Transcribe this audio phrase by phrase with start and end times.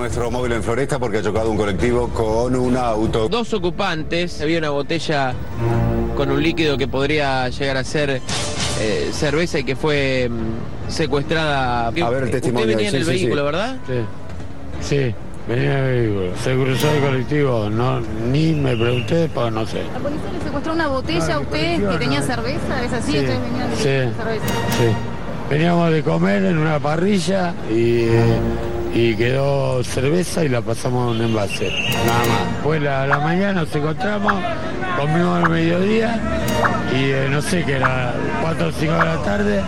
[0.00, 3.28] Nuestro móvil en Floresta porque ha chocado un colectivo con un auto.
[3.28, 5.34] Dos ocupantes, había una botella
[6.16, 8.22] con un líquido que podría llegar a ser
[8.80, 11.88] eh, cerveza y que fue mm, secuestrada.
[11.88, 12.68] A ver el testimonio.
[12.70, 13.44] Usted venía en Sí, el sí, vehículo, sí.
[13.44, 13.76] ¿verdad?
[13.86, 15.14] Sí, sí,
[15.46, 16.32] venía en el vehículo.
[16.42, 19.82] Se cruzó el colectivo, no, ni me pregunté, pues no sé.
[19.92, 22.26] La policía le secuestró una botella No, a ustedes que tenía no.
[22.26, 23.12] cerveza, ¿es así?
[23.12, 23.82] Sí, Ustedes venían de sí.
[24.16, 24.46] cerveza.
[24.78, 24.86] Sí.
[25.50, 28.38] Veníamos de comer en una parrilla y, eh,
[28.94, 31.70] y quedó cerveza y la pasamos a un envase.
[32.06, 32.52] Nada más.
[32.54, 34.32] Después a la mañana nos encontramos,
[34.98, 36.20] comimos al mediodía
[36.92, 39.62] y eh, no sé qué era, 4 o 5 de la tarde.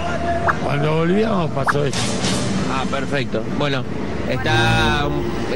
[0.65, 1.99] Cuando volvíamos pasó eso.
[2.73, 3.43] Ah, perfecto.
[3.59, 3.85] Bueno,
[4.29, 5.09] está.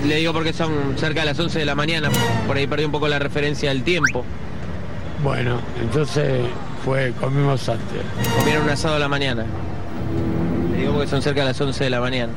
[0.04, 2.10] Le digo porque son cerca de las 11 de la mañana.
[2.46, 4.24] Por ahí perdí un poco la referencia del tiempo.
[5.22, 6.42] Bueno, entonces
[6.84, 8.02] fue, comimos antes.
[8.38, 9.44] Comieron un asado a la mañana.
[10.72, 12.32] Le digo porque son cerca de las 11 de la mañana.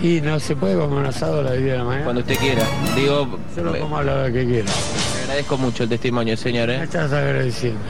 [0.00, 2.04] Y no se puede comer un asado a las 10 de la mañana.
[2.04, 2.62] Cuando usted quiera.
[2.96, 4.70] Digo, Yo lo me como a la hora que quiera.
[5.22, 6.68] agradezco mucho el testimonio, señor.
[6.68, 6.82] Me ¿eh?
[6.84, 7.80] estás agradeciendo.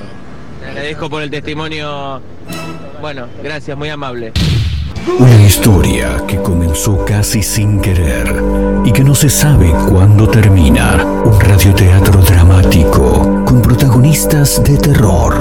[0.63, 2.21] Le agradezco por el testimonio.
[3.01, 4.33] Bueno, gracias, muy amable.
[5.19, 8.33] Una historia que comenzó casi sin querer
[8.85, 11.05] y que no se sabe cuándo termina.
[11.25, 15.41] Un radioteatro dramático con protagonistas de terror.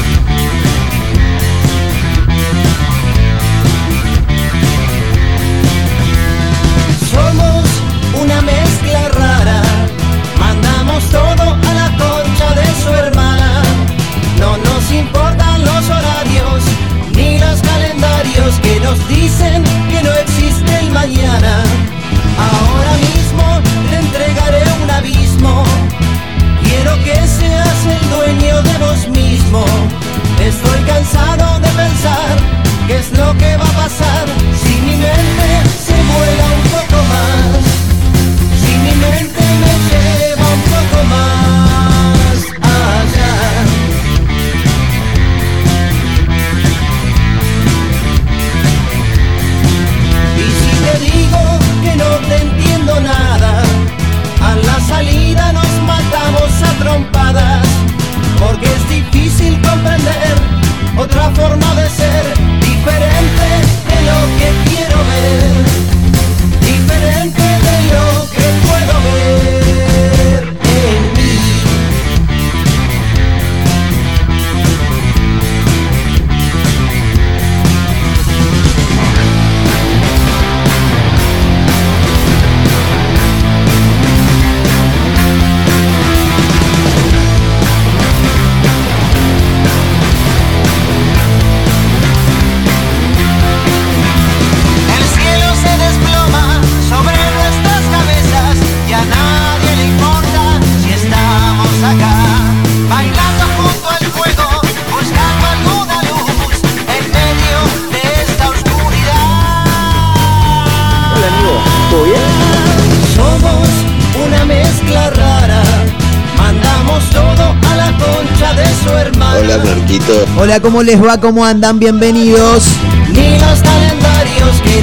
[120.41, 121.19] Hola, ¿cómo les va?
[121.19, 121.77] ¿Cómo andan?
[121.77, 122.63] Bienvenidos.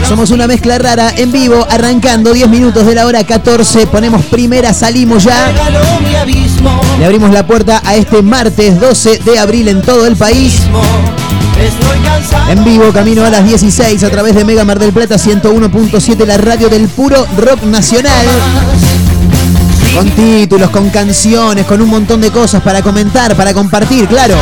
[0.09, 3.89] Somos una mezcla rara en vivo, arrancando 10 minutos de la hora 14.
[3.89, 5.53] Ponemos primera, salimos ya.
[7.01, 10.61] Le abrimos la puerta a este martes 12 de abril en todo el país.
[12.49, 16.37] En vivo, camino a las 16 a través de Mega Mar del Plata 101.7, la
[16.37, 18.27] radio del puro rock nacional.
[19.93, 24.37] Con títulos, con canciones, con un montón de cosas para comentar, para compartir, claro.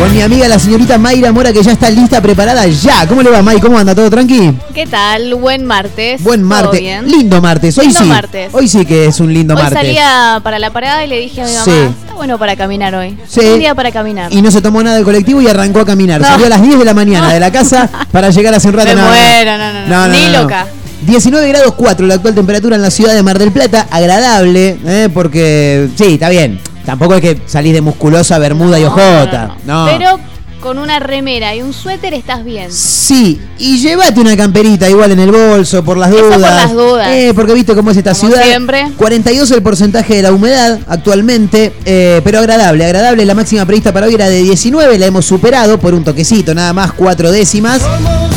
[0.00, 3.06] Con mi amiga la señorita Mayra Mora que ya está lista, preparada ya.
[3.06, 3.60] ¿Cómo le va, May?
[3.60, 3.94] ¿Cómo anda?
[3.94, 4.50] ¿Todo tranqui?
[4.74, 5.34] ¿Qué tal?
[5.34, 6.22] Buen martes.
[6.22, 6.80] Buen ¿Todo martes.
[6.80, 7.06] bien?
[7.06, 7.76] Lindo martes.
[7.76, 8.06] Hoy Lindo sí.
[8.06, 8.48] martes.
[8.54, 9.78] Hoy sí que es un lindo Hoy martes.
[9.78, 11.70] salía para la parada y le dije a mi mamá, Sí.
[12.00, 13.14] está bueno para caminar hoy.
[13.28, 13.40] Sí.
[13.40, 14.32] Un día para caminar.
[14.32, 16.22] Y no se tomó nada del colectivo y arrancó a caminar.
[16.22, 16.26] No.
[16.26, 18.88] Salió a las 10 de la mañana de la casa para llegar hace un rato.
[18.88, 19.12] Me No, no, no.
[19.12, 20.12] muero, no, no, no.
[20.14, 20.66] Ni loca.
[21.02, 23.86] 19 grados 4 la actual temperatura en la ciudad de Mar del Plata.
[23.90, 25.08] Agradable, ¿eh?
[25.12, 26.58] porque sí, está bien.
[26.90, 29.54] Tampoco es que salís de musculosa, bermuda y ojota.
[29.64, 29.86] No.
[29.86, 30.18] Pero
[30.60, 32.66] con una remera y un suéter estás bien.
[32.72, 36.32] Sí, y llévate una camperita igual en el bolso por las Eso dudas.
[36.32, 37.08] por las dudas.
[37.12, 38.42] Eh, porque viste cómo es esta Como ciudad.
[38.44, 38.88] siempre.
[38.96, 43.24] 42 el porcentaje de la humedad actualmente, eh, pero agradable, agradable.
[43.24, 46.72] La máxima prevista para hoy era de 19, la hemos superado por un toquecito, nada
[46.72, 47.82] más, cuatro décimas.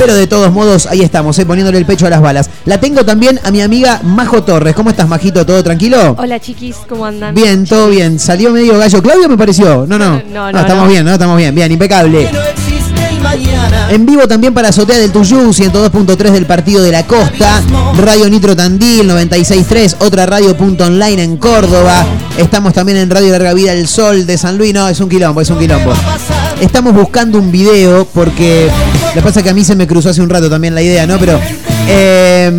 [0.03, 2.49] Pero de todos modos, ahí estamos, eh, poniéndole el pecho a las balas.
[2.65, 4.75] La tengo también a mi amiga Majo Torres.
[4.75, 5.45] ¿Cómo estás, Majito?
[5.45, 6.17] ¿Todo tranquilo?
[6.19, 7.33] Hola chiquis, ¿cómo andan?
[7.33, 8.19] Bien, todo bien.
[8.19, 9.01] Salió medio gallo.
[9.01, 9.85] Claudio me pareció.
[9.87, 10.21] No, no.
[10.29, 10.89] No, no, estamos no.
[10.89, 11.13] bien, ¿no?
[11.13, 12.29] Estamos bien, bien, impecable.
[13.33, 13.87] Mañana.
[13.89, 17.63] En vivo también para Azotea del Tuyú, 102.3 del Partido de la Costa,
[17.97, 22.05] Radio Nitro Tandil, 96.3, otra radio punto online en Córdoba.
[22.37, 24.73] Estamos también en Radio Larga Vida El Sol de San Luis.
[24.73, 25.93] No, es un quilombo, es un quilombo.
[26.61, 28.69] Estamos buscando un video porque
[29.07, 30.81] lo que pasa es que a mí se me cruzó hace un rato también la
[30.81, 31.17] idea, ¿no?
[31.17, 31.39] Pero
[31.87, 32.51] eh,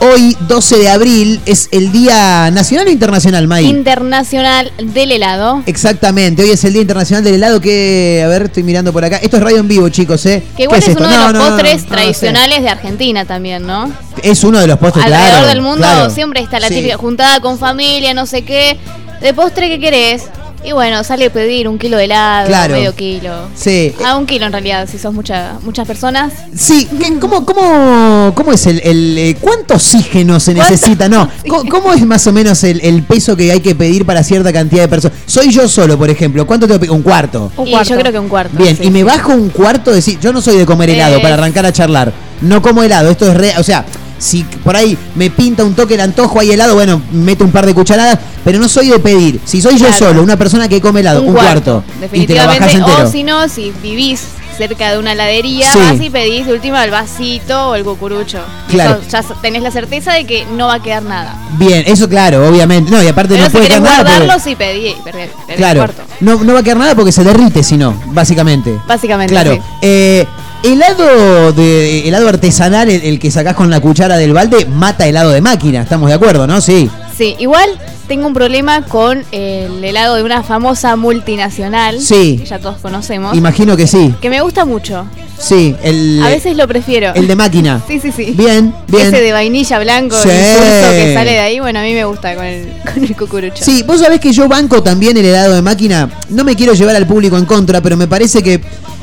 [0.00, 3.66] hoy, 12 de abril, es el Día Nacional o Internacional, May.
[3.66, 5.62] Internacional del helado.
[5.66, 9.16] Exactamente, hoy es el Día Internacional del Helado que, a ver, estoy mirando por acá.
[9.16, 10.15] Esto es radio en vivo, chicos,
[10.56, 13.66] Que igual ¿Qué es, uno de los no, postres no, no tradicionales de Argentina también,
[13.66, 13.90] ¿no?
[14.22, 16.10] Es uno de los postres, Alrededor claro, del mundo claro.
[16.10, 16.74] siempre está la Sí.
[16.74, 18.76] típica juntada con familia, no sé qué.
[19.20, 20.24] De postre, ¿qué querés?
[20.66, 22.74] Y bueno, sale a pedir un kilo de helado, Claro.
[22.74, 23.30] medio kilo.
[23.54, 23.94] Sí.
[24.04, 26.32] A un kilo en realidad, si sos mucha, muchas personas.
[26.56, 31.08] Sí, ¿qué- ¿cómo, cómo, cómo es el, el, eh, cuánto oxígeno se ¿Cuánto necesita?
[31.08, 31.28] No?
[31.48, 34.52] ¿cómo, cómo es más o menos el, el peso que hay que pedir para cierta
[34.52, 35.16] cantidad de personas?
[35.26, 36.96] Soy yo solo, por ejemplo, ¿cuánto tengo que pedir?
[36.96, 37.52] Un cuarto.
[37.56, 37.90] Un y cuarto.
[37.90, 38.56] yo creo que un cuarto.
[38.58, 38.82] Bien, sí.
[38.86, 41.22] y me bajo un cuarto, de decir, yo no soy de comer helado Eh.
[41.22, 42.12] para arrancar a charlar.
[42.40, 43.84] No como helado, esto es real, o sea,
[44.18, 47.66] si por ahí me pinta un toque el antojo, hay helado, bueno, meto un par
[47.66, 49.40] de cucharadas, pero no soy de pedir.
[49.44, 52.60] Si soy yo solo, una persona que come helado, un, cuarto, y te lo bajás
[52.60, 53.02] Definitivamente.
[53.02, 54.22] O si no, si vivís
[54.56, 55.78] cerca de una heladería, Sí.
[55.78, 58.38] vas y pedís de última el vasito o el cucurucho.
[58.70, 59.00] Claro.
[59.06, 61.36] eso ya tenés la certeza de que no va a quedar nada.
[61.58, 62.90] Bien, eso claro, obviamente.
[62.90, 63.98] No, y aparte Pero no si puede quedar nada.
[63.98, 64.94] porque- pedí.
[65.04, 65.86] pedí Claro,
[66.20, 68.80] no, no va a quedar nada porque se derrite si no, básicamente.
[68.86, 69.52] Básicamente, Claro.
[69.54, 69.60] sí.
[69.82, 70.26] Eh,
[70.62, 75.30] helado de helado artesanal, el, el que sacás con la cuchara del balde, mata helado
[75.30, 76.60] de máquina, estamos de acuerdo, ¿no?
[76.60, 76.90] Sí.
[77.16, 77.70] Sí, igual
[78.08, 81.98] tengo un problema con el helado de una famosa multinacional.
[82.00, 82.36] Sí.
[82.40, 83.34] Que ya todos conocemos.
[83.34, 84.14] Imagino que sí.
[84.20, 85.06] que me gusta mucho.
[85.38, 87.14] Sí, el, A veces lo prefiero.
[87.14, 87.80] el de máquina.
[87.88, 88.34] Sí, sí, sí.
[88.36, 89.06] Bien, bien.
[89.08, 90.28] Ese de vainilla blanco, Sí.
[90.28, 93.64] el que sale de ahí, bueno, a mí me gusta con el, con el cucurucho.
[93.64, 96.10] Sí, vos sabés que yo banco también el helado de máquina.
[96.28, 98.60] No me quiero llevar al público en contra, pero me parece que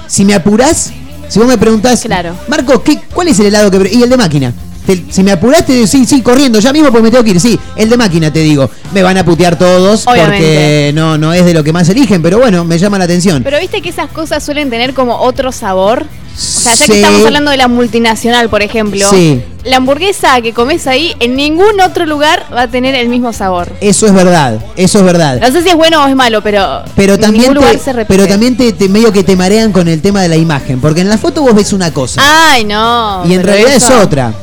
[0.07, 0.91] si me apurás,
[1.33, 2.35] si vos me preguntás, Claro.
[2.47, 3.79] Marco, ¿qué, ¿cuál es el helado que...
[3.79, 4.53] pre-?" Y el de máquina.
[4.85, 7.31] Te- si me apurás, te digo, sí, sí, corriendo, ya mismo porque me tengo que
[7.31, 7.39] ir.
[7.39, 8.69] Sí, el de máquina, te digo.
[8.93, 12.39] Me van a putear todos porque no, no es de lo que más eligen, pero
[12.39, 13.43] bueno, me llama la atención.
[13.43, 16.05] Pero viste que esas cosas suelen tener como otro sabor.
[16.35, 16.91] O sea, ya Sí.
[16.91, 19.39] que estamos hablando de la multinacional, por ejemplo, Sí.
[19.65, 23.71] la hamburguesa que comes ahí en ningún otro lugar va a tener el mismo sabor.
[23.81, 25.39] Eso es verdad, eso es verdad.
[25.39, 27.77] No sé si es bueno o es malo, pero, Pero en también, ningún lugar te,
[27.83, 28.17] se repite.
[28.17, 31.01] pero también te, te- medio que te marean con el tema de la imagen, porque
[31.01, 32.19] en la foto vos ves una cosa.
[32.25, 33.23] Ay, no.
[33.27, 34.33] Y en realidad eso- es otra.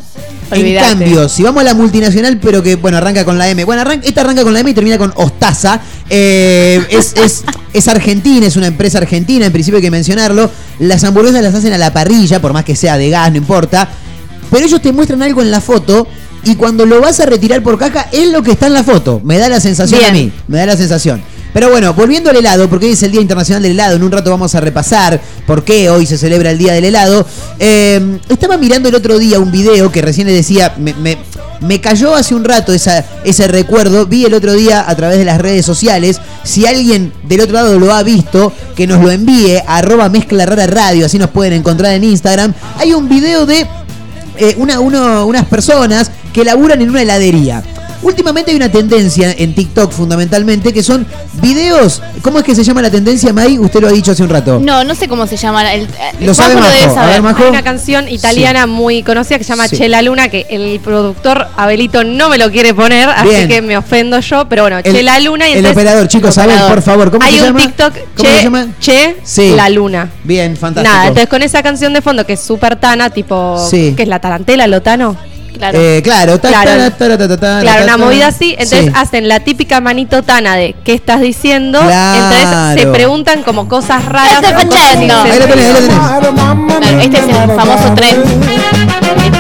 [0.51, 3.65] En cambio, si vamos a la multinacional, pero que, bueno, arranca con la M.
[3.65, 5.81] Bueno, esta arranca con la M y termina con Ostaza.
[6.09, 10.51] Eh, es, es, es argentina, es una empresa argentina, en principio hay que mencionarlo.
[10.81, 13.89] Las hamburguesas las hacen a la parrilla, por más que sea de gas, no importa.
[14.51, 16.07] Pero ellos te muestran algo en la foto
[16.43, 19.21] y cuando lo vas a retirar por caja es lo que está en la foto.
[19.25, 21.23] Me da la sensación a mí, me da la sensación.
[21.53, 24.13] Pero bueno, volviendo al helado, porque hoy es el Día Internacional del Helado, en un
[24.13, 27.27] rato vamos a repasar por qué hoy se celebra el Día del Helado.
[27.59, 31.19] Eh, estaba mirando el otro día un video que recién le decía, me, me-
[31.61, 35.27] me cayó hace un rato esa, ese recuerdo, vi el otro día a través de
[35.27, 39.57] las redes sociales, si alguien del otro lado lo ha visto, que nos lo envíe
[39.67, 42.55] a arroba mezcla radio, así nos pueden encontrar en Instagram.
[42.79, 43.67] Hay un video de
[44.39, 47.63] eh, una, uno- unas personas que laburan en una heladería.
[48.03, 52.03] Últimamente hay una tendencia en TikTok fundamentalmente que son videos.
[52.23, 53.59] ¿Cómo es que se llama la tendencia, May?
[53.59, 54.59] Usted lo ha dicho hace un rato.
[54.63, 55.73] No, no sé cómo se llama.
[55.75, 55.87] El,
[56.21, 56.67] Lo sabe Majo.
[56.69, 57.23] debe A ver, saber.
[57.23, 57.43] Majo.
[57.45, 59.77] Hay una canción italiana muy conocida que se llama Sí.
[59.77, 63.37] Chela Luna, que el productor Abelito no me lo quiere poner, Bien.
[63.37, 66.35] así que me ofendo yo, pero bueno, El- Chela Luna y el entonces- operador, chicos,
[66.35, 67.61] saben, por favor, ¿cómo Hay se un llama?
[67.61, 68.67] TikTok, ¿Cómo Che, se llama?
[68.81, 69.53] Che Sí.
[69.55, 70.11] La Luna.
[70.25, 70.91] Bien, fantástico.
[70.95, 73.93] Nada, entonces con esa canción de fondo que es súper tana, tipo, Sí.
[73.97, 75.17] que es la tarantela, lotano.
[75.61, 75.79] Claro.
[75.79, 76.91] Eh, claro, ta, Claro.
[76.91, 78.93] ta, ta, una movida así, entonces Sí.
[78.95, 81.79] hacen la típica manito tana de ¿qué estás diciendo?
[81.81, 82.35] Claro.
[82.35, 84.43] Entonces se preguntan como cosas raras.
[84.43, 85.23] Estoy o cosas escuchando.
[85.23, 85.99] sin Ahí lo tenés, ahí lo sentido.
[85.99, 86.35] tenés.
[86.81, 88.17] Claro, este es el famoso tren.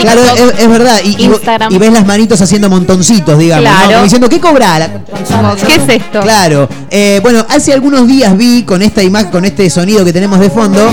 [0.01, 1.01] Claro, es, es verdad.
[1.05, 1.73] Y, Instagram.
[1.73, 4.03] y ves las manitos haciendo montoncitos, digamos.
[4.03, 5.01] diciendo, ¿qué cobrar?
[5.67, 6.21] ¿Qué es esto?
[6.21, 6.69] Claro.
[6.91, 10.51] Eh, bueno, hace algunos días vi con esta imagen, con este sonido que tenemos de
[10.51, 10.91] fondo,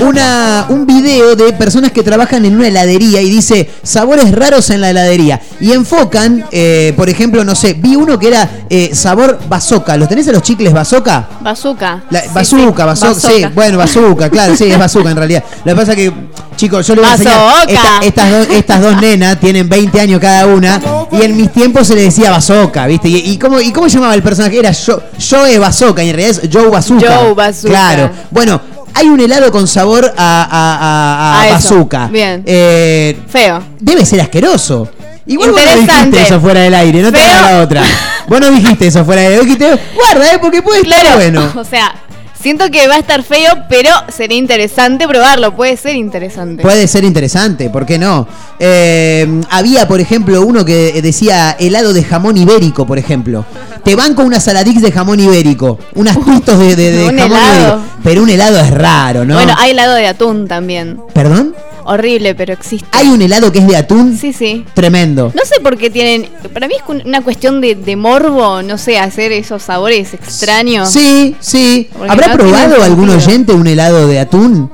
[0.00, 4.80] una, un video de personas que trabajan en una heladería y dice sabores raros en
[4.80, 5.40] la heladería.
[5.60, 9.96] Y enfocan, eh, por ejemplo, no sé, vi uno que era eh, sabor bazooka.
[9.96, 11.28] ¿Los tenés a los chicles bazooka?
[11.40, 12.02] Bazooka.
[12.10, 12.86] La, Sí, bazooka, sí.
[13.04, 15.44] bazooka, sí, bueno, bazooka, claro, sí, es bazooka en realidad.
[15.64, 16.12] Lo que pasa que,
[16.56, 17.72] chicos, yo les voy a enseñar, Bazooka.
[17.72, 20.80] esta- estas, dos, estas dos nenas tienen 20 años cada una,
[21.12, 23.08] y en mis tiempos se le decía bazooka, ¿viste?
[23.08, 24.58] ¿Y, y cómo, ¿Y cómo llamaba el personaje?
[24.58, 24.98] Era Joe,
[25.30, 27.16] Joe Bazooka, y en realidad es Joe Bazooka.
[27.18, 27.68] Joe Bazooka.
[27.68, 28.60] Claro, bueno,
[28.94, 32.06] hay un helado con sabor a, a, a- a bazooka.
[32.08, 32.42] Bien.
[32.46, 33.62] Eh, Feo.
[33.80, 34.88] debe ser asqueroso.
[35.26, 37.82] Igual vos no dijiste eso fuera del aire, no te hagas la otra.
[38.28, 41.16] Vos no dijiste eso fuera del aire, dijiste, guarda, eh, porque puede estar Claro.
[41.16, 41.52] bueno.
[41.56, 41.94] O sea,
[42.40, 45.54] siento que va a estar feo, pero sería interesante probarlo.
[45.54, 46.62] Puede ser interesante.
[46.62, 48.26] Puede ser interesante, ¿por qué no?
[48.58, 53.44] Eh, había, por ejemplo, uno que decía helado de jamón ibérico, por ejemplo.
[53.84, 57.56] Te banco unas saladix de jamón ibérico, unas pistos de, de- de Un jamón helado.
[57.68, 57.82] ibérico.
[58.02, 59.34] Pero un helado es raro, ¿no?
[59.34, 61.00] Bueno, hay helado de atún también.
[61.14, 61.54] ¿Perdón?
[61.90, 62.86] Horrible, pero existe.
[62.92, 64.14] ¿Hay un helado que es de atún?
[64.18, 64.62] Sí, sí.
[64.74, 65.32] Tremendo.
[65.34, 66.28] No sé por qué tienen.
[66.52, 70.90] Para mí es una cuestión de, de morbo, no sé, hacer esos sabores extraños.
[70.90, 71.88] Sí, sí.
[71.96, 74.70] Porque ¿Habrá no probado algún oyente un helado de atún?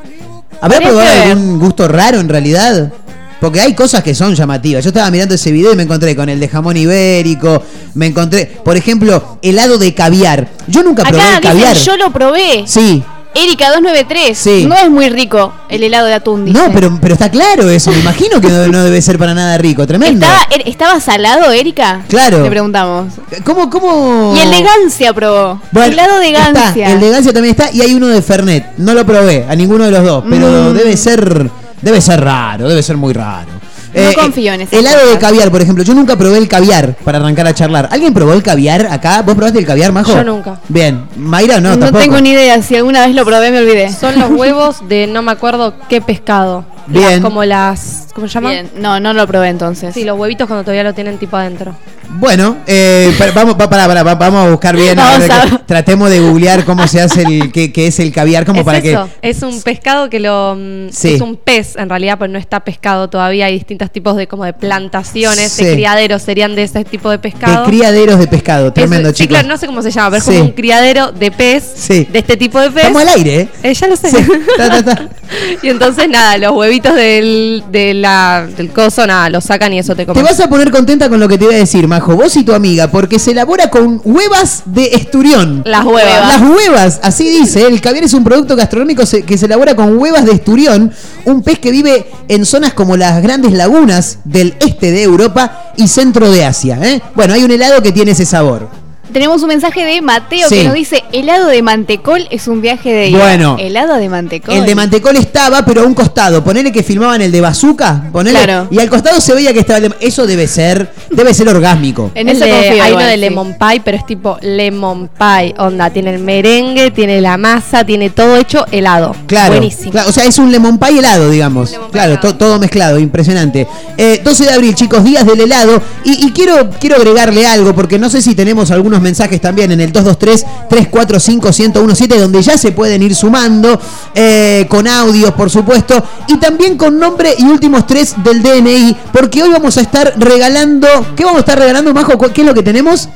[0.61, 1.31] ¿Habrá probado ver.
[1.31, 2.93] algún gusto raro en realidad?
[3.41, 4.83] Porque hay cosas que son llamativas.
[4.83, 7.63] Yo estaba mirando ese video y me encontré con el de jamón ibérico.
[7.95, 10.49] Me encontré, por ejemplo, helado de caviar.
[10.67, 11.75] Yo nunca probé Acá el caviar.
[11.77, 12.65] dicen, yo lo probé.
[12.67, 13.05] Sí.
[13.35, 14.39] Erika 293.
[14.39, 14.65] Sí.
[14.67, 16.57] No es muy rico el helado de atún, dice.
[16.59, 17.91] No, pero, pero está claro eso.
[17.91, 19.87] Me imagino que no, no debe ser para nada rico.
[19.87, 20.25] Tremendo.
[20.25, 22.03] ¿Estaba, er- ¿Estaba salado, Erika?
[22.09, 22.43] Claro.
[22.43, 23.13] Le preguntamos.
[23.45, 24.35] ¿Cómo, cómo?
[24.37, 25.61] Y el de Gancia probó.
[25.73, 26.91] Bueno, helado de está, Gancia.
[26.93, 28.67] el de Gancia también está y hay uno de Fernet.
[28.79, 30.75] No lo probé a ninguno de los dos, pero Mm.
[30.75, 31.51] debe ser
[31.83, 33.49] debe ser raro, debe ser muy raro.
[33.95, 35.85] No confío en esas Helado de caviar, por ejemplo.
[35.85, 37.89] Yo nunca probé el caviar para arrancar a charlar.
[37.93, 39.23] ¿Alguien probó el caviar acá?
[39.23, 40.13] ¿Vos probaste el caviar, Majo?
[40.13, 40.59] Yo nunca.
[40.69, 41.05] Bien.
[41.17, 42.03] Mayra, no, No, tampoco.
[42.03, 42.61] tengo ni idea.
[42.63, 43.93] Si alguna vez lo probé, me olvidé.
[43.93, 46.65] Son los huevos de no me acuerdo qué pescado.
[46.87, 47.11] Bien.
[47.13, 48.07] Las- como las.
[48.15, 48.51] ¿Cómo se llama?
[48.51, 48.71] Bien.
[48.77, 49.93] No, no lo probé entonces.
[49.95, 51.75] Sí, los huevitos cuando todavía lo tienen tipo adentro.
[52.17, 54.97] Bueno, eh, pa- vamos, pa- pará, pará, pa- vamos a buscar bien.
[55.01, 57.99] a Vamos ver, a- que- Tratemos de googlear cómo se hace el qué, qué es
[57.99, 59.29] el caviar, como es para eso, que.
[59.31, 61.15] es un pescado que lo mm, Sí.
[61.15, 63.47] es un pez en realidad, pero no está pescado todavía.
[63.47, 65.65] Hay distintos tipos de como de plantaciones, Sí.
[65.65, 67.65] de criaderos serían de ese tipo de De pescado.
[67.67, 69.35] criaderos de pescado, tremendo, Eso- sí, chicos.
[69.39, 70.33] claro, no sé cómo se llama, pero es Sí.
[70.33, 72.07] como un criadero de pez, Sí.
[72.13, 72.85] de este tipo de pez.
[72.85, 73.49] Estamos al aire, ¿eh?
[73.65, 74.11] Eh, ya lo sé.
[74.11, 74.17] Sí.
[74.57, 75.09] Ta, ta, ta.
[75.63, 79.95] y entonces nada, los huevitos del, de la, del coso, nada, los sacan y eso
[79.95, 80.23] te Te comes.
[80.23, 82.53] vas a poner contenta con lo que te voy a decir, Majo, vos y tu
[82.55, 85.63] amiga, porque se elabora con huevas de esturión.
[85.65, 86.41] Las huevas.
[86.41, 87.67] Las huevas, así dice.
[87.67, 90.93] El caviar es un producto gastronómico que se elabora con huevas de esturión,
[91.25, 95.89] un pez que vive en zonas como las grandes lagunas del este de Europa y
[95.89, 96.79] centro de Asia.
[96.83, 97.01] ¿eh?
[97.15, 98.69] Bueno, hay un helado que tiene ese sabor.
[99.13, 100.57] Tenemos un mensaje de Mateo Sí.
[100.57, 103.19] que nos dice: helado de mantecol es un viaje de ida.
[103.19, 103.57] Bueno.
[103.61, 104.55] Helado de mantecol.
[104.55, 106.43] El de mantecol estaba, pero a un costado.
[106.43, 108.43] Ponele que filmaban el de bazooka, ponele.
[108.43, 108.69] Claro.
[108.71, 112.11] Y al costado se veía que estaba el de- Eso debe ser, debe ser orgásmico.
[112.15, 113.21] En El eso de- confío hay igual, uno de sí.
[113.21, 115.55] lemon pie, pero es tipo lemon pie.
[115.59, 119.15] Onda, tiene el merengue, tiene la masa, tiene todo hecho helado.
[119.27, 119.91] Claro, Buenísimo.
[119.93, 121.71] claro, o sea, es un lemon pie helado, digamos.
[121.73, 123.67] Lemon claro, to- todo mezclado, impresionante.
[123.97, 125.81] Eh, 12 de abril, chicos, días del helado.
[126.05, 129.81] Y, y quiero, quiero agregarle algo, porque no sé si tenemos algunos mensajes también en
[129.81, 133.79] el 223-345-1017, donde ya se pueden ir sumando,
[134.15, 139.43] eh, con audios, por supuesto, y también con nombre y últimos tres del DNI, porque
[139.43, 140.87] hoy vamos a estar regalando.
[141.17, 142.17] ¿Qué vamos a estar regalando, Majo?
[142.33, 143.09] ¿Qué es lo que tenemos?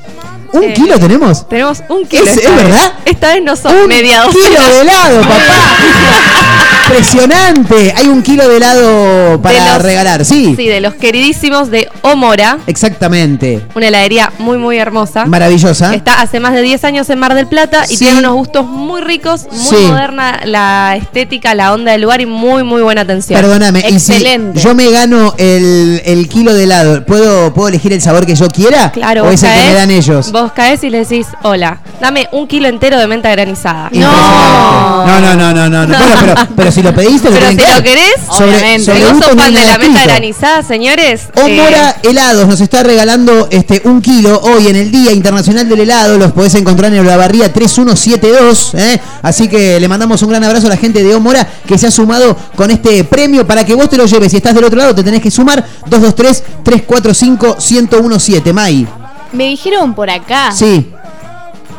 [0.53, 1.47] ¿Un Eh, kilo tenemos?
[1.49, 2.25] Tenemos un kilo.
[2.25, 2.65] ¿Es- esta es vez.
[2.65, 2.93] verdad?
[3.05, 4.35] Esta vez no son Un mediados.
[4.35, 5.37] kilo de helado, papá.
[6.89, 7.93] Impresionante.
[7.97, 10.55] Hay un kilo de helado para los- regalar, sí.
[10.57, 13.61] Sí, de los queridísimos de Omora, Exactamente.
[13.75, 15.27] una heladería muy, muy hermosa.
[15.27, 15.95] Maravillosa.
[15.95, 18.05] Está hace más de 10 años en Mar del Plata y Sí.
[18.07, 19.77] tiene unos gustos muy ricos, muy Sí.
[19.87, 23.39] moderna la estética, la onda del lugar y muy, muy buena atención.
[23.39, 24.61] Perdóname, si Excelente.
[24.61, 28.49] yo me gano el, el kilo de helado, ¿puedo, ¿puedo elegir el sabor que yo
[28.49, 28.91] quiera?
[28.93, 30.33] Claro, ¿O es el que me dan ellos?
[30.33, 33.91] Vos caes y le decís, hola, dame un kilo entero de menta granizada.
[33.93, 35.87] No, no, no, no, no.
[35.87, 35.99] no.
[35.99, 38.85] Bueno, pero, pero si lo pediste, lo Pero si que lo querés, Sobre- obviamente.
[38.85, 40.01] sobre vos gusto hay fan de la escrito.
[40.05, 41.23] granizada, señores.
[41.35, 45.81] Omora eh, Helados nos está regalando este un kilo hoy en el Día Internacional del
[45.81, 46.19] Helado.
[46.19, 48.75] Los podés encontrar en Olavarría 3172.
[48.75, 49.01] ¿eh?
[49.23, 51.91] Así que le mandamos un gran abrazo a la gente de Omora que se ha
[51.91, 54.31] sumado con este premio para que vos te lo lleves.
[54.31, 58.53] Si estás del otro lado, te tenés que sumar 223-345-1017.
[58.53, 58.87] May.
[59.33, 60.87] Me dijeron por acá: Sí.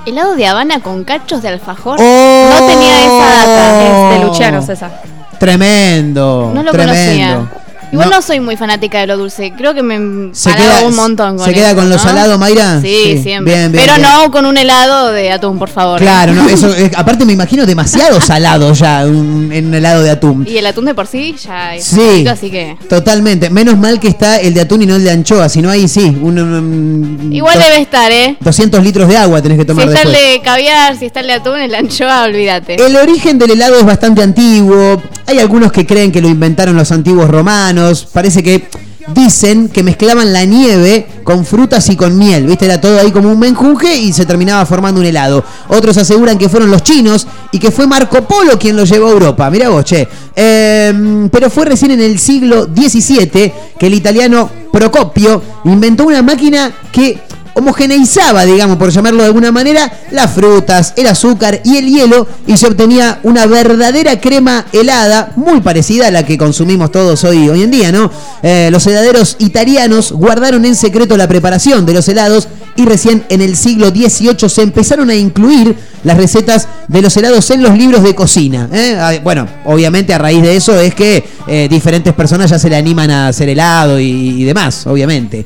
[0.06, 2.00] Helado de Habana con cachos de alfajor.
[2.00, 2.50] Oh.
[2.50, 4.13] No tenía esa data.
[4.13, 5.01] es de Luciano César.
[5.39, 6.51] Tremendo.
[6.53, 7.50] No lo tremendo.
[7.50, 7.69] conocía.
[7.91, 8.22] Igual no.
[8.22, 9.51] soy muy fanática de lo dulce.
[9.58, 12.01] Creo que me Se queda- un montón con ¿se queda con lo ¿no?
[12.01, 12.79] salado, Mayra?
[12.81, 13.53] Sí, Sí, siempre.
[13.53, 14.08] bien, bien, Pero bien.
[14.10, 16.00] no con un helado de atún, por favor.
[16.00, 20.12] Claro, no, eso, eh, aparte me imagino demasiado salado ya un, en un helado de
[20.12, 20.46] atún.
[20.48, 22.25] Y el atún de por sí ya es Sí.
[22.27, 22.77] así que...
[22.88, 23.50] Totalmente.
[23.50, 25.88] Menos mal que está el de atún y no el de anchoa, si no ahí
[25.88, 26.05] sí.
[26.22, 28.38] Un, un- Igual debe estar, ¿eh?
[28.39, 31.27] 200 litros de agua tenés que Si tomar está el de caviar, si está el
[31.27, 32.75] de atún, el de anchoa, olvídate.
[32.75, 35.01] El origen del helado es bastante antiguo.
[35.25, 37.78] Hay algunos que creen que lo inventaron los antiguos romanos.
[38.13, 38.67] Parece que
[39.13, 42.45] dicen que mezclaban la nieve con frutas y con miel.
[42.45, 42.65] ¿Viste?
[42.65, 45.43] Era todo ahí como un menjunje y se terminaba formando un helado.
[45.69, 49.12] Otros aseguran que fueron los chinos y que fue Marco Polo quien lo llevó a
[49.12, 49.50] Europa.
[49.50, 50.07] Mirá vos, che.
[50.36, 56.71] Eh, pero fue recién en el siglo XVII que el italiano Procopio inventó una máquina
[56.91, 62.27] que homogeneizaba, digamos, por llamarlo de alguna manera, las frutas, el azúcar y el hielo
[62.48, 67.50] y se obtenía una verdadera crema helada, muy parecida a la que consumimos todos hoy,
[67.50, 68.12] hoy en día, ¿no?
[68.44, 73.41] Eh, los heladeros italianos guardaron en secreto la preparación de los helados y recién en
[73.41, 78.03] el siglo XVIII se empezaron a incluir las recetas de los helados en los libros
[78.03, 78.70] de cocina.
[78.72, 79.20] ¿eh?
[79.22, 83.12] Bueno, obviamente a raíz de eso es que eh, diferentes personas ya se le animan
[83.12, 85.44] a hacer helado y, y demás, obviamente.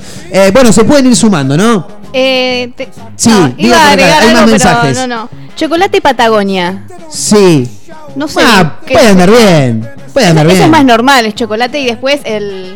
[0.53, 2.02] Bueno, se pueden ir sumando, ¿no?
[2.13, 4.95] Eh, te- Sí, no, iba a agregar hay más mensajes.
[4.97, 5.29] pero no, no.
[5.55, 6.83] Chocolate Patagonia.
[7.09, 7.67] Sí.
[8.15, 8.41] No sé.
[8.43, 9.89] Ah, puede andar bien.
[10.13, 10.65] Puede andar Eso bien.
[10.65, 12.75] es más normal, es chocolate y después el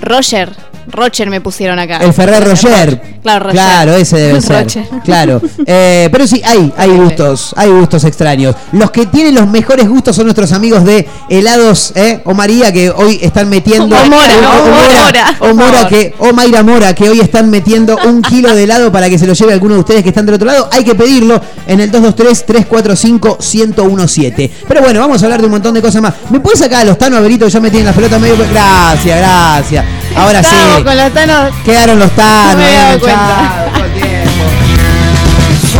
[0.00, 0.52] Roger.
[0.86, 1.98] Roger me pusieron acá.
[1.98, 3.00] El Ferrer Roger.
[3.22, 3.60] Claro, Roger.
[3.60, 4.64] Claro, ese debe ser.
[4.64, 4.84] Roger.
[5.04, 5.40] Claro.
[5.66, 8.54] Eh, pero sí, hay, hay gustos, hay gustos extraños.
[8.72, 12.20] Los que tienen los mejores gustos son nuestros amigos de helados, ¿eh?
[12.24, 13.96] O María, que hoy están metiendo.
[13.96, 17.50] O Mora, o, o Mora, Mora, o Mora que, o Mayra Mora, que hoy están
[17.50, 20.26] metiendo un kilo de helado para que se lo lleve alguno de ustedes que están
[20.26, 20.68] del otro lado.
[20.72, 24.50] Hay que pedirlo en el 223-345-1017.
[24.68, 26.14] Pero bueno, vamos a hablar de un montón de cosas más.
[26.30, 27.48] ¿Me puedes sacar a los Tano Averito?
[27.48, 28.34] Ya me tienen las pelotas medio.
[28.50, 29.84] Gracias, gracias.
[30.16, 30.84] Ahora Estamos sí.
[30.84, 31.52] con los tanos.
[31.64, 32.52] Quedaron los tanos.
[32.54, 33.74] No me dado.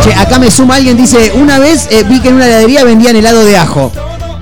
[0.03, 3.15] Che, acá me suma alguien, dice, una vez eh, vi que en una heladería vendían
[3.15, 3.91] helado de ajo.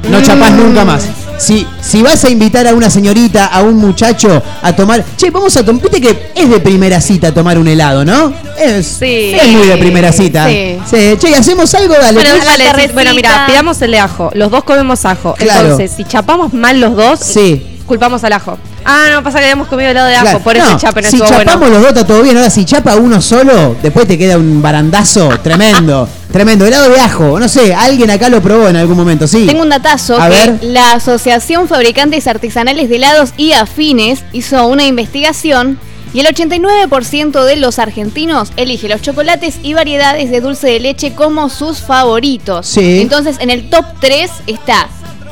[0.09, 0.57] No chapás Mm.
[0.57, 1.03] nunca más.
[1.37, 5.03] Si, si vas a invitar a una señorita, a un muchacho a tomar...
[5.17, 5.81] Che, vamos a tomar...
[5.81, 8.33] Viste que es de primera cita tomar un helado, ¿no?
[8.57, 9.33] Es, Sí.
[9.39, 10.47] es muy de primera cita.
[10.47, 10.77] Sí.
[10.89, 11.93] Che, ¿y hacemos algo?
[11.95, 12.13] Dale.
[12.13, 12.45] Bueno, pues.
[12.45, 14.31] dale, sí, bueno, mira, pidamos el de ajo.
[14.33, 15.33] Los dos comemos ajo.
[15.35, 15.61] Claro.
[15.71, 17.72] Entonces, si chapamos mal los dos, Sí.
[17.85, 18.57] Culpamos al ajo.
[18.85, 20.39] Ah, no, pasa que habíamos comido helado de ajo, Claro.
[20.39, 21.73] por eso No, el chape no si estuvo chapamos bueno.
[21.75, 22.37] los dos está todo bien.
[22.37, 26.07] Ahora, si chapa uno solo, después te queda un barandazo tremendo.
[26.31, 26.65] tremendo.
[26.65, 27.39] Helado de ajo.
[27.39, 29.45] No sé, alguien acá lo probó en algún momento, sí.
[29.45, 30.59] Tengo un datazo A que ver.
[30.63, 35.79] la Asociación Fabricantes Artesanales de Helados y Afines hizo una investigación
[36.13, 41.13] y el 89% de los argentinos elige los chocolates y variedades de dulce de leche
[41.15, 42.67] como sus favoritos.
[42.67, 43.01] Sí.
[43.01, 44.87] Entonces, en el top 3 está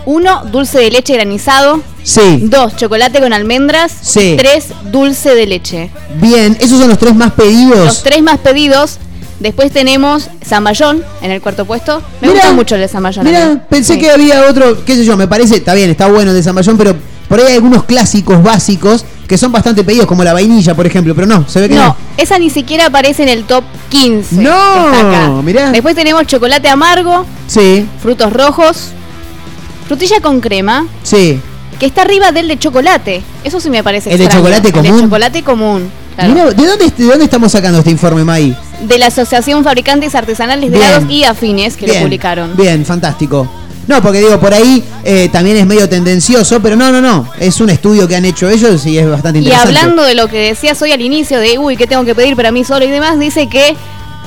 [0.05, 0.45] 1.
[0.51, 1.81] Dulce de leche granizado.
[2.03, 2.39] Sí.
[2.43, 2.75] 2.
[2.75, 3.91] Chocolate con almendras.
[4.01, 4.35] Sí.
[4.37, 4.67] 3.
[4.91, 5.89] Dulce de leche.
[6.21, 7.77] Bien, esos son los tres más pedidos.
[7.85, 8.97] Los tres más pedidos.
[9.39, 12.01] Después tenemos Zamballón en el cuarto puesto.
[12.21, 13.25] Me Mirá, gusta mucho el de Zamballón.
[13.25, 13.99] Mira, pensé Sí.
[13.99, 16.77] que había otro, qué sé yo, me parece, está bien, está bueno el de Zamballón,
[16.77, 16.95] pero
[17.27, 21.15] por ahí hay algunos clásicos básicos que son bastante pedidos, como la vainilla, por ejemplo,
[21.15, 21.85] pero no, se ve que no.
[21.85, 24.35] No, esa ni siquiera aparece en el top 15.
[24.35, 25.71] No, mirá.
[25.71, 28.89] Después tenemos chocolate amargo, Sí, frutos rojos,
[29.91, 31.37] frutilla con crema, sí.
[31.77, 33.21] que está arriba del de chocolate.
[33.43, 34.95] Eso sí me parece ¿El de chocolate El común?
[34.95, 35.91] de chocolate común.
[36.15, 36.33] claro.
[36.33, 38.55] Mirá, ¿de dónde, ¿de dónde estamos sacando este informe, May?
[38.87, 40.77] De la Asociación Fabricantes Artesanales de.
[40.77, 42.55] Helados y Afines, que lo publicaron.
[42.55, 43.49] Bien, fantástico.
[43.85, 47.27] No, porque digo, por ahí eh, también es medio tendencioso, pero no, no, no.
[47.37, 49.77] Es un estudio que han hecho ellos y es bastante Y interesante.
[49.77, 52.53] hablando de lo que decías hoy al inicio, de uy, ¿qué tengo que pedir para
[52.53, 53.19] mí solo y demás?
[53.19, 53.75] Dice que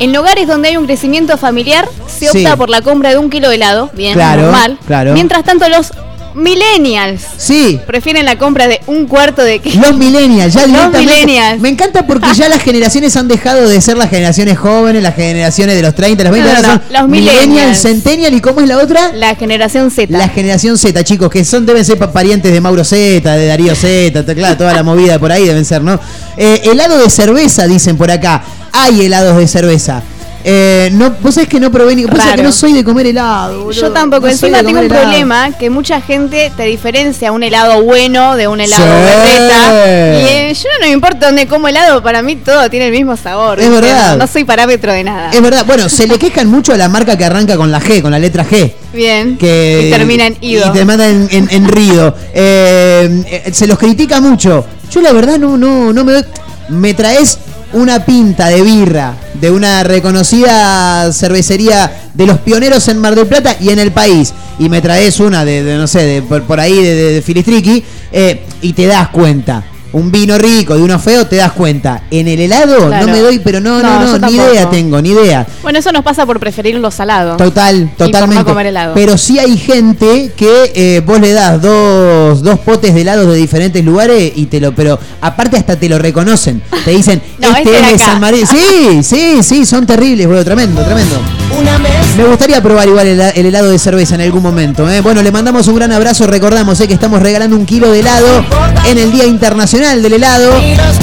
[0.00, 2.56] en lugares donde hay un crecimiento familiar se opta Sí.
[2.56, 4.78] por la compra de un kilo de helado, bien, Claro, normal.
[4.86, 5.12] claro.
[5.14, 5.92] Mientras tanto, los
[6.34, 9.80] millennials Sí, prefieren la compra de un cuarto de kilo.
[9.86, 11.60] Los millennials, ya Los millennials.
[11.60, 15.76] Me encanta porque ya las generaciones han dejado de ser las generaciones jóvenes, las generaciones
[15.76, 17.78] de los 30, los 20, No, no, ahora no, son los millennials, millennials.
[17.78, 19.12] centennial y ¿cómo es la otra?
[19.12, 20.06] La generación Z.
[20.16, 23.74] La generación Z, chicos, que son deben ser pa- parientes de Mauro Z, de Darío
[23.74, 26.00] Z, claro, toda la movida por ahí deben ser, ¿no?
[26.36, 28.42] Eh, helado de cerveza, dicen por acá.
[28.74, 30.02] Hay helados de cerveza.
[30.46, 32.04] Eh, no, vos sabés que no probé ni.
[32.04, 33.64] Vos sabés que no soy de comer helado.
[33.64, 33.80] boludo.
[33.80, 34.26] Yo tampoco.
[34.26, 35.00] No Encima de tengo un helado.
[35.04, 38.90] problema que mucha gente te diferencia un helado bueno de un helado Sí.
[38.90, 40.20] berreta.
[40.20, 43.16] Y eh, yo no me importa dónde como helado, para mí todo tiene el mismo
[43.16, 43.58] sabor.
[43.58, 44.12] Es verdad.
[44.12, 45.30] No, no soy parámetro de nada.
[45.30, 48.02] Es verdad, bueno, se le quejan mucho a la marca que arranca con la G,
[48.02, 48.70] con la letra G.
[48.92, 49.38] Bien.
[49.38, 50.68] que y termina en ido.
[50.68, 52.14] y termina en, en- en rido.
[52.34, 54.66] Eh, se los critica mucho.
[54.90, 56.24] Yo la verdad no, no, no me doy-
[56.68, 57.38] me traes
[57.74, 63.56] una pinta de birra de una reconocida cervecería de los pioneros en Mar del Plata
[63.60, 66.74] y en el país, y me traes una de, no sé, de, por, por ahí
[66.82, 69.64] de, de- Filistriki, eh, y te das cuenta.
[69.94, 72.02] Un vino rico y uno feo, te das cuenta.
[72.10, 73.06] En el helado Claro.
[73.06, 75.46] no me doy, pero no, no, No, ni idea tengo, ni idea.
[75.62, 77.36] Bueno, eso nos pasa por preferir lo salado.
[77.36, 78.44] Total, por no totalmente.
[78.44, 78.94] comer helado.
[78.94, 83.36] Pero sí hay gente que eh, vos le das dos, dos potes de helados de
[83.36, 86.60] diferentes lugares y te lo, pero aparte hasta te lo reconocen.
[86.84, 88.04] Te dicen, No, este este es de de acá.
[88.04, 88.46] San Marino.
[88.50, 91.20] Sí, sí, sí, son terribles, boludo, tremendo, tremendo.
[91.60, 94.90] Una Me gustaría probar igual el, el helado de cerveza en algún momento.
[94.90, 95.00] ¿eh?
[95.02, 96.26] Bueno, le mandamos un gran abrazo.
[96.26, 98.44] Recordamos eh, que estamos regalando un kilo de helado
[98.90, 100.50] en el Día Internacional del Helado.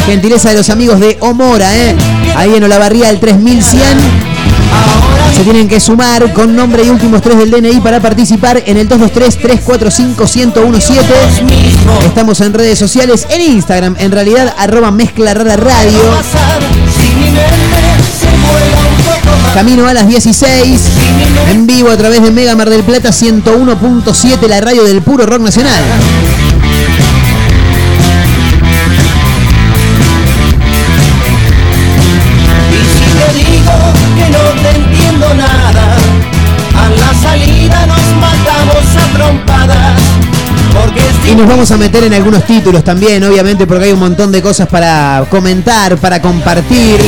[0.07, 1.71] Gentileza de los amigos de Omora.
[1.75, 1.95] ¿eh?
[2.35, 3.79] Ahí en Olavarría, el 3100.
[5.35, 8.89] Se tienen que sumar con nombre y últimos tres del DNI para participar en el
[8.89, 10.97] 223-345-1017.
[12.05, 15.99] Estamos en redes sociales, en Instagram, en realidad, arroba mezcla radio.
[19.53, 20.81] Camino a las 16,
[21.51, 25.41] en vivo a través de Mega Mar del Plata 101.7, la radio del puro rock
[25.41, 25.83] nacional.
[41.31, 44.41] Y nos vamos a meter en algunos títulos también, obviamente, porque hay un montón de
[44.41, 46.99] cosas para comentar, para compartir.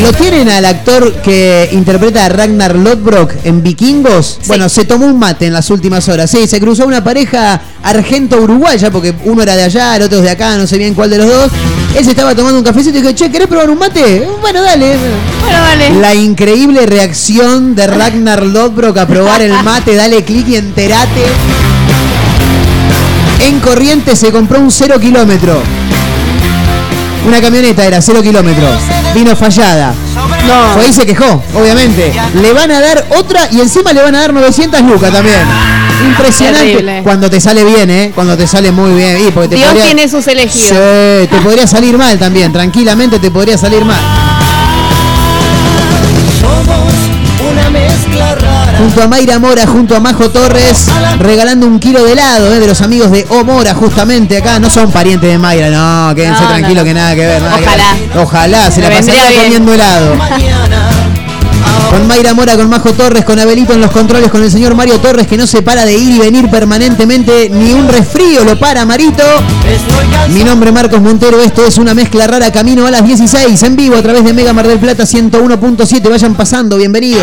[0.00, 4.38] ¿Lo tienen al actor que interpreta a Ragnar Lodbrok en Vikingos?
[4.46, 6.30] Bueno, se tomó un mate en las últimas horas.
[6.30, 10.30] Sí, se cruzó una pareja argento-uruguaya, porque uno era de allá, el otro es de
[10.30, 11.50] acá, no sé bien cuál de los dos.
[11.96, 14.28] Él se estaba tomando un cafecito y dijo, che, ¿querés probar un mate?
[14.40, 14.96] Bueno, dale.
[15.42, 16.00] Bueno, vale.
[16.00, 21.24] La increíble reacción de Ragnar Lodbrok a probar el mate, dale clic y enterate.
[23.46, 25.60] En Corrientes se compró un cero kilómetro.
[27.26, 28.70] Una camioneta era cero kilómetros.
[29.14, 29.94] Vino fallada.
[30.46, 30.72] No.
[30.74, 32.12] Fue ahí y se quejó, obviamente.
[32.40, 35.38] Le van a dar otra y encima le van a dar 900 lucas también.
[36.06, 36.66] Impresionante.
[36.70, 37.00] Terrible.
[37.04, 38.12] Cuando te sale bien, ¿eh?
[38.14, 39.18] Cuando te sale muy bien.
[39.28, 40.70] Y porque te Dios podría- tiene sus elegidos.
[40.70, 42.52] Sí, te podría salir mal también.
[42.52, 44.00] Tranquilamente te podría salir mal.
[46.40, 46.92] somos
[47.52, 48.51] una mezcla rara.
[48.78, 50.86] Junto a Mayra Mora, junto a Majo Torres,
[51.18, 52.58] regalando un kilo de helado, ¿eh?
[52.58, 54.58] de los amigos de O Mora, justamente acá.
[54.58, 56.84] No son parientes de Mayra, no, quédense No, tranquilos no.
[56.84, 57.42] que nada que ver.
[57.42, 57.84] nada que Ojalá.
[57.94, 58.18] ver.
[58.18, 60.14] Ojalá, se Me la pasaría comiendo helado.
[61.90, 64.98] Con Mayra Mora, con Majo Torres, con Abelito en los controles, con el señor Mario
[64.98, 68.84] Torres que no se para de ir y venir permanentemente, ni un resfrío lo para,
[68.86, 69.22] Marito.
[70.30, 73.76] Mi nombre es Marcos Montero, esto es una mezcla rara camino a las 16 en
[73.76, 76.08] vivo a través de Mega Mar del Plata 101.7.
[76.08, 77.22] Vayan pasando, bienvenidos.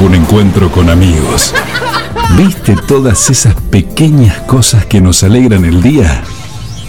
[0.00, 1.52] un encuentro con amigos.
[2.36, 6.22] ¿Viste todas esas pequeñas cosas que nos alegran el día?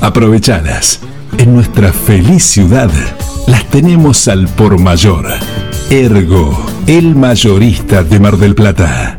[0.02, 1.00] Aprovechadas.
[1.38, 2.92] En nuestra feliz ciudad
[3.48, 5.28] las tenemos al por mayor.
[5.90, 9.19] Ergo, el mayorista de Mar del Plata.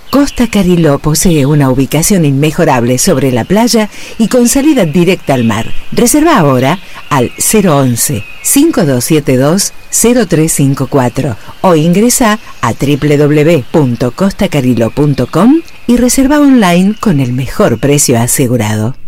[0.11, 5.71] Costa Cariló posee una ubicación inmejorable sobre la playa y con salida directa al mar.
[5.93, 17.31] Reserva ahora al 011 5272 0354 o ingresa a www.costacariló.com y reserva online con el
[17.31, 19.00] mejor precio asegurado.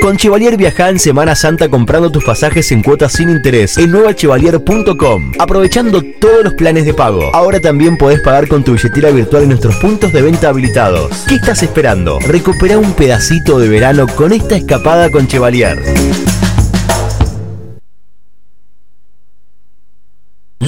[0.00, 5.32] Con Chevalier viaja en Semana Santa comprando tus pasajes en cuotas sin interés en nuevachevalier.com,
[5.38, 7.30] aprovechando todos los planes de pago.
[7.34, 11.24] Ahora también podés pagar con tu billetera virtual en nuestros puntos de venta habilitados.
[11.28, 12.18] ¿Qué estás esperando?
[12.20, 15.78] Recupera un pedacito de verano con esta escapada con Chevalier.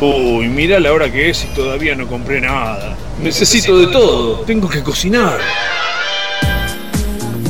[0.00, 2.96] Uy, mira la hora que es y todavía no compré nada.
[3.22, 4.40] Necesito de todo.
[4.40, 5.38] Tengo que cocinar.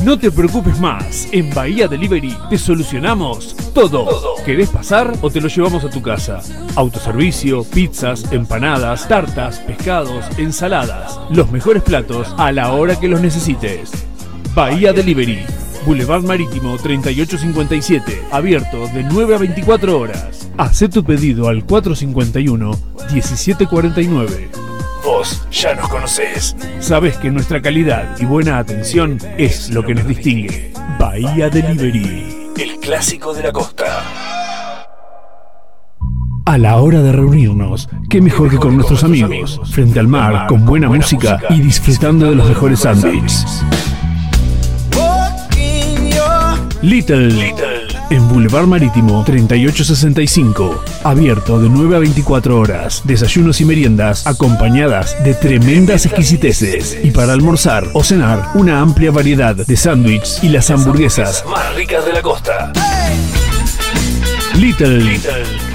[0.05, 4.07] No te preocupes más, en Bahía Delivery te solucionamos todo.
[4.45, 6.39] ¿Querés pasar o te lo llevamos a tu casa?
[6.75, 11.19] Autoservicio, pizzas, empanadas, tartas, pescados, ensaladas.
[11.29, 13.91] Los mejores platos a la hora que los necesites.
[14.55, 15.45] Bahía Delivery,
[15.87, 20.51] Boulevard Marítimo 3857, abierto de 9 a 24 horas.
[20.57, 24.27] Haz tu pedido al 451-1749.
[25.05, 26.57] Vos ya nos conocés.
[26.81, 30.73] Sabes que nuestra calidad y buena atención es lo que nos distingue.
[30.99, 32.51] Bahía Delivery.
[32.57, 34.03] El clásico de la costa.
[36.45, 40.65] A la hora de reunirnos, qué mejor que con nuestros amigos, frente al mar, con
[40.65, 43.63] buena música y disfrutando de los mejores sándwiches.
[46.87, 47.53] Little,
[48.11, 55.33] en Boulevard Marítimo 3865, abierto de 9 a 24 horas, desayunos y meriendas acompañadas de
[55.33, 56.97] tremendas exquisiteces.
[57.03, 62.05] Y para almorzar o cenar una amplia variedad de sándwiches y las hamburguesas Más ricas
[62.05, 62.71] de la costa.
[64.55, 65.19] Little,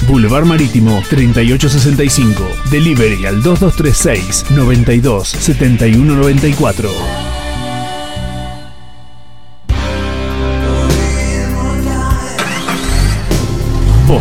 [0.08, 7.41] Boulevard Marítimo 3865, delivery al 2236 92 7194.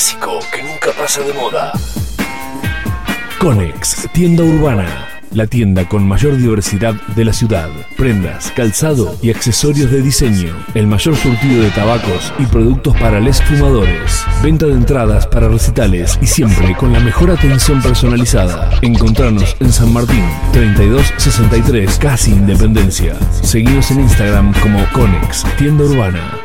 [0.00, 1.72] Clásico que nunca pasa de moda.
[3.38, 5.06] Conex, tienda urbana.
[5.32, 7.68] La tienda con mayor diversidad de la ciudad.
[7.98, 10.56] Prendas, calzado y accesorios de diseño.
[10.74, 14.24] El mayor surtido de tabacos y productos para les fumadores.
[14.42, 18.70] Venta de entradas para recitales y siempre con la mejor atención personalizada.
[18.80, 23.16] Encontrarnos en San Martín, 3263, casi Independencia.
[23.42, 26.39] Seguidos en Instagram como Conex, tienda urbana.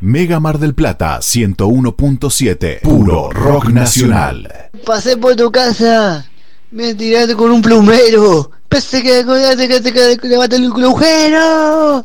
[0.00, 4.70] Mega Mar del Plata 101.7, puro rock nacional.
[4.86, 6.24] Pasé por tu casa,
[6.70, 8.52] me tiraste con un plumero.
[8.68, 12.04] Pensé que que te que levanta el agujero.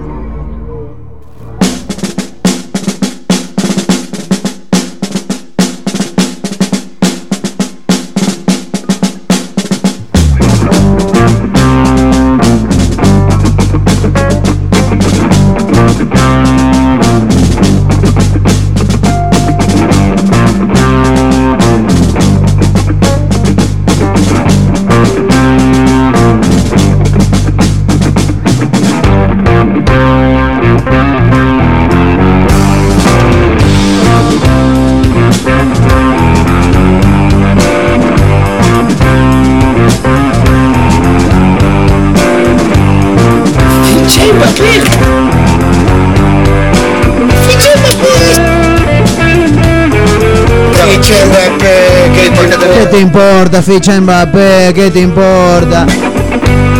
[53.11, 54.71] Importa, ficha Mbappé?
[54.73, 55.85] ¿Qué te importa?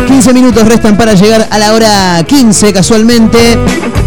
[0.06, 3.58] 15 minutos restan para llegar a la hora 15 casualmente.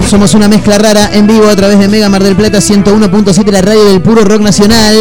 [0.09, 3.61] Somos una mezcla rara en vivo a través de Mega Mar del Plata 101.7, la
[3.61, 4.95] radio del puro rock nacional.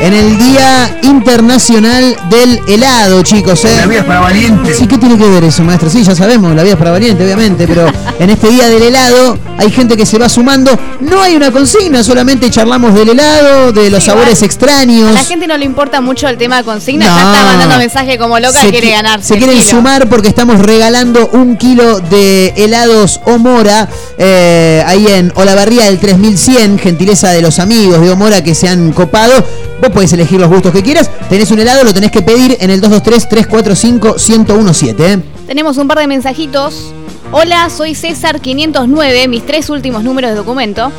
[0.00, 3.64] En el Día Internacional del Helado, chicos.
[3.64, 3.74] ¿eh?
[3.78, 4.78] La vida es para valientes.
[4.78, 5.90] Sí, ¿qué tiene que ver eso, maestro?
[5.90, 7.86] Sí, ya sabemos, la vida es para valiente, obviamente, pero
[8.20, 10.78] en este Día del Helado hay gente que se va sumando.
[11.00, 14.42] No hay una consigna, solamente charlamos del helado, de los Sí, sabores igual.
[14.42, 15.12] A extraños.
[15.14, 17.16] la gente no le importa mucho el tema de consigna, No.
[17.16, 19.28] ya está mandando mensaje como loca, Se quiere qui- ganarse.
[19.34, 19.68] Se quieren kilo.
[19.70, 26.78] sumar porque estamos regalando un kilo de helados Omora eh, ahí en Olavarría del 3100,
[26.78, 29.44] gentileza de los amigos de Omora que se han copado.
[29.80, 31.10] Vos podés elegir los gustos que quieras.
[31.28, 35.00] Tenés un helado, lo tenés que pedir en el 223-345-1017.
[35.00, 35.22] ¿eh?
[35.46, 36.92] Tenemos un par de mensajitos.
[37.30, 40.90] Hola, soy César 509, mis tres últimos números de documento.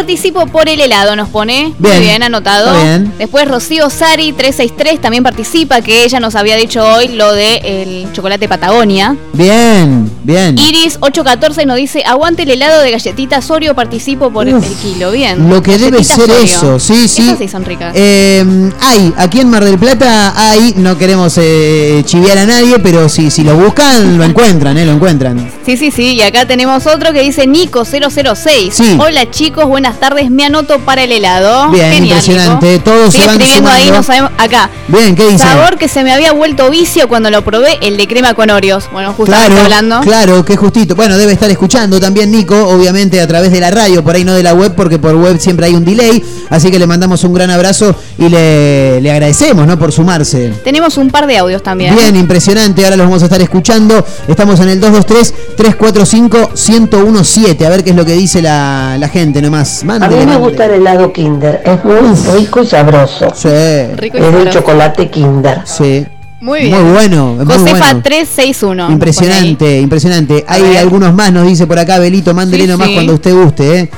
[0.00, 1.72] Participo por el helado, nos pone.
[1.78, 2.70] Bien, Muy bien, anotado.
[2.82, 3.14] bien.
[3.18, 8.12] Después Rocío Sari 363 también participa, que ella nos había dicho hoy lo de el
[8.12, 9.16] chocolate Patagonia.
[9.32, 10.58] Bien, bien.
[10.58, 15.12] Iris 814 nos dice, aguante el helado de galletita Sorio, participo por el kilo.
[15.12, 15.48] Bien.
[15.48, 16.44] Lo que debe Galletitas ser Oreo.
[16.44, 17.22] eso, sí, sí.
[17.22, 17.92] Esas sí son ricas.
[17.96, 18.44] Eh,
[18.82, 23.30] hay, aquí en Mar del Plata hay, no queremos eh, chiviar a nadie, pero si,
[23.30, 24.84] si lo buscan, lo encuentran, ¿eh?
[24.84, 25.50] Lo encuentran.
[25.64, 26.16] Sí, sí, sí.
[26.16, 28.70] Y acá tenemos otro que dice Nico006.
[28.70, 28.98] Sí.
[29.00, 30.30] Hola chicos, buenas tardes.
[30.30, 31.70] Me anoto para el helado.
[31.70, 32.72] Bien, Genial, impresionante.
[32.72, 32.84] Nico.
[32.84, 34.32] Todos se van escribiendo ahí, no sabemos.
[34.38, 34.68] Acá.
[34.88, 35.38] Bien, ¿qué dicen?
[35.38, 38.88] Sabor que se me había vuelto vicio cuando lo probé, el de crema con Oreos.
[38.92, 40.00] Bueno, justamente Claro, hablando.
[40.00, 40.94] claro, que justito.
[40.96, 44.34] Bueno, debe estar escuchando también Nico, obviamente a través de la radio, por ahí no
[44.34, 46.22] de la web, porque por web siempre hay un delay.
[46.50, 49.78] Así que le mandamos un gran abrazo y le, le agradecemos, ¿no?
[49.78, 50.52] Por sumarse.
[50.64, 51.94] Tenemos un par de audios también.
[51.94, 52.84] Bien, impresionante.
[52.84, 54.04] Ahora los vamos a estar escuchando.
[54.28, 57.64] Estamos en el 223-345-1017.
[57.64, 59.75] A ver qué es lo que dice la, la gente nomás.
[59.84, 63.28] A mí me gusta el helado Kinder, es muy rico y sabroso.
[63.34, 63.48] Sí.
[63.96, 64.58] Rico y es de sabroso.
[64.58, 65.60] chocolate Kinder.
[65.64, 66.06] Sí.
[66.40, 66.82] Muy bien.
[66.82, 68.00] Muy bueno, es muy Josefa bueno.
[68.02, 68.90] 361.
[68.92, 70.44] Impresionante, impresionante.
[70.46, 72.94] Hay algunos más, nos dice por acá Belito, mándele Sí, nomás sí.
[72.94, 73.90] cuando usted guste, ¿eh?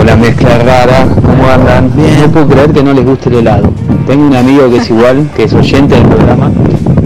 [0.00, 1.92] Hola mezcla rara, ¿cómo andan?
[2.20, 3.72] No puedo creer que no les guste el helado.
[4.06, 6.50] Tengo un amigo que es igual, que es oyente del programa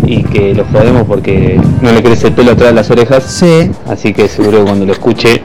[0.05, 3.25] y que lo jodemos porque no le crece el pelo atrás de las orejas.
[3.25, 3.71] Sí.
[3.89, 5.43] Así que seguro que cuando lo escuche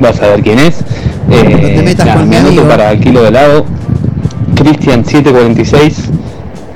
[0.00, 0.76] vas a ver quién es.
[1.30, 2.68] Eh, te metas con mi me amigo.
[2.68, 3.66] para el kilo de helado.
[4.54, 5.96] Cristian 746,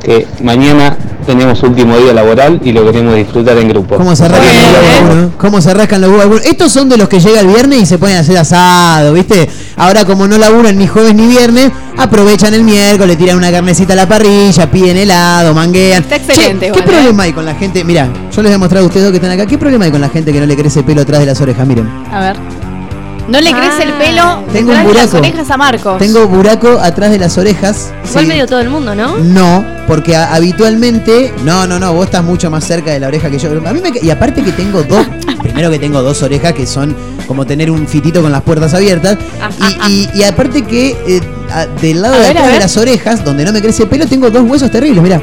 [0.04, 0.96] que mañana
[1.26, 3.96] tenemos último día laboral y lo queremos disfrutar en grupo.
[3.96, 5.32] ¿Cómo se rascan los huevos?
[5.38, 6.42] ¿Cómo se rascan los huevos?
[6.44, 9.48] Estos son de los que llega el viernes y se ponen a hacer asado, ¿viste?
[9.76, 13.96] Ahora como no laburan ni jueves ni viernes, aprovechan el miércoles, tiran una carnecita a
[13.96, 16.02] la parrilla, piden helado, manguean.
[16.02, 16.86] Está excelente, Che, ¿Qué igual, ¿eh?
[16.86, 17.82] problema hay con la gente?
[17.84, 19.46] Mira, yo les voy a mostrar a ustedes dos que están acá.
[19.46, 21.66] ¿Qué problema hay con la gente que no le crece pelo atrás de las orejas?
[21.66, 21.88] Miren.
[22.12, 22.36] A ver.
[23.30, 25.16] No le crece el pelo Tengo un detrás de las buraco.
[25.18, 25.98] orejas a Marcos.
[25.98, 27.92] Tengo buraco atrás de las orejas.
[28.08, 28.28] Igual Sí.
[28.28, 29.16] medio todo el mundo, ¿no?
[29.18, 31.32] No, porque a- habitualmente.
[31.44, 33.48] No, no, no, vos estás mucho más cerca de la oreja que yo.
[33.50, 35.06] A mí me, ca- y aparte que tengo dos.
[35.42, 36.94] primero que tengo dos orejas que son
[37.28, 39.16] como tener un fitito con las puertas abiertas.
[39.88, 41.20] Y, y- y aparte que eh,
[41.52, 42.62] a- del lado A de ver, a atrás de ver.
[42.62, 45.22] las orejas, donde no me crece pelo, tengo dos huesos terribles, mirá.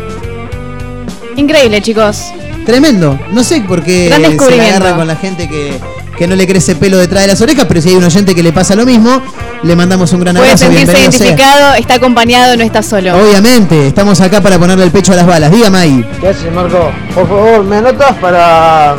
[1.36, 2.32] Increíble, chicos.
[2.68, 3.18] Tremendo.
[3.32, 5.80] No sé por qué se la agarra con la gente que,
[6.18, 8.44] que no le crece pelo detrás de las orejas, pero si hay un oyente que
[8.44, 9.22] le pasa lo mismo,
[9.64, 10.66] le mandamos un gran Puede abrazo.
[10.66, 11.28] sentirse bienvenido sea.
[11.28, 13.18] identificado, está acompañado, no está solo.
[13.18, 15.50] Obviamente, estamos acá para ponerle el pecho a las balas.
[15.50, 16.06] Dígame ahí.
[16.20, 16.92] ¿Qué haces, Marco?
[17.16, 18.96] Por favor, ¿me anotas para,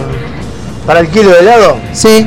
[0.87, 1.77] para el kilo de helado?
[1.93, 2.09] Sí.
[2.09, 2.27] Eh,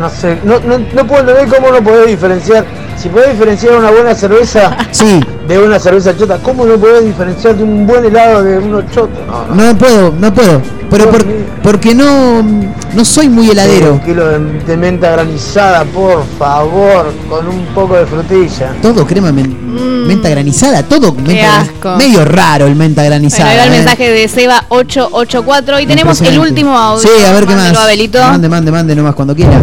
[0.00, 2.66] no sé, no, no, no puedo entender cómo no podés diferenciar.
[3.00, 5.20] Si podés diferenciar una buena cerveza Sí.
[5.46, 9.10] de una cerveza chota, ¿cómo no podés diferenciar de un buen helado de uno choto?
[9.26, 9.54] No, no.
[9.72, 10.60] No puedo, no puedo.
[10.90, 11.26] Pero por-
[11.62, 13.92] porque no, no soy muy heladero.
[13.94, 18.72] Un kilo de, menta granizada, por favor, con un poco de frutilla.
[18.82, 21.96] Todo crema men- menta granizada, todo menta gran- asco.
[21.98, 23.52] medio raro el menta Bueno, granizada.
[23.54, 23.76] era el ¿eh?
[23.76, 27.02] mensaje de Seba 884 y tenemos el último audio.
[27.06, 27.76] Sí, a ver qué más.
[27.76, 28.18] Abelito.
[28.20, 29.60] Mande, mande, mande nomás cuando quiera.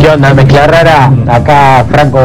[0.00, 1.10] ¿Qué onda, mezcla rara?
[1.28, 2.20] Acá, Franco,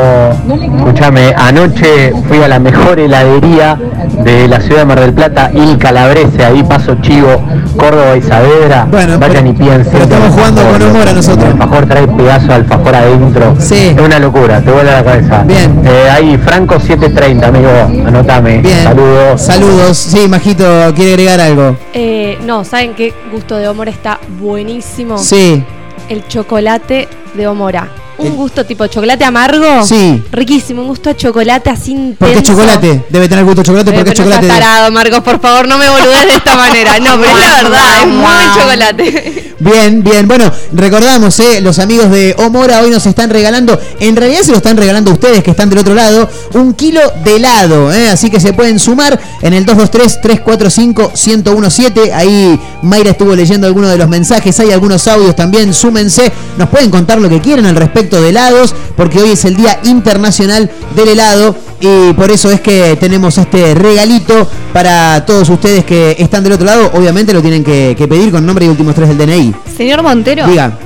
[0.78, 3.78] escúchame, anoche fui a la mejor heladería
[4.24, 7.42] de la ciudad de Mar del Plata, Il Calabrese, ahí paso Chivo,
[7.78, 8.88] Córdoba y Saavedra.
[8.92, 10.02] Bueno, Vayan y piensen.
[10.02, 11.46] estamos jugando con humor a nosotros.
[11.46, 13.56] El alfajor trae pedazo de alfajor adentro.
[13.60, 13.96] Sí.
[13.98, 15.44] Es una locura, te vuela la cabeza.
[15.44, 15.82] Bien.
[15.86, 17.70] Eh, ahí, Franco 730, amigo,
[18.08, 18.58] anotame.
[18.60, 18.84] Bien.
[18.84, 19.42] Saludos.
[19.42, 19.98] Saludos.
[19.98, 20.66] Sí, Majito,
[20.96, 21.78] ¿quiere agregar algo?
[21.94, 25.18] Eh, no, ¿saben qué gusto de Omora está buenísimo?
[25.18, 25.64] Sí.
[26.12, 28.01] El chocolate de Omora.
[28.22, 29.84] Un gusto tipo chocolate amargo.
[29.86, 30.22] Sí.
[30.32, 32.18] Riquísimo, un gusto a chocolate así intenso.
[32.20, 33.04] ¿Por qué chocolate?
[33.10, 34.46] Debe tener gusto a chocolate Eh, porque es no chocolate.
[34.46, 37.00] de- tarado, Marcos, por favor, no me boludes de esta manera.
[37.00, 39.56] No, pero es la verdad, es muy chocolate.
[39.60, 40.28] Bien, bien.
[40.28, 44.58] Bueno, recordamos, eh, los amigos de Omora hoy nos están regalando, en realidad se lo
[44.58, 47.92] están regalando a ustedes que están del otro lado, un kilo de helado.
[47.94, 52.12] eh, así que se pueden sumar en el 223-345-1017.
[52.14, 55.74] Ahí Mayra estuvo leyendo algunos de los mensajes, hay algunos audios también.
[55.74, 59.56] Súmense, nos pueden contar lo que quieren al respecto de helados, porque hoy es el
[59.56, 61.56] Día Internacional del Helado.
[61.80, 66.66] Y por eso es que tenemos este regalito para todos ustedes que están del otro
[66.66, 66.92] lado.
[66.94, 69.56] Obviamente lo tienen que, que pedir con nombre y últimos tres del DNI.
[69.78, 70.78] Señor Montero, Diga,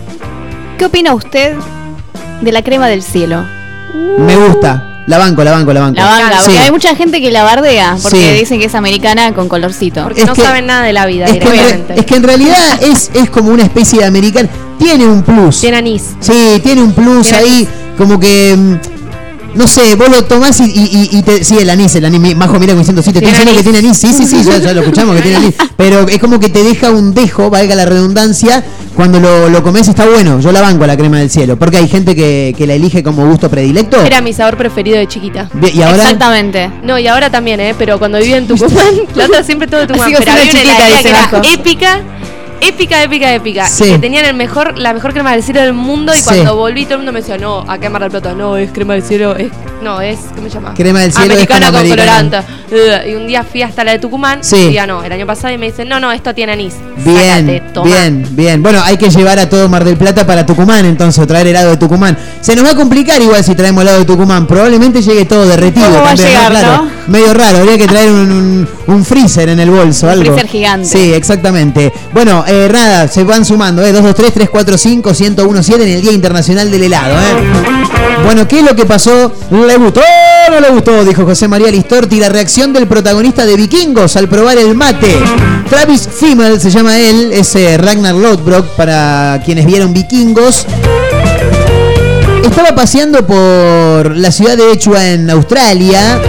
[0.77, 1.55] ¿qué opina usted
[2.41, 3.43] de la crema del cielo?
[4.19, 4.94] me gusta.
[5.07, 5.95] La banco, la banco, la banco.
[5.99, 6.45] La banca, Sí.
[6.45, 8.39] porque hay mucha gente que la bardea porque Sí.
[8.39, 10.03] dicen que es americana con colorcito.
[10.03, 11.99] Porque Es no que- saben nada de la vida Es que, en re- directamente.
[11.99, 14.49] es que en realidad es, es como una especie de americano.
[14.79, 15.61] Tiene un plus.
[15.61, 16.01] Tiene anís.
[16.19, 18.55] Sí, tiene un plus Tiene ahí, como que.
[18.57, 18.75] mm,
[19.55, 21.41] No sé, vos lo tomás y, y, y- te.
[21.45, 22.35] Sí, el anís, el anís.
[22.35, 23.95] Majo, mira como diciendo, sí, te estoy diciendo que tiene anís.
[23.97, 25.55] Sí, sí, sí, ya, ya lo escuchamos que tiene anís.
[25.77, 28.65] Pero es como que te deja un dejo, valga la redundancia,
[28.95, 30.39] cuando lo, lo comes está bueno.
[30.39, 31.57] Yo la banco a la crema del cielo.
[31.57, 34.01] Porque hay gente que, que la elige como gusto predilecto.
[34.03, 35.49] Era mi sabor preferido de chiquita.
[35.53, 36.03] Bien, y ahora.
[36.03, 36.71] Exactamente.
[36.83, 37.75] No, y ahora también, ¿eh?
[37.77, 38.85] Pero cuando vivía en Tucumán,
[39.15, 40.07] la otra siempre todo de Tucumán.
[40.07, 42.01] Sigo Pero siendo había una chiquita, heladería dice que era épica,
[42.67, 43.67] épica, épica, épica.
[43.67, 43.85] Sí.
[43.85, 46.13] Y que tenían el mejor, la mejor crema del cielo del mundo.
[46.13, 46.23] Y Sí.
[46.25, 48.71] cuando volví, todo el mundo me decía, no, acá en Mar del Plata, no, es
[48.71, 49.49] crema del cielo, es.
[49.83, 50.17] No, es.
[50.35, 50.73] ¿Cómo se llama?
[50.73, 52.37] Crema del cielo Americana con colorante.
[53.07, 54.39] Y un día fui hasta la de Tucumán.
[54.43, 54.55] Sí.
[54.69, 56.73] Y ya no, el año pasado y me dicen, no, no, esto tiene anís.
[57.03, 57.85] Bien, Sácate, toma.
[57.87, 58.63] bien, bien.
[58.63, 61.71] Bueno, hay que llevar a todo Mar del Plata para Tucumán, entonces, o traer helado
[61.71, 62.17] de Tucumán.
[62.41, 64.47] Se nos va a complicar igual si traemos helado de Tucumán.
[64.47, 65.85] Probablemente llegue todo derretido.
[65.87, 66.91] ¿Cómo va a llegar, Claro, no?
[67.07, 70.23] Medio raro, habría que traer un, un- un freezer en el bolso, Un algo.
[70.25, 70.87] freezer gigante.
[70.87, 71.91] Sí, exactamente.
[72.13, 73.93] Bueno, eh, nada, se van sumando, ¿eh?
[73.93, 78.23] 223-345-1017 en el Día Internacional del Helado, ¿eh?
[78.23, 79.31] Bueno, ¿qué es lo que pasó?
[79.51, 80.01] ¿Le gustó
[80.49, 81.03] no le gustó?
[81.03, 82.19] Dijo José María Listorti.
[82.19, 85.17] La reacción del protagonista de Vikingos al probar el mate.
[85.69, 90.65] Travis Fimmel se llama él, es eh, Ragnar Lodbrok para quienes vieron Vikingos.
[92.43, 96.21] Estaba paseando por la ciudad de Echua en Australia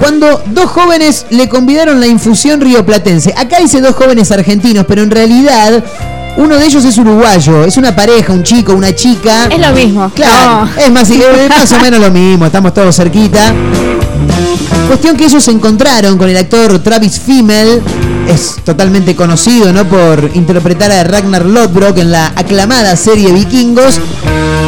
[0.00, 3.34] cuando dos jóvenes le convidaron la infusión rioplatense.
[3.36, 5.82] Acá dice dos jóvenes argentinos, pero en realidad
[6.36, 7.64] uno de ellos es uruguayo.
[7.64, 9.46] Es una pareja, un chico, una chica.
[9.50, 10.10] Es lo mismo.
[10.14, 10.80] Claro, No.
[10.82, 13.54] es más, es más o menos lo mismo, estamos todos cerquita.
[14.88, 17.82] Cuestión que ellos se encontraron con el actor Travis Fimmel,
[18.28, 19.84] es totalmente conocido, ¿no?
[19.84, 23.98] Por interpretar a Ragnar Lodbrok en la aclamada serie Vikingos.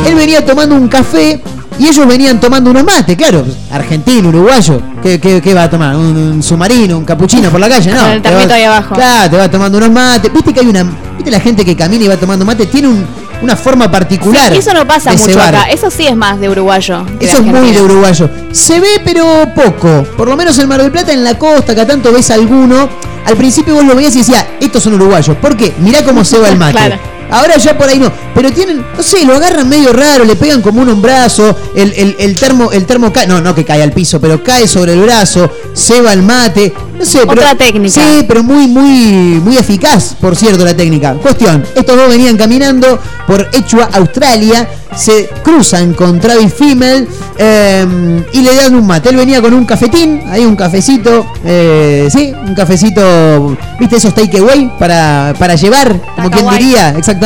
[0.06, 1.40] Él venía tomando un café
[1.78, 4.80] y ellos venían tomando unos mates, claro, argentino, uruguayo.
[5.02, 5.94] ¿Qué, qué- qué va a tomar?
[5.96, 7.92] ¿Un, un submarino, un capuchino por la calle?
[7.92, 8.00] No.
[8.00, 8.94] Con el te termito va- ahí abajo.
[8.94, 10.32] Claro, te va tomando unos mates.
[10.32, 10.84] Viste que hay una.
[11.16, 13.06] Viste la gente que camina y va tomando mate, tiene un-
[13.42, 14.50] una forma particular.
[14.52, 15.54] Sí, eso no pasa mucho cebar.
[15.54, 15.70] acá.
[15.70, 17.06] Eso sí es más de uruguayo.
[17.20, 18.28] Eso es muy de uruguayo.
[18.50, 20.04] Se ve, pero poco.
[20.16, 22.88] Por lo menos en Mar del Plata, en la costa, acá tanto ves alguno.
[23.24, 25.36] Al principio vos lo veías y decías, estos son uruguayos.
[25.36, 25.72] ¿Por qué?
[25.78, 26.72] Mirá cómo se va el mate.
[26.78, 26.96] Claro.
[27.30, 28.10] Ahora ya por ahí no.
[28.34, 32.16] Pero tienen, no sé, lo agarran medio raro, le pegan como un brazo, el, el-
[32.18, 35.00] el termo, el termo cae, no, no que cae al piso, pero cae sobre el
[35.00, 36.72] brazo, se va el mate.
[36.98, 37.32] No sé, pero.
[37.32, 37.94] Otra técnica.
[38.00, 41.14] Sí, pero muy, muy, muy eficaz, por cierto, la técnica.
[41.14, 47.06] Cuestión, estos dos venían caminando por Echua, Australia, se cruzan con Travis Fimmel
[47.36, 49.10] eh, y le dan un mate.
[49.10, 54.76] Él venía con un cafetín, ahí un cafecito, eh, sí, un cafecito, ¿viste esos takeaway
[54.78, 56.00] para, para llevar?
[56.16, 57.17] Como quien diría, exactamente.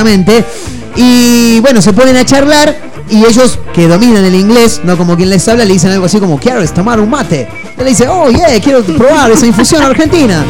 [0.97, 2.77] Y bueno, se ponen a charlar
[3.09, 6.19] y ellos que dominan el inglés, no como quien les habla, le dicen algo así
[6.19, 7.49] como, ¿quieres tomar un mate?
[7.77, 10.45] Él le dice, oh, yeah, quiero probar esa infusión argentina.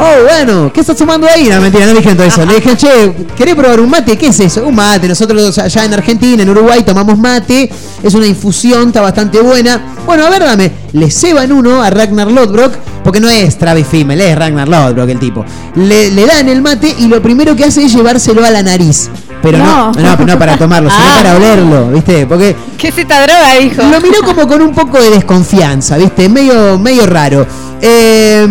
[0.00, 1.48] Oh, bueno, ¿qué estás tomando ahí?
[1.48, 2.46] No, mentira, no le dijeron todo eso.
[2.46, 4.16] Le dije, che, ¿querés probar un mate?
[4.16, 4.64] ¿Qué es eso?
[4.66, 5.08] Un mate.
[5.08, 7.68] Nosotros allá en Argentina, en Uruguay, tomamos mate.
[8.02, 9.80] Es una infusión, está bastante buena.
[10.06, 10.70] Bueno, a ver, dame.
[10.92, 15.18] Le ceban uno a Ragnar Lodbrok, porque no es Travis Fimmel, es Ragnar Lodbrok el
[15.18, 15.44] tipo.
[15.74, 19.10] Le, le dan el mate y lo primero que hace es llevárselo a la nariz.
[19.42, 20.16] Pero no, No.
[20.16, 21.14] no, no para tomarlo, sino Ah.
[21.22, 22.24] para olerlo, ¿viste?
[22.26, 23.82] Porque ¿Qué es esta droga, hijo?
[23.82, 26.28] lo miró como con un poco de desconfianza, ¿viste?
[26.28, 27.44] Medio, medio raro.
[27.80, 28.46] Eh,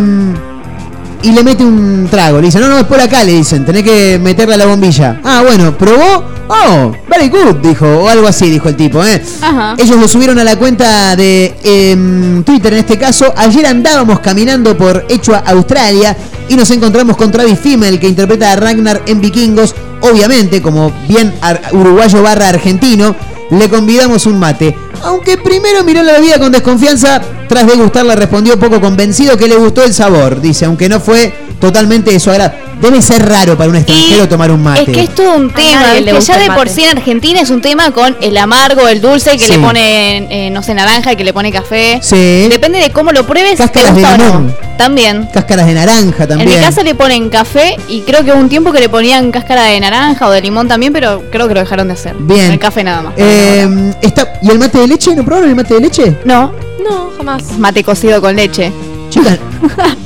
[1.22, 2.40] y le mete un trago.
[2.40, 5.20] Le dice, no, no, es por acá, le dicen, tenés que meterle a la bombilla.
[5.24, 6.38] Ah, bueno, probó.
[6.50, 9.22] Oh, very good, dijo, o algo así, dijo el tipo, ¿eh?
[9.42, 9.76] Ajá.
[9.78, 13.34] Ellos lo subieron a la cuenta de em, Twitter en este caso.
[13.36, 16.16] Ayer andábamos caminando por Echua, Australia,
[16.48, 19.76] y nos encontramos con Travis Fimmel, que interpreta a Ragnar en Vikingos.
[20.00, 21.34] Obviamente, como bien
[21.74, 23.14] uruguayo barra argentino,
[23.50, 24.76] le convidamos un mate.
[25.04, 29.84] Aunque primero miró la bebida con desconfianza, tras degustarla respondió poco convencido que le gustó
[29.84, 30.42] el sabor.
[30.42, 32.52] Dice, aunque no fue totalmente de su agrado.
[32.82, 34.82] Debe ser raro para un extranjero tomar un mate.
[34.84, 37.60] Es que es todo un tema, gusta ya de por sí en Argentina es un
[37.60, 39.54] tema con el amargo, el dulce, que Sí.
[39.54, 42.00] le pone, eh, no sé, naranja, que le pone café.
[42.04, 42.48] Sí.
[42.52, 44.26] Depende de cómo lo pruebes, te Cáscaras de gusta o no.
[44.26, 44.56] limón.
[44.78, 45.28] También.
[45.34, 46.50] Cáscaras de naranja también.
[46.52, 49.32] En mi casa le ponen café y creo que hubo un tiempo que le ponían
[49.32, 52.16] cáscara de naranja o de limón también, pero creo que lo dejaron de hacer.
[52.20, 52.52] Bien.
[52.52, 53.14] El café nada más.
[53.18, 55.16] Eh, está, ¿Y el mate de leche?
[55.16, 56.16] ¿No probaron el mate de leche?
[56.26, 56.52] No,
[56.88, 57.58] No, jamás.
[57.58, 58.72] mate cocido con leche.
[59.10, 59.40] Chicas,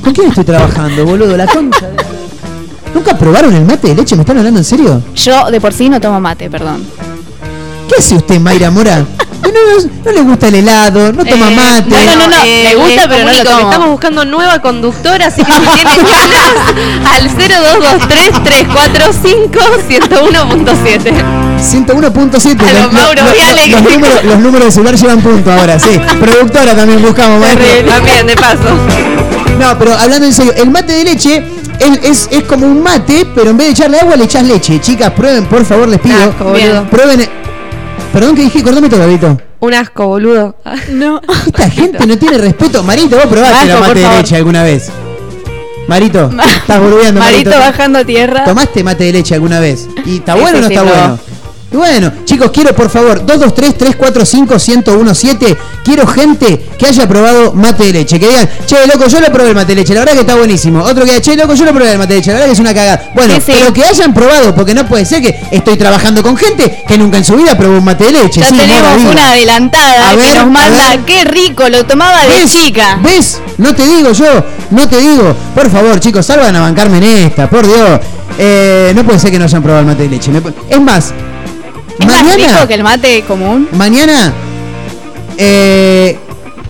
[0.02, 1.36] ¿con quién estoy trabajando, boludo?
[1.36, 1.86] La concha.
[1.88, 1.96] de-
[2.94, 4.14] ¿Nunca probaron el mate de leche?
[4.16, 5.02] ¿Me están hablando en serio?
[5.14, 6.84] Yo de por sí no tomo mate, perdón.
[7.88, 9.04] ¿Qué hace usted, Mayra Mora?
[9.42, 11.82] No, no, no le gusta el helado, no toma Eh, mate.
[11.90, 13.58] bueno, no, no, Eh, me gusta, pero no lo tomo.
[13.70, 21.12] Estamos buscando nueva conductora, así que si tienen ganas, al 0223 345 101.7.
[21.60, 22.60] 101.7.
[22.68, 25.52] A lo Los, Mauro los- Viale, los que- números, los números de celular llevan punto
[25.52, 26.00] ahora, sí.
[26.20, 27.66] Productora también buscamos, maestro.
[27.92, 28.58] También, de paso.
[29.58, 31.44] No, pero hablando en serio, el mate de leche
[31.78, 34.80] es, es, es como un mate, pero en vez de echarle agua le echas leche.
[34.80, 36.16] Chicas, prueben, por favor, les pido.
[36.16, 36.54] Asco.
[36.90, 37.41] Prueben.
[38.12, 39.40] Perdón que dije, cortame todo, Gabito.
[39.60, 40.56] Un asco, boludo.
[40.90, 41.20] No.
[41.46, 42.82] Esta gente no tiene respeto.
[42.82, 44.18] Marito, vos probaste la mate de favor.
[44.18, 44.90] leche alguna vez.
[45.88, 47.50] Marito, estás boludeando, Marito.
[47.50, 48.44] Marito bajando a tierra.
[48.44, 49.88] ¿Tomaste mate de leche alguna vez?
[50.04, 51.18] ¿Y está bueno o no está bueno?
[51.72, 55.56] Y bueno, chicos, quiero por favor, 223-345-1017.
[55.84, 58.18] Quiero gente que haya probado mate de leche.
[58.20, 59.94] Que digan, che, loco, yo lo probé el mate de leche.
[59.94, 60.80] La verdad que está buenísimo.
[60.82, 62.30] Otro que diga, che, loco, yo lo probé el mate de leche.
[62.30, 63.10] La verdad que es una cagada.
[63.14, 63.52] Bueno, Sí, sí.
[63.58, 67.18] pero que hayan probado, porque no puede ser que estoy trabajando con gente que nunca
[67.18, 68.40] en su vida probó un mate de leche.
[68.40, 72.28] Ya Sí, tenemos una adelantada A que ver, nos manda, qué rico, lo tomaba de
[72.28, 72.52] ¿Ves?
[72.52, 72.98] chica.
[73.02, 73.40] ¿Ves?
[73.58, 75.34] No te digo yo, no te digo.
[75.54, 78.00] Por favor, chicos, salgan a bancarme en esta, por Dios.
[78.38, 80.30] Eh, no puede ser que no hayan probado el mate de leche.
[80.68, 81.12] Es más,
[82.02, 83.68] Es más mañana, rico que el mate común.
[83.72, 84.32] mañana
[85.36, 86.18] eh,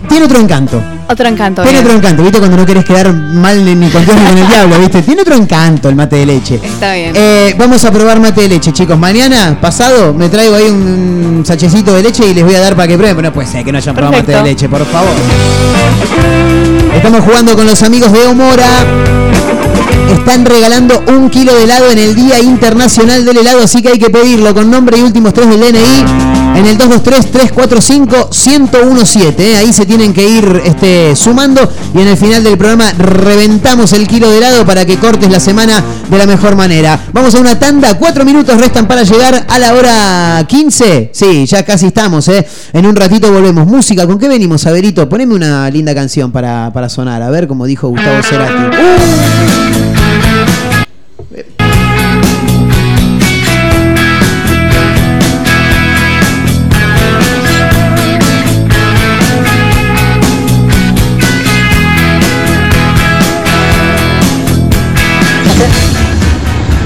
[0.07, 0.81] tiene otro encanto.
[1.09, 1.61] Otro encanto.
[1.63, 1.85] Tiene bien.
[1.85, 2.39] otro encanto, ¿viste?
[2.39, 5.01] Cuando no querés quedar mal ni con Dios ni con el diablo, ¿viste?
[5.01, 6.59] Tiene otro encanto el mate de leche.
[6.63, 7.13] Está bien.
[7.15, 8.97] Eh, vamos a probar mate de leche, chicos.
[8.97, 12.87] Mañana, pasado, me traigo ahí un sachecito de leche y les voy a dar para
[12.87, 13.15] que prueben.
[13.15, 15.13] Pero no puede ser que no hayan probado mate de leche, por favor.
[16.95, 18.85] Estamos jugando con los amigos de Omora.
[20.13, 23.99] Están regalando un kilo de helado en el Día Internacional del Helado, así que hay
[23.99, 29.39] que pedirlo con nombre y últimos tres del DNI en el 223-345-1017.
[29.39, 29.57] ¿eh?
[29.57, 34.07] Ahí se tienen que ir este, sumando y en el final del programa reventamos el
[34.07, 36.99] kilo de helado para que cortes la semana de la mejor manera.
[37.11, 41.09] Vamos a una tanda, cuatro minutos restan para llegar a la hora 15.
[41.11, 42.45] Sí, ya casi estamos, ¿eh?
[42.71, 43.65] En un ratito volvemos.
[43.65, 45.09] Música, ¿con qué venimos, Averito?
[45.09, 50.02] Poneme una linda canción para, para sonar, a ver, como dijo Gustavo Cerati.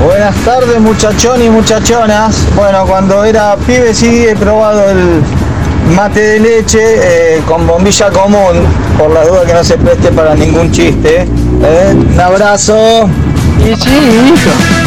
[0.05, 2.45] Buenas tardes muchachones y muchachonas.
[2.55, 5.21] Bueno, cuando era pibe sí he probado el
[5.93, 8.65] mate de leche eh, con bombilla común,
[8.97, 11.23] por la duda que no se preste para ningún chiste.
[11.23, 13.09] Eh, un abrazo.
[13.59, 14.86] Y sí, hijo.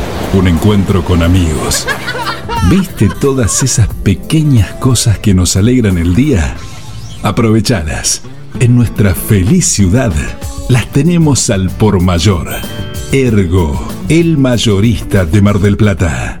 [0.33, 1.87] un encuentro con amigos.
[2.69, 6.55] ¿Viste todas esas pequeñas cosas que nos alegran el día?
[7.23, 8.21] Aprovechalas.
[8.59, 10.13] En nuestra feliz ciudad
[10.69, 12.49] las tenemos al por mayor.
[13.11, 16.40] Ergo, el mayorista de Mar del Plata.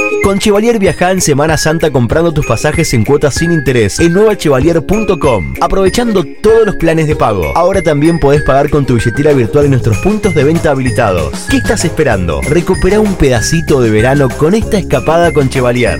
[0.23, 5.55] Con Chevalier viaja en Semana Santa comprando tus pasajes en cuotas sin interés en nuevachevalier.com,
[5.59, 7.51] aprovechando todos los planes de pago.
[7.55, 11.47] Ahora también podés pagar con tu billetera virtual en nuestros puntos de venta habilitados.
[11.49, 12.39] ¿Qué estás esperando?
[12.41, 15.99] Recupera un pedacito de verano con esta escapada con Chevalier.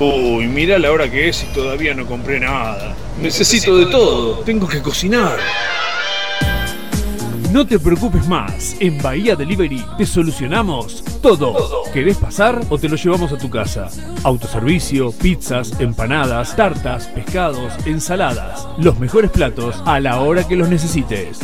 [0.00, 2.94] Uy, mira la hora que es y todavía no compré nada.
[3.20, 4.38] Necesito de todo.
[4.38, 5.36] Tengo que cocinar.
[7.52, 11.82] No te preocupes más, en Bahía Delivery te solucionamos todo.
[11.92, 13.88] ¿Querés pasar o te lo llevamos a tu casa?
[14.22, 18.68] Autoservicio, pizzas, empanadas, tartas, pescados, ensaladas.
[18.78, 21.40] Los mejores platos a la hora que los necesites.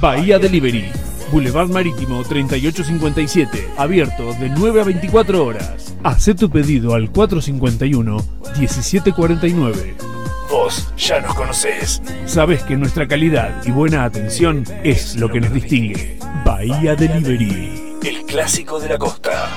[0.00, 0.92] Bahía Delivery,
[1.30, 5.94] Boulevard Marítimo 3857, abierto de 9 a 24 horas.
[6.02, 9.94] Haz tu pedido al 451-1749.
[10.50, 12.00] Vos ya nos conocés.
[12.24, 16.18] Sabes que nuestra calidad y buena atención es lo que nos distingue.
[16.44, 19.48] Bahía Delivery, el clásico de la costa.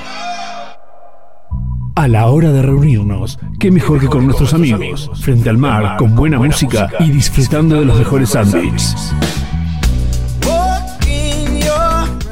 [1.94, 6.16] A la hora de reunirnos, qué mejor que con nuestros amigos, frente al mar, con
[6.16, 9.14] buena música y disfrutando de los mejores sándwiches.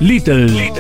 [0.01, 0.72] Little,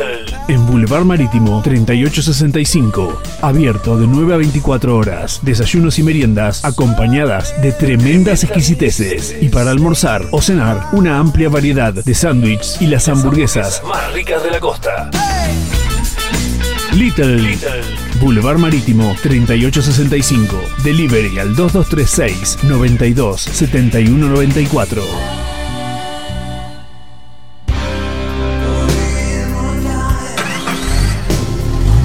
[0.48, 7.72] en Boulevard Marítimo 3865, abierto de 9 a 24 horas, desayunos y meriendas acompañadas de
[7.72, 9.36] tremendas exquisiteces.
[9.42, 14.42] Y para almorzar o cenar una amplia variedad de sándwiches y las hamburguesas más ricas
[14.42, 15.10] de la costa.
[16.94, 17.58] Little,
[18.20, 25.49] Boulevard Marítimo 3865, delivery al 2236 92 7194.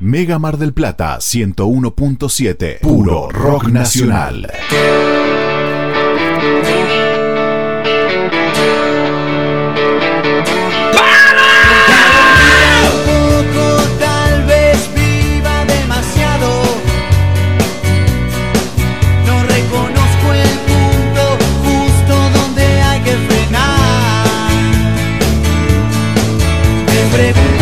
[0.00, 2.78] Mega Mar del Plata 101.7.
[2.80, 4.48] Puro rock nacional.
[27.18, 27.57] poco,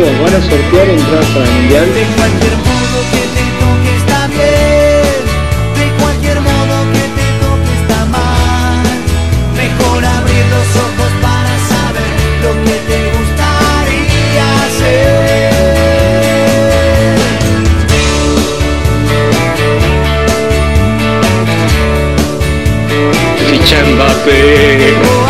[0.00, 1.86] ¿van a sortear entradas para el mundial?
[1.94, 5.20] De cualquier modo que te toque está bien,
[5.76, 8.84] de cualquier modo que te toque está mal.
[9.54, 12.10] Mejor abrir los ojos para saber
[12.44, 15.52] lo que te gustaría hacer.
[23.50, 25.29] Ficha Mbappé.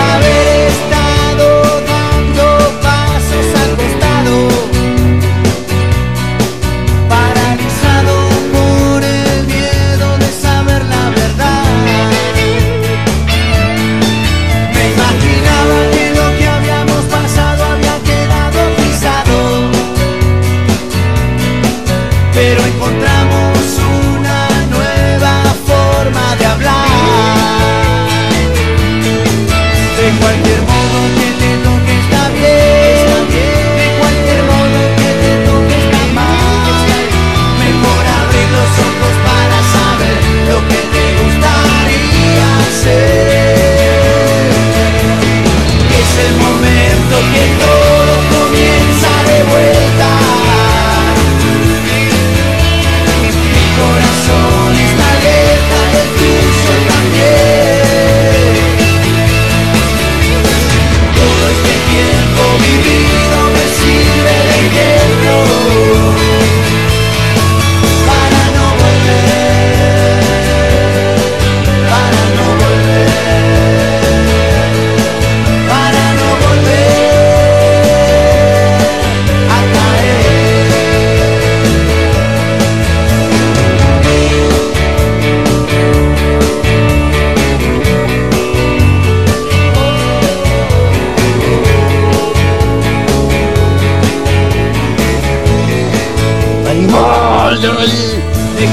[97.51, 97.57] De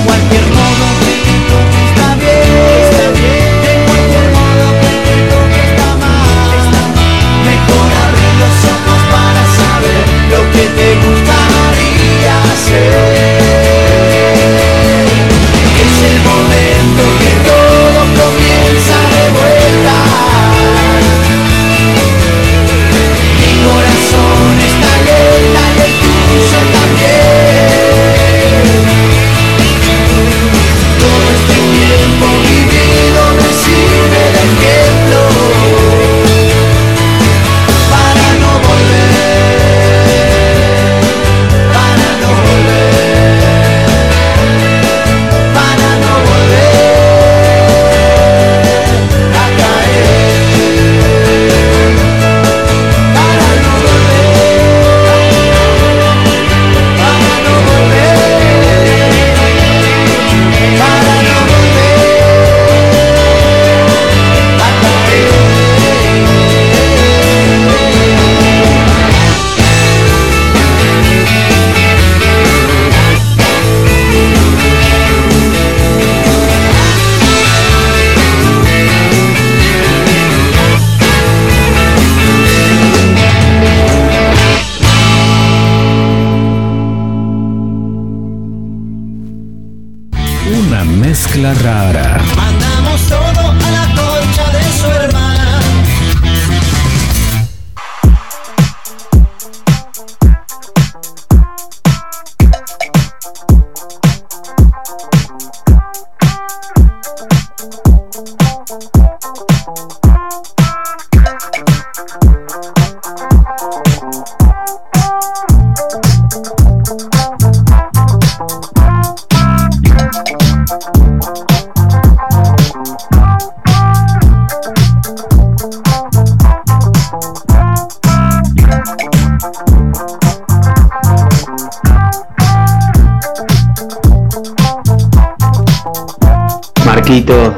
[0.06, 0.97] cualquier modo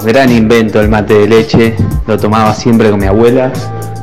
[0.10, 1.76] gran invento el mate de leche,
[2.08, 3.52] lo tomaba siempre con mi abuela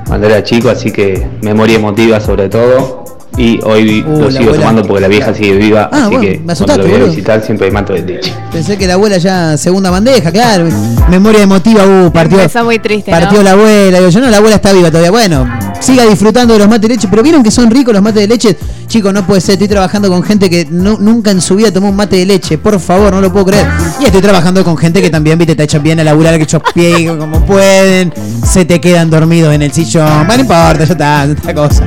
[0.07, 3.05] cuando era chico, así que memoria emotiva sobre todo.
[3.39, 4.59] Y hoy Uh, lo sigo abuela.
[4.61, 7.05] tomando porque la vieja sigue viva, Ah, así bueno, que me cuando lo voy a
[7.05, 8.33] visitar siempre hay mate de leche.
[8.51, 10.67] Pensé que la abuela ya segunda bandeja, claro.
[11.11, 12.39] Memoria emotiva, uh, partió.
[12.41, 13.19] Empezó muy triste, ¿no?
[13.19, 13.99] Partió la abuela.
[13.99, 15.11] Digo, yo no, la abuela está viva todavía.
[15.11, 15.47] Bueno,
[15.81, 17.09] siga disfrutando de los mates de leche.
[17.11, 18.57] Pero vieron que son ricos los mates de leche.
[18.87, 19.53] Chicos, no puede ser.
[19.55, 22.57] Estoy trabajando con gente que no- nunca en su vida tomó un mate de leche.
[22.57, 23.67] Por favor, no lo puedo creer.
[24.01, 27.07] Y estoy trabajando con gente que también, viste, te echan bien a laburar, que pie
[27.19, 28.13] como pueden.
[28.47, 30.27] Se te quedan dormidos en el sillón.
[30.27, 31.85] Bueno, no importa, ya está, otra cosa.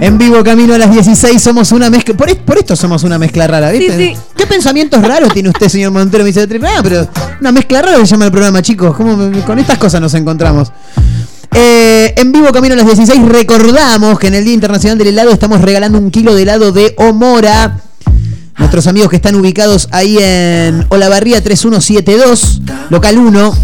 [0.00, 2.14] En vivo, camino a las 16, somos una mezcla.
[2.14, 3.96] Por, es- por esto somos una mezcla rara, ¿viste?
[3.96, 4.20] Sí, sí.
[4.36, 6.22] ¿Qué pensamientos raros tiene usted, señor Montero?
[6.24, 7.08] Me dice, ah, pero
[7.40, 8.94] una mezcla rara se llama el programa, chicos.
[8.96, 10.70] ¿Cómo me- con estas cosas nos encontramos?
[11.56, 15.30] Eh, en vivo, camino a las 16, recordamos que en el Día Internacional del Helado
[15.30, 17.78] estamos regalando un kilo de helado de Omora.
[18.58, 23.54] Nuestros amigos que están ubicados ahí en Olavarría 3172, local 1.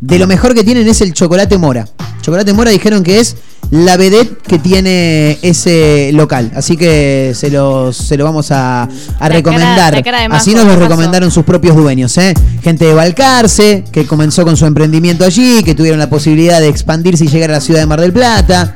[0.00, 1.88] De lo mejor que tienen es el chocolate mora.
[2.22, 3.36] Chocolate mora dijeron que es
[3.70, 6.52] la vedette que tiene ese local.
[6.54, 8.88] Así que se los se lo vamos a, a
[9.20, 9.92] La recomendar.
[10.02, 12.16] cara- cara Así nos lo recomendaron sus propios dueños.
[12.18, 12.34] ¿eh?
[12.62, 17.24] Gente de Balcarce, que comenzó con su emprendimiento allí, que tuvieron la posibilidad de expandirse
[17.24, 18.74] y llegar a la ciudad de Mar del Plata.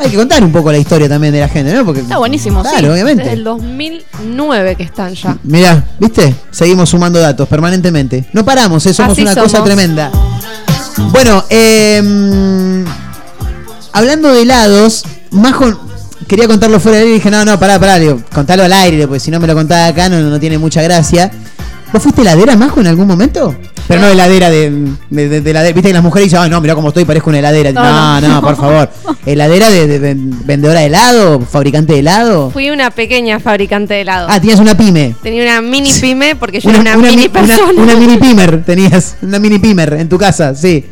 [0.00, 1.84] Hay que contar un poco la historia también de la gente, ¿no?
[1.84, 2.70] Porque, Está buenísimo, sí.
[2.70, 3.22] Claro, obviamente.
[3.22, 5.36] Desde el 2009 que están ya.
[5.42, 6.34] Mirá, ¿viste?
[6.50, 8.26] Seguimos sumando datos permanentemente.
[8.32, 8.94] No paramos, ¿eh?
[8.94, 10.10] somos Así una cosa tremenda.
[11.10, 12.84] Bueno, eh,
[13.92, 15.86] hablando de helados, Majo
[16.26, 19.06] quería contarlo fuera del aire y dije, no, no, pará, pará, digo, contalo al aire,
[19.06, 21.30] porque si no me lo contaba acá no, no tiene mucha gracia.
[21.92, 23.54] ¿Vos fuiste heladera, Majo, en algún momento?
[23.88, 24.70] Pero no heladera de,
[25.10, 25.74] de, de- de heladera.
[25.74, 27.72] Viste que las mujeres dicen, ay, no, mirá cómo estoy, parezco una heladera.
[27.72, 28.40] No, No, no, no.
[28.42, 28.90] por favor.
[29.24, 30.14] ¿Heladera de, de- de
[30.44, 31.40] vendedora de helado?
[31.40, 32.50] ¿Fabricante de helado?
[32.50, 34.26] Fui una pequeña fabricante de helado.
[34.30, 35.14] Ah, tenías una pyme.
[35.22, 37.58] Tenía una mini pyme porque yo era una, mini mi- persona.
[37.72, 40.84] una- una mini pimer tenías, una mini pimer en tu casa, sí.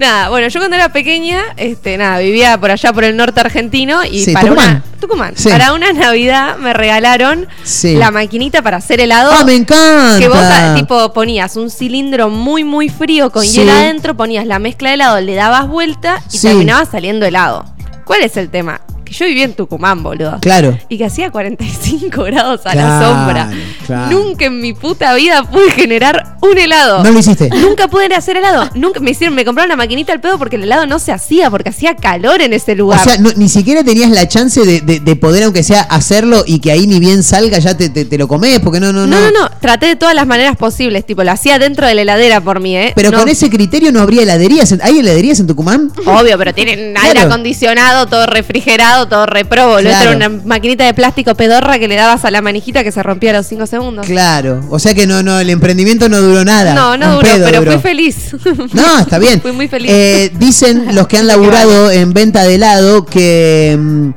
[0.00, 4.02] Nada, bueno, yo cuando era pequeña, este, nada, vivía por allá por el norte argentino
[4.02, 4.70] y Sí, para Tucumán.
[4.70, 5.50] una Tucumán, Sí.
[5.50, 7.96] para una Navidad me regalaron Sí.
[7.96, 9.30] la maquinita para hacer helado.
[9.30, 10.18] ¡Ah, me encanta!
[10.18, 14.58] Que vos ah, tipo ponías un cilindro muy muy frío con hielo adentro, ponías la
[14.58, 17.66] mezcla de helado, le dabas vuelta y terminaba saliendo helado.
[18.06, 18.80] ¿Cuál es el tema?
[19.10, 20.38] Que yo vivía en Tucumán, boludo.
[20.40, 20.78] Claro.
[20.88, 23.50] Y que hacía 45 grados a la sombra.
[23.86, 24.10] claro.
[24.16, 27.02] Nunca en mi puta vida pude generar un helado.
[27.02, 27.50] No lo hiciste.
[27.50, 28.70] Nunca pude hacer helado.
[28.74, 31.50] Nunca me hicieron, me compraron una maquinita al pedo porque el helado no se hacía,
[31.50, 33.00] porque hacía calor en ese O lugar.
[33.02, 36.60] sea, no- ni siquiera tenías la chance de, de- de poder, aunque sea, hacerlo y
[36.60, 39.18] que ahí ni bien salga, ya te, te- te lo comes, porque no, no, no.
[39.18, 39.50] no, no, no.
[39.60, 41.04] Traté de todas las maneras posibles.
[41.04, 42.92] Tipo, lo hacía dentro de la heladera por mí, ¿eh?
[42.94, 44.72] Pero No- con ese criterio no habría heladerías.
[44.82, 45.90] ¿Hay heladerías en Tucumán?
[46.06, 49.76] Obvio, pero tienen aire acondicionado, todo refrigerado, todo reprobo.
[49.80, 50.10] Lo Claro.
[50.12, 53.30] era una maquinita de plástico pedorra que le dabas a la manijita que se rompía
[53.30, 54.06] a los 5 segundos.
[54.06, 54.60] Claro.
[54.70, 56.74] O sea que no, no, el emprendimiento no duró nada.
[56.74, 57.72] No, no duró, pedo pero duró.
[57.72, 58.30] fui feliz.
[58.72, 59.40] No, está bien.
[59.40, 59.90] Fui muy feliz.
[59.92, 63.76] Eh, dicen los que han laburado en venta de helado que.
[63.78, 64.08] mm,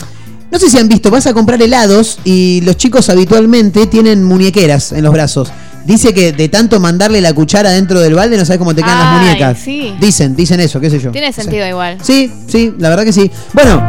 [0.52, 4.92] No sé si han visto, vas a comprar helados y los chicos habitualmente tienen muñequeras
[4.92, 5.52] en los brazos.
[5.86, 9.00] Dice que de tanto mandarle la cuchara dentro del balde no sabes cómo te quedan
[9.00, 9.58] las muñecas.
[9.60, 9.94] sí.
[10.00, 11.12] Dicen, dicen eso, qué sé yo.
[11.12, 11.98] Tiene sentido igual.
[12.02, 13.30] Sí, sí, la verdad que sí.
[13.54, 13.86] Bueno,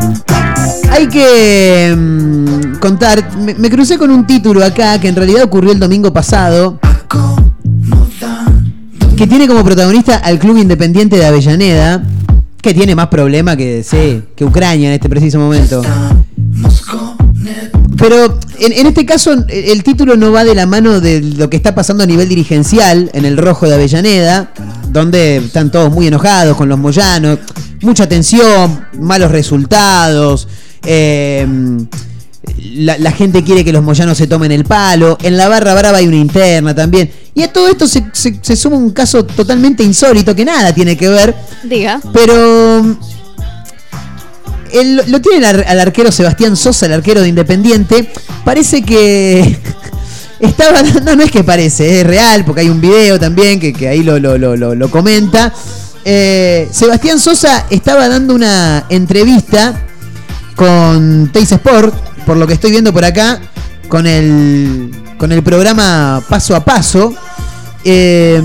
[0.91, 3.37] hay que mm, contar.
[3.39, 6.81] Me, me crucé con un título acá que en realidad ocurrió el domingo pasado.
[9.17, 12.03] Que tiene como protagonista al Club Independiente de Avellaneda.
[12.61, 15.83] Que tiene más problema que, sí, que Ucrania en este preciso momento.
[17.99, 21.57] Pero en, en este caso el, título no va de la mano de lo que
[21.57, 24.53] está pasando a nivel dirigencial en el rojo de Avellaneda,
[24.91, 27.39] donde están todos muy enojados con los moyanos,
[27.83, 30.49] mucha tensión, malos resultados,
[30.85, 31.47] eh,
[32.77, 35.99] la, la gente quiere que los moyanos se tomen el palo, en la barra brava
[35.99, 39.83] hay una interna también, y a todo esto se, se- se suma un caso totalmente
[39.83, 42.01] insólito que nada tiene que ver, Diga.
[42.13, 42.97] pero
[45.07, 48.11] lo tiene al, arquero Sebastián Sosa, el arquero de Independiente.
[48.45, 49.59] Parece que
[50.41, 54.03] estaba no, no es que parece, es real, porque hay un video también que, ahí
[54.03, 55.53] lo, lo, lo, lo- comenta.
[56.05, 59.81] Eh, Sebastián Sosa estaba dando una entrevista
[60.57, 61.95] con Teis Sport,
[62.27, 63.41] por lo que estoy viendo por acá,
[63.89, 67.15] con el, con el programa Paso a Paso.
[67.85, 68.43] Eh,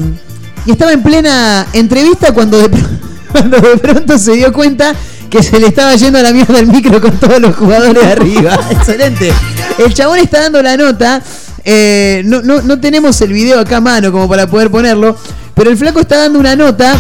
[0.66, 2.70] y estaba en plena entrevista cuando de,
[3.32, 4.94] cuando de pronto se dio cuenta
[5.30, 8.12] que se le estaba yendo a la mierda el micro con todos los jugadores de
[8.12, 8.60] arriba.
[8.72, 9.32] Excelente.
[9.78, 11.22] El chabón está dando la nota.
[11.64, 15.16] eh, no, no, no tenemos el video acá a mano como para poder ponerlo.
[15.54, 16.98] Pero el flaco está dando una nota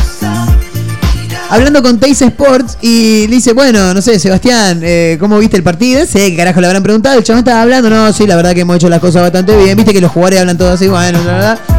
[1.49, 5.63] hablando con Teis Sports y le dice, bueno, no sé, Sebastián, eh, ¿cómo viste el
[5.63, 6.05] partido?
[6.05, 8.61] Sé que carajo le habrán preguntado, el chabón estaba hablando, no, sí, la verdad que
[8.61, 11.33] hemos hecho las cosas bastante bien, viste que los jugadores hablan todos así, bueno, la
[11.33, 11.78] verdad.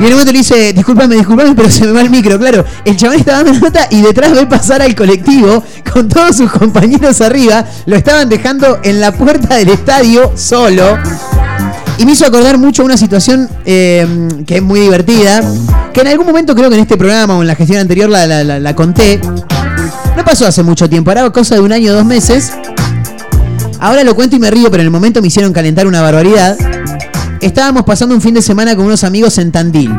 [0.00, 2.64] Y en un momento le dice, discúlpame, discúlpame, pero se me va el micro, claro.
[2.84, 5.62] El chabón está dando nota y detrás ve pasar al colectivo
[5.92, 10.98] con todos sus compañeros arriba, lo estaban dejando en la puerta del estadio solo.
[11.98, 15.42] Y me hizo acordar mucho una situación eh, que es muy divertida,
[15.92, 18.74] que en algún momento creo que en este programa o en la gestión anterior la,
[18.74, 19.20] conté.
[20.16, 22.52] No pasó hace mucho tiempo, ahora cosa de un año o dos meses.
[23.78, 26.56] Ahora lo cuento y me río, pero en el momento me hicieron calentar una barbaridad.
[27.42, 29.92] Estábamos pasando un fin de semana con unos amigos en Tandil.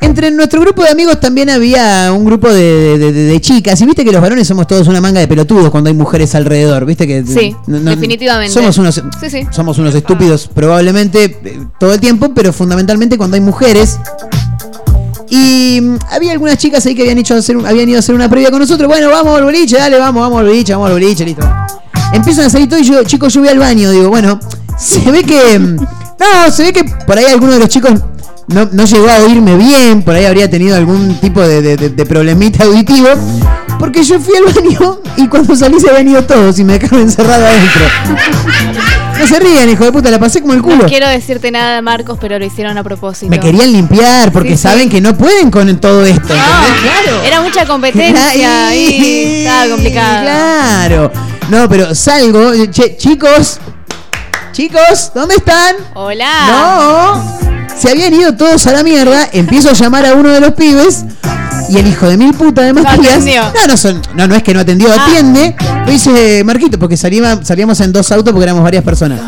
[0.00, 3.80] Entre nuestro grupo de amigos también había un grupo de, de- de- de chicas.
[3.80, 6.84] Y viste que los varones somos todos una manga de pelotudos cuando hay mujeres alrededor.
[6.84, 7.24] Viste que.
[7.24, 8.52] Sí, no- no- definitivamente.
[8.52, 9.46] Somos unos, Sí, sí.
[9.50, 13.98] somos unos estúpidos probablemente eh, todo el tiempo, pero fundamentalmente cuando hay mujeres.
[15.30, 18.28] Y mm, había algunas chicas ahí que habían, hecho hacer habían ido a hacer una
[18.28, 18.88] previa con nosotros.
[18.88, 21.48] Bueno, vamos al boliche, dale, vamos, vamos al boliche, vamos al boliche, listo.
[22.12, 23.90] Empiezan a salir todo y yo, chicos, yo voy al baño.
[23.90, 24.38] Digo, bueno,
[24.78, 25.58] se ve que.
[25.58, 27.92] No, se ve que por ahí alguno de los chicos
[28.48, 32.64] no, no llegó a oírme bien, por ahí habría tenido algún tipo de, de- problemita
[32.64, 33.08] auditivo.
[33.78, 37.00] Porque yo fui al baño y cuando salí se habían ido todos y me dejaron
[37.00, 37.82] encerrado adentro.
[39.18, 40.76] No se rían, hijo de puta, la pasé como el culo.
[40.82, 43.30] No quiero decirte nada, Marcos, pero lo hicieron a propósito.
[43.30, 44.62] Me querían limpiar porque Sí, sí.
[44.62, 46.20] saben que no pueden con todo esto.
[46.34, 47.26] ¿entendés?
[47.26, 50.22] Era mucha competencia y estaba complicado.
[50.22, 51.12] Claro.
[51.50, 52.52] No, pero salgo.
[52.70, 53.58] Che, chicos.
[54.54, 55.74] Chicos, ¿dónde están?
[55.94, 56.28] Hola.
[56.48, 57.76] No.
[57.76, 59.28] Se habían ido todos a la mierda.
[59.32, 61.04] Empiezo a llamar a uno de los pibes.
[61.68, 63.24] Y el hijo de mil puta de Matías.
[63.24, 65.06] no, no, son- no, no es que no atendió, Ah.
[65.06, 65.56] atiende.
[65.86, 69.18] Me dice, Marquito, porque salíamos, salíamos en dos autos porque éramos varias personas.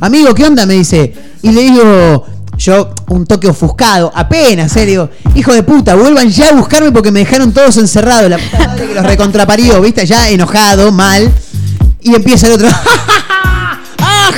[0.00, 0.66] Amigo, ¿qué onda?
[0.66, 1.12] Me dice.
[1.42, 2.26] Y le digo,
[2.58, 7.10] yo, un toque ofuscado, apenas, eh, digo, hijo de puta, vuelvan ya a buscarme porque
[7.10, 8.30] me dejaron todos encerrados.
[8.30, 10.06] La puta madre que los recontraparió, ¿viste?
[10.06, 11.28] Ya enojado, mal.
[12.02, 12.68] Y empieza el otro.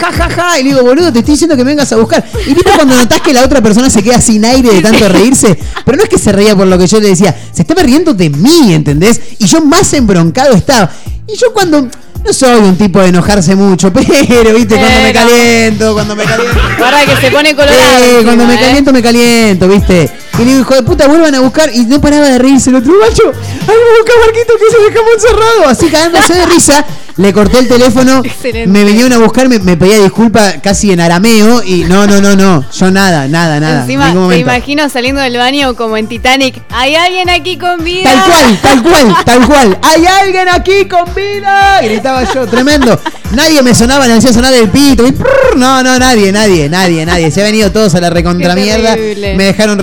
[0.03, 0.59] ¡Ah, ja, ja, ja!
[0.59, 2.25] Y le digo, boludo, te estoy diciendo que me vengas a buscar.
[2.47, 5.59] Y viste cuando notás que la otra persona se queda sin aire de tanto reírse.
[5.85, 8.15] Pero no es que se reía por lo que yo le decía, se estaba riendo
[8.15, 9.21] de mí, ¿entendés?
[9.39, 10.91] Y yo más embroncado estaba.
[11.27, 11.89] Y yo cuando.
[12.25, 16.61] No soy un tipo de enojarse mucho, pero, viste, cuando me caliento, cuando me caliento.
[16.85, 17.81] Ahora que se pone colorado.
[17.81, 18.61] Eh, cuando me ¿eh?
[18.61, 20.11] caliento, me caliento, ¿viste?
[20.41, 21.71] Y le digo, hijo de puta, vuelvan a buscar.
[21.75, 23.25] Y no paraba de reírse el otro macho.
[23.27, 25.69] ¡Ay, me busca Marquito que se dejamos encerrado!
[25.69, 26.85] Así cagándose de risa.
[27.17, 28.23] Le corté el teléfono.
[28.25, 28.67] Excelente.
[28.69, 31.63] Me vinieron a buscar, me, me pedía disculpa casi en arameo.
[31.63, 32.65] Y no, no, no, no.
[32.73, 33.83] Yo nada, nada, nada.
[33.83, 36.63] Encima, te imagino saliendo del baño como en Titanic.
[36.71, 38.11] ¿Hay alguien aquí con vida?
[38.11, 39.79] Tal cual, tal cual, tal cual.
[39.83, 41.83] ¡Hay alguien aquí con vida!
[41.83, 42.99] Gritaba yo, tremendo.
[43.33, 45.07] Nadie me sonaba, me hacía sonar el pito.
[45.07, 47.31] y prrr, no, no, nadie, nadie, nadie, nadie.
[47.31, 48.97] Se han venido todos a la recontra mierda.
[48.97, 49.79] Me dejaron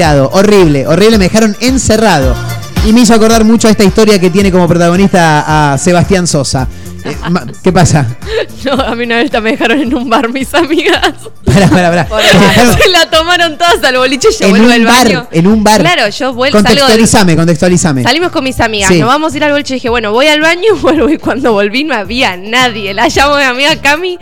[0.00, 0.30] recontratirado.
[0.32, 2.34] Horrible, horrible, me dejaron encerrado.
[2.86, 6.66] Y me hizo acordar mucho a esta historia que tiene como protagonista a Sebastián Sosa.
[7.04, 7.16] Eh,
[7.62, 8.06] ¿Qué pasa?
[8.62, 11.14] No, a mí una vez me dejaron en un bar mis amigas.
[11.46, 12.08] Pará, pará, pará.
[12.22, 15.28] Dejaron Se la tomaron todas al boliche y yo en vuelvo un al bar, baño.
[15.32, 15.80] en un bar.
[15.80, 18.02] Claro, yo vuelvo, salgo del- Contextualizame, contextualizame.
[18.02, 18.98] Salimos con mis amigas, Sí.
[18.98, 21.52] nos vamos a ir al boliche y dije, bueno, voy al baño, vuelvo y cuando
[21.54, 22.92] volví no había nadie.
[22.92, 24.18] La llamo a mi amiga Cami.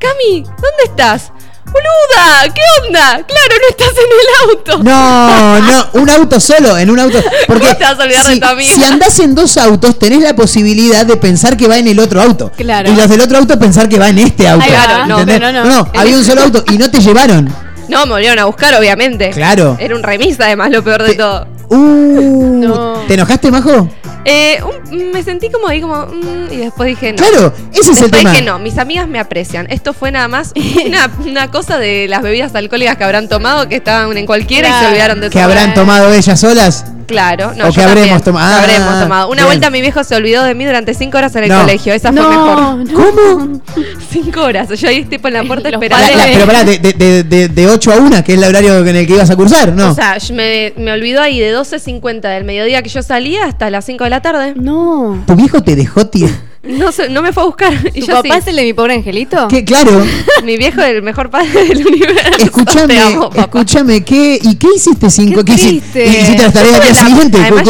[0.00, 1.30] Cami, ¿dónde estás?
[1.66, 3.22] Boluda, ¿qué onda?
[3.26, 4.82] Claro, no estás en el auto.
[4.82, 7.18] No, no, un auto solo, en un auto.
[7.46, 8.74] Porque ¿Cómo te vas a olvidar de si, tu amiga?
[8.74, 12.22] si andás en dos autos, tenés la posibilidad de pensar que va en el otro
[12.22, 12.52] auto.
[12.56, 12.90] Claro.
[12.90, 14.64] Y los del otro auto pensar que va en este auto.
[14.64, 15.40] Ay, claro, no, ¿entendés?
[15.40, 15.90] pero no, no.
[15.94, 17.65] había un solo auto y no te llevaron.
[17.88, 19.30] No, me volvieron a buscar, obviamente.
[19.30, 19.76] Claro.
[19.80, 21.46] Era un remis, además, lo peor de todo.
[21.68, 23.88] Uh, ¿Te enojaste, Majo?
[24.24, 24.58] Eh,
[24.90, 26.06] un- me sentí como ahí, como.
[26.06, 27.18] mm, y después dije no.
[27.18, 28.30] Claro, ese es el Después tema.
[28.32, 29.66] dije no, mis amigas me aprecian.
[29.70, 30.52] Esto fue nada más
[30.84, 34.72] una, una cosa de las bebidas alcohólicas que habrán tomado, que estaban en cualquiera y
[34.72, 34.88] se Claro.
[34.90, 35.50] olvidaron de ¿Que tomar.
[35.58, 36.84] habrán tomado ellas solas?
[37.06, 38.48] Claro, no, ¿O yo que habremos también, tomado?
[38.50, 39.26] que Ah, habremos tomado.
[39.28, 39.46] Una bien.
[39.46, 41.60] vuelta mi viejo se olvidó de mí durante cinco horas en el No.
[41.60, 41.94] colegio.
[41.94, 42.92] Esa fue No, mejor.
[42.92, 43.60] ¿Cómo?
[44.10, 44.68] Cinco horas.
[44.70, 46.04] Yo ahí tipo en la puerta Los esperando.
[46.16, 48.44] La- la- pero pará, de, de, de, de- de 8 a 1, que es el
[48.44, 49.90] horario en el que ibas a cursar, ¿no?
[49.90, 53.84] O sea, me, me olvidó ahí de 12.50 del mediodía que yo salía hasta las
[53.84, 54.54] 5 de la tarde.
[54.56, 55.22] No.
[55.26, 56.26] ¿Tu viejo te dejó ti-
[56.68, 57.72] No, se- no me fue a buscar.
[57.94, 58.38] Y ¿Tu yo papá sí.
[58.40, 59.48] es el de mi pobre angelito?
[59.48, 60.04] Que claro,
[60.44, 62.38] Mi viejo es el mejor padre del universo.
[62.38, 62.98] escúchame,
[63.36, 65.44] escúchame, ¿qué, ¿y qué hiciste cinco?
[65.44, 66.06] ¿Qué, hici- triste.
[66.06, 67.38] ¿Hiciste las tareas tuve la- siguiente?
[67.40, 67.68] Además,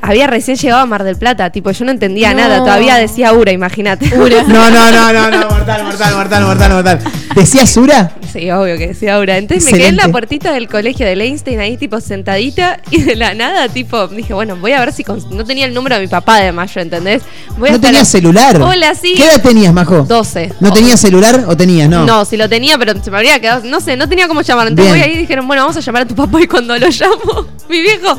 [0.00, 2.38] había recién llegado a Mar del Plata, tipo, yo no entendía No.
[2.38, 4.08] nada, todavía decía Ura, imagínate.
[4.48, 7.00] No, no, no, no, no, mortal, mortal, mortal, mortal, mortal.
[7.34, 8.12] ¿Decías Sura?
[8.32, 9.36] Sí, obvio que decía Ura.
[9.38, 13.16] Entonces me quedé en la puertita del colegio de Einstein ahí, tipo, sentadita, y de
[13.16, 16.08] la nada, tipo, dije, bueno, voy a ver si no tenía el número de mi
[16.08, 17.22] papá, además, yo, ¿entendés?
[17.58, 18.37] Voy a ¿No estar- tenías celular?
[18.38, 19.14] Hola, sí.
[19.16, 20.02] ¿Qué edad tenías, Majo?
[20.08, 20.54] 12.
[20.60, 21.88] ¿No tenías celular o tenías?
[21.88, 22.04] No.
[22.06, 24.68] No, si lo tenía, pero se me habría quedado, no sé, no tenía cómo llamar.
[24.68, 26.88] Entonces voy ahí y dijeron, bueno, vamos a llamar a tu papá y cuando lo
[26.88, 28.16] llamo, mi viejo,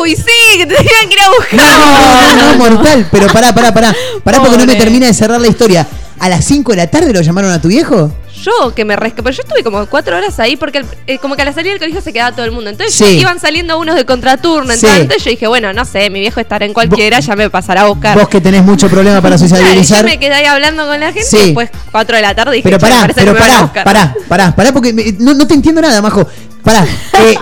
[0.00, 1.54] uy, sí, que te tenían que ir a buscar.
[1.56, 3.08] No, no, no, mortal.
[3.10, 3.94] Pero pará, pará, pará.
[4.22, 5.86] Pará porque no me termina de cerrar la historia.
[6.20, 8.12] ¿A las 5 de la tarde lo llamaron a tu viejo?
[8.44, 11.36] Yo que me resca, pero yo estuve como cuatro horas ahí porque el- eh, como
[11.36, 12.68] que a la salida del colegio se quedaba todo el mundo.
[12.70, 13.18] Entonces Sí.
[13.18, 14.74] iban saliendo unos de contraturno.
[14.74, 14.86] Sí.
[14.86, 17.86] Entonces yo dije, bueno, no sé, mi viejo estará en cualquiera, ya me pasará a
[17.88, 18.18] buscar.
[18.18, 20.04] Vos que tenés mucho problema para y yo socializar.
[20.04, 21.36] me quedé ahí hablando con la gente Sí.
[21.36, 23.84] y después cuatro de la tarde dije, Pero "Che, me pará, pero pará, buscar".
[23.84, 26.26] pará, pará, pará, porque me- no, no te entiendo nada, Majo.
[26.62, 26.84] Pará.
[27.20, 27.34] eh,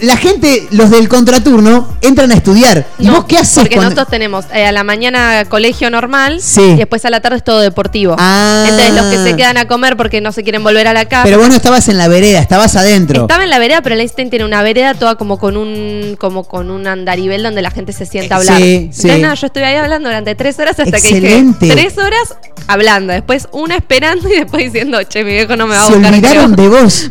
[0.00, 2.86] la gente, los del contraturno, entran a estudiar.
[2.98, 3.94] ¿Y No, vos qué haces Porque cuando.?
[3.94, 6.60] nosotros tenemos eh, a la mañana colegio normal Sí.
[6.62, 8.16] y después a la tarde es todo deportivo.
[8.18, 8.64] Ah.
[8.68, 11.24] Entonces los que se quedan a comer porque no se quieren volver a la casa.
[11.24, 13.22] Pero vos no estabas en la vereda, estabas adentro.
[13.22, 16.44] Estaba en la vereda, pero el Einstein tiene una vereda toda como con un como
[16.44, 18.58] con un andarivel donde la gente se sienta a hablar.
[18.58, 19.20] Sí, Entonces, sí.
[19.20, 21.58] nada, yo estuve ahí hablando durante tres horas hasta Excelente.
[21.58, 22.34] que dije tres horas
[22.68, 25.94] hablando, después una esperando y después diciendo, che, mi viejo no me va a Se
[25.94, 26.12] buscar.
[26.12, 26.70] olvidaron creo".
[26.70, 26.92] de vos.
[26.92, 27.08] Se.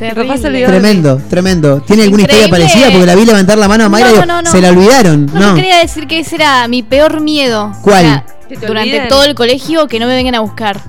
[0.66, 1.82] Tremendo, tremendo.
[1.82, 2.61] ¿Tiene alguna historia Increíble.
[2.62, 2.92] Parecida?
[2.92, 4.52] Porque la vi levantar la mano a Mayra y No, digo, no, no.
[4.52, 5.26] se la olvidaron.
[5.34, 7.72] No, quería decir que ese era mi peor miedo.
[7.82, 8.06] ¿Cuál?
[8.06, 8.26] O sea,
[8.68, 9.08] durante olviden.
[9.08, 10.80] todo el colegio que no me vengan a buscar.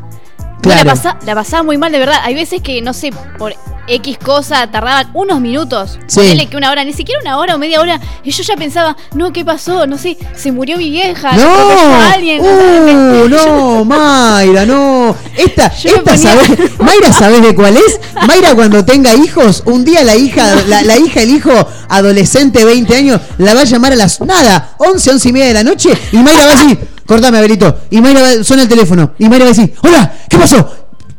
[0.62, 0.84] Claro.
[0.84, 2.16] la, pasa- la pasaba muy mal, de verdad.
[2.22, 3.55] Hay veces que, no sé, por
[3.89, 5.98] X cosa tardaban unos minutos.
[6.06, 6.20] Sí.
[6.20, 8.01] Ponele que una hora, ni siquiera una hora o media hora.
[8.22, 9.86] Y yo ya pensaba, no, ¿qué pasó?
[9.89, 11.32] No sé, se murió mi vieja.
[11.32, 12.40] No, a alguien.
[12.43, 15.16] uh, no, Mayra, no.
[15.36, 16.51] Esta, Yo esta ponía- ¿sabés?
[16.78, 18.01] Mayra, ¿sabés de cuál es?
[18.26, 21.51] Mayra cuando tenga hijos, un día la hija, la, la hija, el hijo
[21.89, 25.55] adolescente, 20 años, la va a llamar a las, nada, 11, 11 y media de
[25.55, 26.78] la noche, y Mayra va a decir,
[27.12, 30.66] cortame, Abelito, y Mayra suena el teléfono, y Mayra va a decir, hola, ¿qué pasó?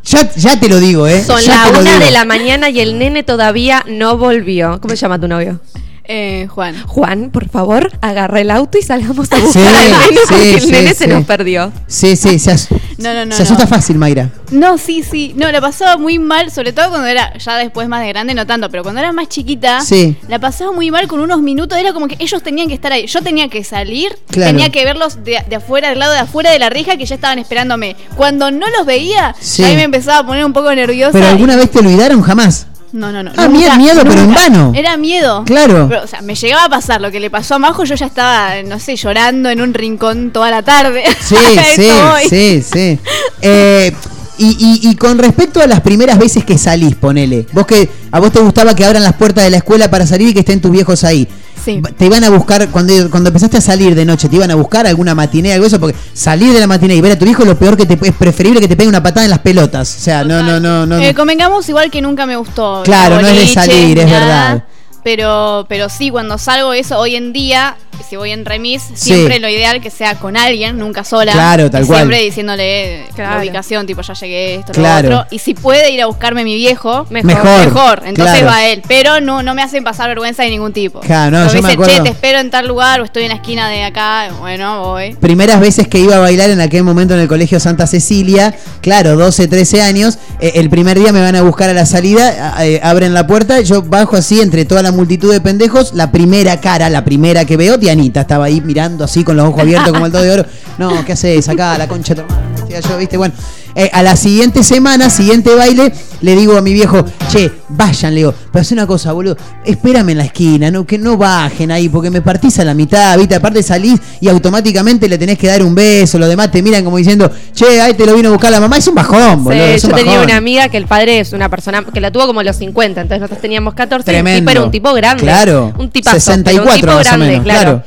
[0.06, 1.24] Ya, ya te lo digo, ¿eh?
[1.24, 4.82] Son ya la una de la mañana y el nene todavía no volvió.
[4.82, 5.62] ¿Cómo se llama tu novio?
[6.06, 6.76] Eh, Juan.
[6.86, 10.54] Juan, por favor, agarra el auto y salgamos a Sí, buscar al nene sí, porque
[10.56, 10.96] el sí, nene sí.
[10.96, 11.72] se nos perdió.
[11.88, 12.68] Sí, sí, se, as-
[12.98, 13.70] No, no, no, se asusta no.
[13.70, 14.30] fácil, Mayra.
[14.52, 15.34] No, sí, sí.
[15.38, 18.46] No, la pasaba muy mal, sobre todo cuando era, ya después más de grande, no
[18.46, 20.18] tanto, pero cuando era más chiquita, Sí.
[20.28, 21.78] la pasaba muy mal con unos minutos.
[21.78, 23.08] Era como que ellos tenían que estar ahí.
[23.08, 24.52] Yo tenía que salir, Claro.
[24.52, 27.16] tenía que verlos de, de afuera, del lado de afuera de la reja, que ya
[27.16, 27.96] estaban esperándome.
[28.18, 29.64] Cuando no los veía, Sí.
[29.64, 31.14] ahí me empezaba a poner un poco nerviosa.
[31.14, 32.22] ¿Pero y- alguna vez te olvidaron?
[32.22, 32.68] Jamás.
[32.94, 33.32] No, no, no.
[33.36, 34.72] Ah, mie- miedo, pero en vano.
[34.76, 35.44] Era miedo.
[35.46, 35.88] Claro.
[35.90, 38.06] Pero, o sea, me llegaba a pasar lo que le pasó a Majo, yo ya
[38.06, 41.04] estaba, no sé, llorando en un rincón toda la tarde.
[41.20, 41.36] Sí,
[41.76, 41.90] sí,
[42.30, 43.00] sí, sí.
[43.42, 43.92] Eh,
[44.38, 44.46] y,
[44.84, 47.48] y- y con respecto a las primeras veces que salís, ponele.
[47.52, 50.30] Vos que a vos te gustaba que abran las puertas de la escuela para salir
[50.30, 51.28] y que estén tus viejos ahí.
[51.64, 51.82] Sí.
[51.98, 54.86] Te iban a buscar, cuando, cuando empezaste a salir de noche, te iban a buscar
[54.86, 57.58] alguna matiné, algo eso, porque salir de la matiné y ver a tu hijo, lo
[57.58, 59.96] peor que te es preferible que te pegue una patada en las pelotas.
[59.96, 60.98] O sea, no, no, no, no.
[60.98, 62.84] Eh, convengamos igual que nunca me gustó.
[62.84, 64.20] Claro, no es de salir, es nada.
[64.20, 64.64] verdad.
[65.04, 67.76] Pero, pero sí, cuando salgo eso, hoy en día,
[68.10, 71.32] si voy en remis, siempre lo ideal que sea con alguien, nunca sola.
[71.34, 72.00] Claro, tal cual.
[72.00, 73.40] Siempre diciéndole la Claro.
[73.42, 75.10] ubicación, tipo, ya llegué, esto, Claro.
[75.10, 75.28] lo otro.
[75.32, 77.34] Y si puede ir a buscarme mi viejo, Mejor.
[77.34, 78.02] Mejor, mejor.
[78.06, 78.48] Entonces claro.
[78.48, 78.82] va él.
[78.88, 81.00] Pero no, no me hacen pasar vergüenza de ningún tipo.
[81.02, 81.94] Claro, no, yo me dice, acuerdo.
[81.96, 84.30] che, te espero en tal lugar o estoy en la esquina de acá.
[84.40, 85.14] Bueno, voy.
[85.16, 89.16] primeras veces que iba a bailar en aquel momento en el colegio Santa Cecilia, claro,
[89.18, 92.80] 12, 13 años, eh, el primer día me van a buscar a la salida, eh,
[92.84, 96.90] abren la puerta, yo bajo así entre toda la multitud de pendejos, la primera cara,
[96.90, 100.12] la primera que veo, Dianita, estaba ahí mirando así con los ojos abiertos como el
[100.12, 100.46] todo de oro,
[100.78, 101.50] no, ¿qué haces?
[101.50, 103.34] Acá, la concha de tu hermano, yo, viste, bueno.
[103.76, 105.92] Eh, a la siguiente semana, siguiente baile,
[106.22, 109.36] le digo a mi viejo, che, vayan, le digo, pero hace una cosa, boludo,
[109.66, 113.18] espérame en la esquina, no, que no bajen ahí, porque me partís a la mitad,
[113.18, 116.84] viste, aparte salís y automáticamente le tenés que dar un beso, los demás te miran
[116.84, 119.78] como diciendo, che, ahí te lo vino a buscar la mamá, es un bajón, boludo.
[119.78, 122.42] Sí, yo tenía una amiga que el padre es una persona que la tuvo como
[122.42, 124.40] a los 50, entonces nosotros teníamos 14 y el Tremendo.
[124.40, 125.24] tipo era un tipo grande.
[125.24, 125.74] Claro.
[125.80, 127.84] Un tipazo, 64 pero un tipo más o grande, claro.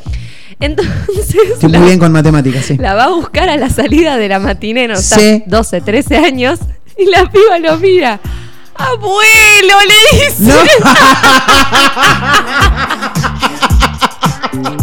[0.60, 2.76] Entonces Estoy la, muy bien con matemáticas, sí.
[2.78, 5.42] la va a buscar a la salida de la matiné, no Sí.
[5.46, 6.58] 12, 13 años,
[6.96, 8.20] y la piba lo mira.
[8.74, 10.42] Abuelo, le dice.
[10.42, 10.54] No.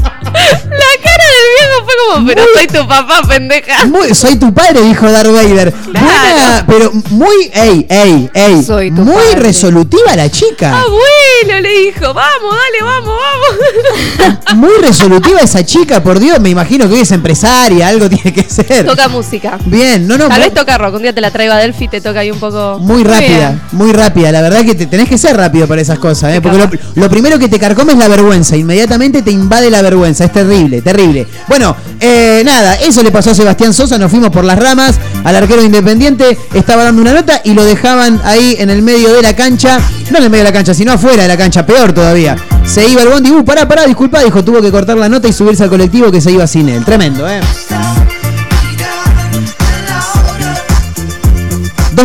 [0.24, 3.86] La cara del viejo fue como, pero soy tu papá, pendeja.
[3.86, 5.74] Muy- soy tu padre, dijo Darth Vader.
[5.86, 8.64] Buena, pero muy, ey, ey, ey.
[8.64, 9.40] Soy tu muy padre.
[9.42, 10.82] resolutiva la chica.
[10.82, 14.34] Abuelo, le dijo, vamos, dale, vamos, vamos.
[14.56, 16.40] Muy resolutiva esa chica, por Dios.
[16.40, 18.86] Me imagino que hoy es empresaria, algo tiene que ser.
[18.86, 19.58] Toca música.
[19.66, 20.28] Bien, no, no.
[20.28, 20.96] Tal muy- vez toca rock.
[20.96, 22.78] Un día te la traigo a Delphi y te toca ahí un poco.
[22.80, 24.32] Muy rápida, muy rápida.
[24.32, 26.42] La verdad que te, tenés que ser rápido para esas cosas, ¿eh?
[26.42, 28.56] Porque lo, lo primero que te carcome es la vergüenza.
[28.56, 29.82] Inmediatamente te invade la
[30.22, 31.28] Es terrible, terrible.
[31.48, 33.98] Bueno, eh, nada, eso le pasó a Sebastián Sosa.
[33.98, 36.38] Nos fuimos por las ramas al arquero independiente.
[36.54, 39.80] Estaba dando una nota y lo dejaban ahí en el medio de la cancha.
[40.12, 41.66] No en el medio de la cancha, sino afuera de la cancha.
[41.66, 42.36] Peor todavía.
[42.66, 43.32] Se iba el bondi.
[43.32, 44.22] Uh, pará, pará, disculpa.
[44.24, 46.84] Dijo, tuvo que cortar la nota y subirse al colectivo que se iba sin él.
[46.86, 47.42] Tremendo, ¿eh?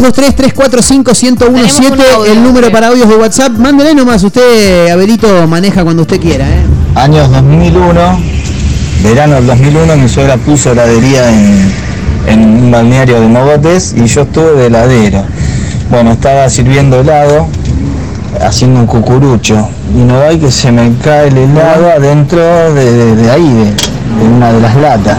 [0.02, 3.52] 223-345-1017, el número para audios de WhatsApp.
[3.52, 6.46] Mándele nomás, usted, Abelito, maneja cuando usted quiera.
[6.48, 6.62] ¿eh?
[6.94, 8.20] Años 2001,
[9.02, 11.72] verano del 2001, mi suegra puso heladería en,
[12.26, 15.22] en un balneario de Mogotes y yo estuve de heladero.
[15.90, 17.46] Bueno, estaba sirviendo helado,
[18.40, 23.16] haciendo un cucurucho, y no hay que se me cae el helado adentro de, de-
[23.16, 25.18] de ahí, de, de una de las latas.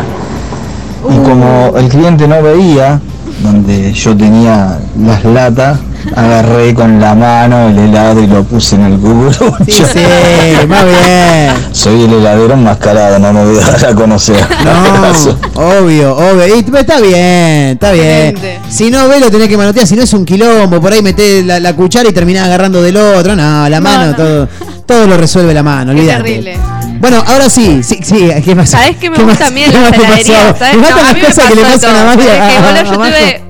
[1.09, 2.99] Y como el cliente no veía
[3.41, 5.79] donde yo tenía las latas,
[6.15, 9.55] agarré con la mano el helado y lo puse en el cucurucho.
[9.65, 9.99] Sí, sí,
[10.67, 11.53] más bien.
[11.71, 14.39] Soy el heladero enmascarado, no me voy a dar a conocer.
[14.59, 16.57] No, obvio, obvio.
[16.57, 18.35] Y, pero está bien, está bien.
[18.69, 19.87] Si no ve, lo tenés que manotear.
[19.87, 22.97] Si no es un quilombo, por ahí metés la, la cuchara y terminás agarrando del
[22.97, 23.35] otro.
[23.35, 24.47] No, la mano, todo
[24.89, 26.23] todo lo resuelve la mano, Qué olvídate.
[26.23, 26.57] terrible.
[26.99, 28.79] Bueno, ahora sí, sí, sí, ¿qué pasa?
[28.79, 30.57] ¿Sabés qué me ¿Qué gusta a mí en heladerías?
[30.57, 30.75] ¿Sabés?
[30.75, 32.05] Me No, a las mí me cosas que le pasan a todo.
[32.07, 32.31] Mario.
[32.31, 33.41] A- boludo, a yo tuve...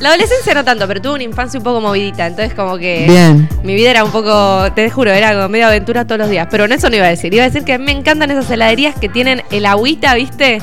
[0.00, 3.48] La adolescencia no tanto, pero tuve una infancia un poco movidita, entonces como que Bien.
[3.62, 6.66] mi vida era un poco, te juro, era como medio aventura todos los días, pero
[6.68, 8.50] no eso no iba a decir, iba a decir que a mí me encantan esas
[8.50, 10.60] heladerías que tienen el agüita, ¿viste?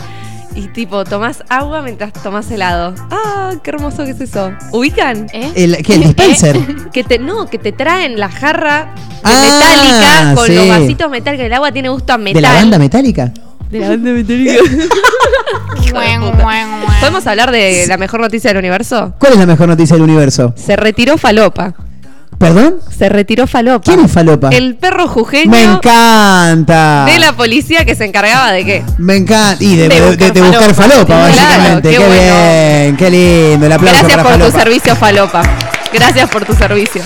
[0.55, 2.93] Y tipo, tomás agua mientras tomás helado.
[3.09, 4.51] ¡Ah, qué hermoso que es eso!
[4.71, 5.27] ¿Ubican?
[5.33, 6.57] El, ¿qué, el dispenser?
[6.91, 10.55] Que te, no, que te traen la jarra de Ah, metálica con sí.
[10.55, 11.45] los vasitos metálicos.
[11.45, 12.33] El agua tiene gusto a metal.
[12.35, 13.31] ¿De la banda metálica?
[13.69, 14.53] De la banda metálica.
[16.99, 19.13] ¿Podemos hablar de la mejor noticia del universo?
[19.19, 20.53] ¿Cuál es la mejor noticia del universo?
[20.57, 21.73] Se retiró Falopa.
[22.41, 22.77] ¿Perdón?
[22.97, 23.83] Se retiró Falopa.
[23.85, 24.49] ¿Quién es Falopa?
[24.49, 27.05] El perro jujeño Me encanta.
[27.05, 28.83] de la policía que se encargaba de qué?
[28.97, 29.63] Me encanta.
[29.63, 30.73] Y de, buscar de buscar falopa.
[30.73, 31.89] falopa, Claro, básicamente.
[31.89, 32.21] qué qué bueno.
[32.21, 33.09] bien, qué
[33.51, 33.65] lindo.
[33.67, 35.43] El aplauso Gracias para por tu servicio, Falopa.
[35.93, 37.01] Gracias por tu servicio.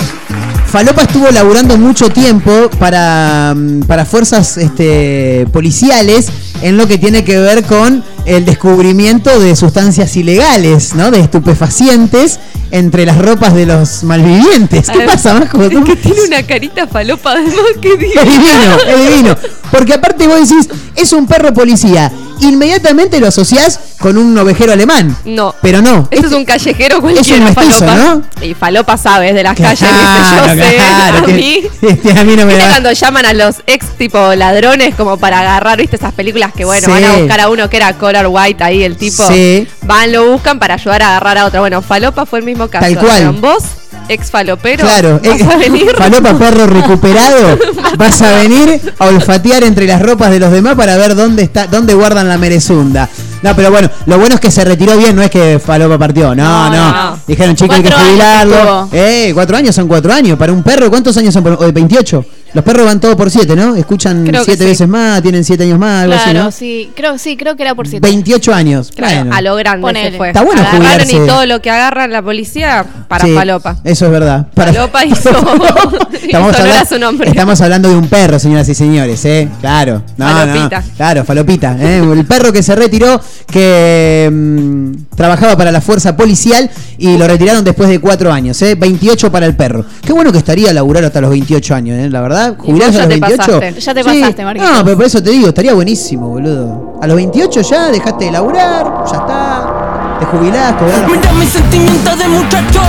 [0.75, 6.27] Falopa estuvo laburando mucho tiempo para, mm, para fuerzas este, policiales
[6.61, 11.11] en lo que tiene que ver con el descubrimiento de sustancias ilegales, ¿no?
[11.11, 12.41] De estupefacientes
[12.71, 14.89] entre las ropas de los malvivientes.
[14.89, 15.63] ¿Qué pasa, Majo?
[15.63, 18.13] Es que tiene una carita Falopa además que digo.
[18.21, 19.37] Es divino, es divino.
[19.71, 22.11] Porque aparte vos decís, es un perro policía.
[22.41, 25.15] Inmediatamente lo asociás con un ovejero alemán.
[25.25, 25.55] No.
[25.61, 26.07] Pero no.
[26.11, 27.95] Esto es un callejero cualquiera, mestizo, Falopa.
[27.95, 28.45] ¿no?
[28.45, 30.64] Y Falopa sabe, es de las calles, yo sé.
[30.75, 31.63] Claro, a mí.
[31.81, 32.69] este, a mí no me ¿Viste da.
[32.69, 36.85] cuando llaman a los ex tipo ladrones como para agarrar, viste esas películas que bueno,
[36.85, 36.91] Sí.
[36.91, 39.67] van a buscar a uno que era color white ahí el tipo, Sí.
[39.83, 41.59] van, lo buscan para ayudar a agarrar a otro.
[41.61, 42.85] Bueno, Falopa fue el mismo caso.
[42.85, 43.31] Tal cual.
[43.41, 43.63] Vos,
[44.09, 45.95] ex falopero, Claro, vas a venir.
[45.97, 47.57] Falopa perro recuperado,
[47.97, 51.67] vas a venir a olfatear entre las ropas de los demás para ver dónde está,
[51.67, 53.09] dónde guardan la merezunda.
[53.45, 56.33] No, pero bueno, lo bueno es que se retiró bien, no es que Falopa partió,
[56.33, 56.75] no, no.
[56.75, 57.19] No, no.
[57.27, 58.89] Dijeron, chicos, hay que jubilarlo.
[58.91, 60.37] Eh, cuatro años son cuatro años.
[60.37, 61.43] Para un perro, ¿cuántos años son?
[61.43, 62.25] por- o 28.
[62.55, 63.75] Los perros van todos por siete, ¿no?
[63.75, 64.69] Escuchan Creo siete sí.
[64.69, 66.51] veces más, tienen siete años más, algo Claro, así, ¿no?
[66.51, 68.07] sí, creo, sí, creo que era por siete.
[68.07, 68.91] 28 años.
[68.95, 69.35] Claro, Bueno.
[69.35, 70.11] a lo grande Ponele.
[70.11, 70.27] se fue.
[70.29, 71.15] Está bueno Agarraron jubilarse.
[71.17, 73.75] y todo lo que agarran la policía para Sí, Falopa.
[73.83, 74.47] Eso es verdad.
[74.55, 77.29] Para- Falopa hizo, hizo honor habla- a su nombre.
[77.29, 79.49] estamos hablando de un perro, señoras y señores, ¿eh?
[79.59, 80.01] Claro.
[80.17, 80.79] No, Falopita.
[80.79, 80.85] no.
[80.95, 81.77] Claro, falopita.
[81.79, 81.97] ¿eh?
[81.99, 83.19] El perro que se retiró,
[83.51, 88.75] que mm, trabajaba para la fuerza policial y lo retiraron después de cuatro años, ¿eh?
[88.75, 89.85] 28 para el perro.
[90.05, 92.09] Qué bueno que estaría laburar hasta los 28 años, ¿eh?
[92.09, 93.37] La verdad, jubilarse ya a los te 28.
[93.59, 93.81] pasaste.
[93.81, 94.19] Ya te Sí.
[94.21, 94.71] pasaste, Marquito.
[94.71, 96.99] No, pero por eso te digo, estaría buenísimo, boludo.
[97.01, 100.17] A los 28 ya dejaste de laburar, ya está.
[100.19, 102.79] Te jubilás, dan- Mira mis sentimientos de muchacho,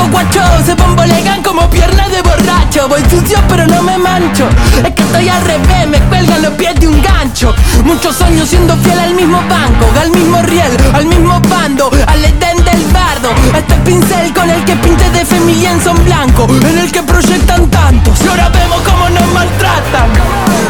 [0.00, 2.88] loco guacho Se bombolegan como piernas de borracho.
[2.88, 4.48] Voy sucio pero no me mancho.
[4.84, 7.54] Es que estoy al revés, me cuelgan los pies de un gancho.
[7.84, 12.56] Muchos años siendo fiel al mismo banco Al mismo riel, al mismo bando Al edén
[12.64, 13.30] del bardo.
[13.56, 17.68] Este pincel con el que pinte de familia en son blanco En el que proyectan
[17.70, 18.20] tantos.
[18.22, 20.08] Y ahora vemos cómo nos maltratan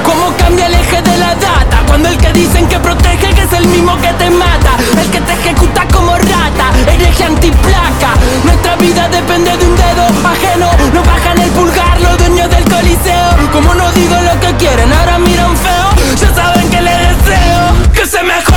[0.05, 1.83] Cómo cambia el eje de la data.
[1.87, 4.73] Cuando el que dicen que protege que es el mismo que te mata.
[5.01, 8.15] El que te ejecuta como rata Hereje antiplaca.
[8.45, 10.71] Nuestra vida depende de un dedo ajeno.
[10.95, 13.29] No bajan el pulgar los dueños del coliseo.
[13.53, 15.89] Como no digo lo que quieren, ahora miran feo.
[16.21, 18.50] Ya saben que les deseo que se mejore.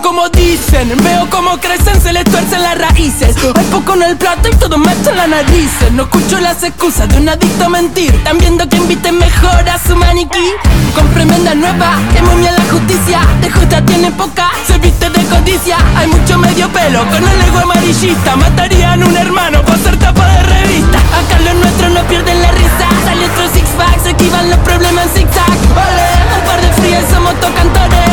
[0.00, 0.92] Como dicen.
[1.02, 3.36] Veo cómo crecen, se les tuercen las raíces.
[3.54, 5.70] Hay poco en el plato y todo me en la nariz.
[5.92, 8.14] No escucho las excusas de un adicto a mentir.
[8.14, 10.52] Están viendo que inviten mejor a su maniquí.
[10.94, 13.20] Con tremenda nueva, que momia la justicia.
[13.40, 15.76] De justa tiene poca, se viste de codicia.
[15.96, 18.36] Hay mucho medio pelo con el ego amarillista.
[18.36, 20.98] Matarían un hermano por ser tapa de revista.
[20.98, 22.88] Acá los nuestros no pierden la risa.
[23.04, 25.74] Sale otro six pack, se esquivan los problemas en zigzag.
[25.74, 26.06] Vale,
[26.38, 28.08] un par de frías somos tocantores.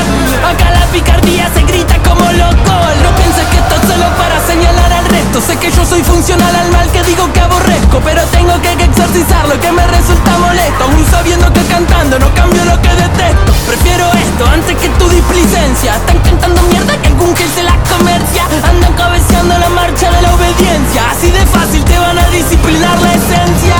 [0.49, 2.73] Acá la picardía se grita como loco.
[3.03, 5.41] No pienses que esto es solo para señalar al resto.
[5.41, 8.01] Sé que yo soy funcional al mal que digo que aborrezco.
[8.03, 10.83] Pero tengo que exorcizar lo que me resulta molesto.
[10.83, 13.51] Aún sabiendo que cantando no cambio lo que detesto.
[13.67, 15.95] Prefiero esto antes que tu displicencia.
[15.95, 18.43] Están cantando mierda que algún gil se la comercia.
[18.69, 21.01] Andan cabeceando la marcha de la obediencia.
[21.11, 23.77] Así de fácil te van a disciplinar la esencia.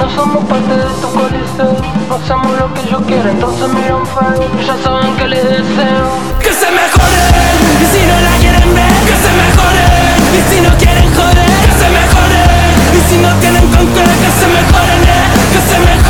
[0.00, 1.76] No somos parte de tu coliseo
[2.10, 6.08] hacemos lo que yo quiero Entonces miran feo Ya saben que les deseo
[6.40, 10.70] Que se mejoren Y si no la quieren ver Que se mejoren Y si no
[10.78, 15.28] quieren joder Que se mejoren Y si no tienen con qué Que se mejoren eh.
[15.52, 16.09] Que se mejoren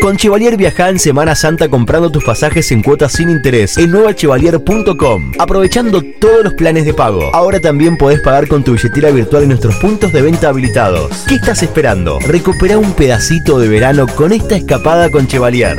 [0.00, 5.32] Con Chevalier viaja en Semana Santa comprando tus pasajes en cuotas sin interés en nuevachevalier.com,
[5.38, 7.30] aprovechando todos los planes de pago.
[7.34, 11.24] Ahora también podés pagar con tu billetera virtual en nuestros puntos de venta habilitados.
[11.26, 12.18] ¿Qué estás esperando?
[12.20, 15.78] Recupera un pedacito de verano con esta escapada con Chevalier.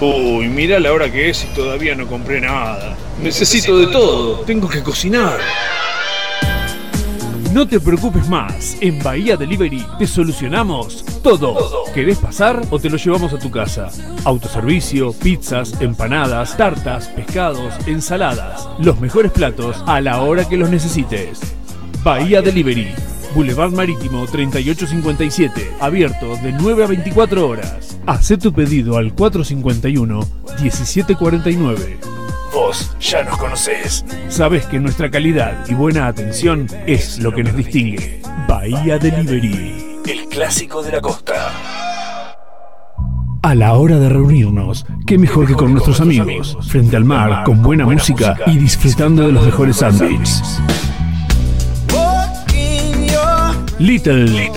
[0.00, 2.96] Uy, mira la hora que es y todavía no compré nada.
[3.22, 4.40] Necesito de todo.
[4.40, 5.38] Tengo que cocinar.
[7.52, 11.84] No te preocupes más, en Bahía Delivery te solucionamos todo.
[11.92, 13.88] ¿Querés pasar o te lo llevamos a tu casa?
[14.24, 18.68] Autoservicio, pizzas, empanadas, tartas, pescados, ensaladas.
[18.78, 21.40] Los mejores platos a la hora que los necesites.
[22.04, 22.94] Bahía Delivery,
[23.34, 27.98] Boulevard Marítimo 3857, abierto de 9 a 24 horas.
[28.06, 31.98] Haz tu pedido al 451-1749.
[32.52, 34.04] Vos ya nos conocés.
[34.28, 38.20] Sabés que nuestra calidad y buena atención es lo que nos distingue.
[38.48, 41.52] Bahía Delivery, el clásico de la costa.
[43.42, 47.62] A la hora de reunirnos, qué mejor que con nuestros amigos, frente al mar, con
[47.62, 50.60] buena música y disfrutando de los mejores sándwiches.
[53.80, 54.52] Little,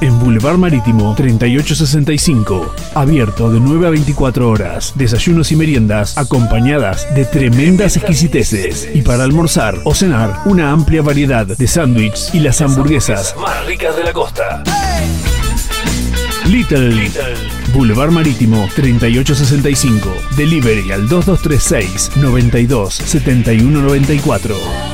[0.00, 2.74] en Boulevard Marítimo 3865.
[2.96, 4.94] Abierto de 9 a 24 horas.
[4.96, 8.88] Desayunos y meriendas acompañadas de tremendas exquisiteces.
[8.92, 13.96] Y para almorzar o cenar, una amplia variedad de sándwiches y las hamburguesas Más ricas
[13.96, 14.64] de la costa.
[16.46, 17.12] Little,
[17.72, 20.12] Boulevard Marítimo 3865.
[20.36, 24.93] Delivery al 2236 92 71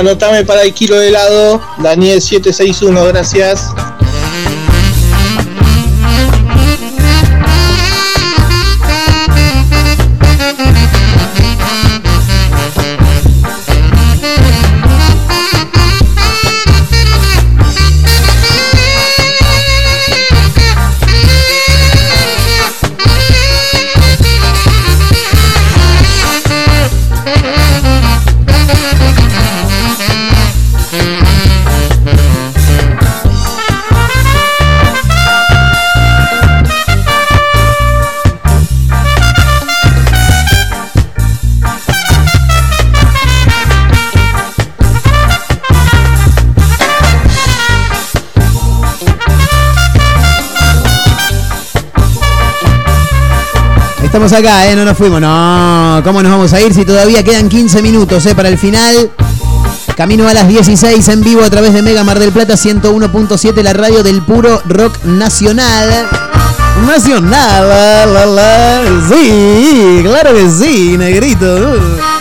[0.00, 3.70] Anotame para el kilo de helado, Daniel 761, gracias.
[54.22, 54.76] Estamos acá, ¿eh?
[54.76, 55.18] No nos fuimos.
[55.18, 59.10] No, ¿cómo nos vamos a ir si todavía quedan 15 minutos eh, para el final?
[59.96, 63.72] Camino a las 16 en vivo a través de Mega Mar del Plata 101.7, la
[63.72, 66.06] radio del puro rock nacional.
[66.86, 67.66] Nacional,
[68.36, 71.46] la, sí, claro que sí, negrito.
[71.46, 72.19] uh.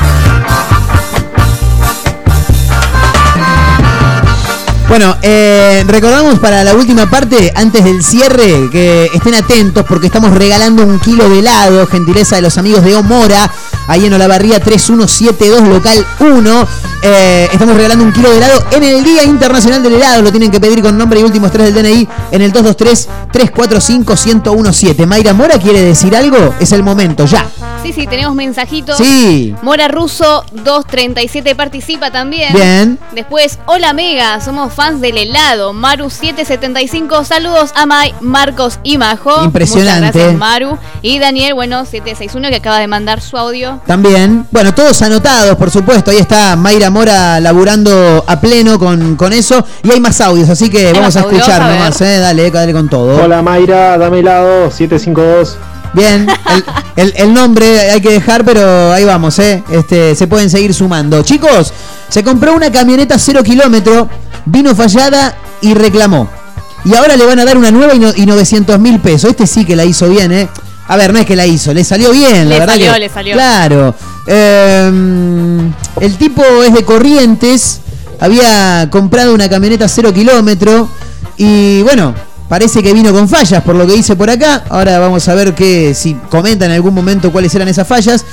[4.90, 10.34] Bueno, eh, recordamos para la última parte, antes del cierre, que estén atentos porque estamos
[10.34, 13.52] regalando un kilo de helado, gentileza de los amigos de Omora,
[13.88, 16.68] ahí en Olavarría 3172, local 1.
[17.04, 20.24] Eh, estamos regalando un kilo de helado en el Día Internacional del Helado.
[20.24, 25.06] Lo tienen que pedir con nombre y últimos tres del DNI en el 223-345-1017.
[25.06, 27.48] Mayra Mora quiere decir algo, es el momento, ya.
[27.82, 28.98] Sí, sí, tenemos mensajitos.
[28.98, 29.56] Sí.
[29.62, 32.54] Mora Russo 237 participa también.
[32.54, 33.00] Bien.
[33.14, 35.72] Después, hola Mega, somos fans del helado.
[35.74, 39.44] Maru 775, saludos a Mai, Marcos y Majo.
[39.44, 40.02] Impresionante.
[40.02, 40.78] Muchas gracias, Maru.
[41.02, 43.80] Y Daniel, bueno, 761 que acaba de mandar su audio.
[43.88, 46.12] También, bueno, todos anotados, por supuesto.
[46.12, 49.66] Ahí está Mayra Mora laburando a pleno con, con eso.
[49.84, 52.20] Y hay más audios, así que vamos a audios, escuchar a nomás, ¿eh?
[52.20, 53.24] Dale, dale con todo.
[53.24, 55.58] Hola Mayra, dame helado, 752.
[55.94, 56.64] Bien, el,
[56.96, 59.64] el- el nombre hay que dejar, pero ahí vamos, ¿eh?
[59.72, 61.22] Este, se pueden seguir sumando.
[61.24, 61.74] Chicos,
[62.10, 64.08] se compró una camioneta cero kilómetro,
[64.46, 66.30] vino fallada y reclamó.
[66.86, 69.32] Y ahora le van a dar una nueva y, no- y 900 mil pesos.
[69.32, 70.48] Este sí que la hizo bien, ¿eh?
[70.88, 73.00] A ver, no es que la hizo, le salió bien, la Le verdad salió, que-
[73.00, 73.34] le salió.
[73.36, 73.96] Claro.
[74.26, 77.80] Em, el tipo es de Corrientes,
[78.20, 80.90] había comprado una camioneta cero kilómetro
[81.38, 82.14] y bueno,
[82.50, 84.66] parece que vino con fallas, por lo que dice por acá.
[84.70, 88.26] Ahora vamos a ver que, si comenta en algún momento cuáles eran esas fallas.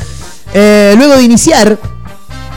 [0.52, 1.78] Eh, luego de iniciar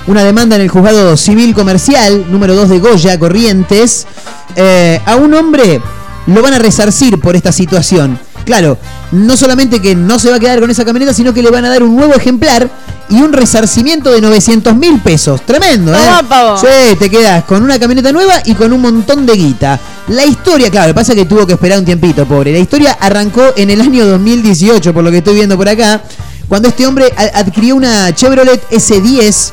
[0.07, 4.07] una demanda en el juzgado civil comercial número 2 de Goya, Corrientes,
[4.55, 5.81] eh, a un hombre
[6.25, 8.19] lo van a resarcir por esta situación.
[8.45, 8.77] Claro,
[9.11, 11.65] no solamente que no se va a quedar con esa camioneta, sino que le van
[11.65, 12.69] a dar un nuevo ejemplar
[13.09, 15.41] y un resarcimiento de 900 mil pesos.
[15.45, 15.97] Tremendo, ¿eh?
[16.27, 16.57] Pavo.
[16.57, 19.79] Sí, te quedas con una camioneta nueva y con un montón de guita.
[20.09, 22.51] La historia, claro, lo que pasa es que tuvo que esperar un tiempito, pobre.
[22.51, 26.01] La historia arrancó en el año 2018, por lo que estoy viendo por acá,
[26.47, 29.51] cuando este hombre adquirió una Chevrolet S10,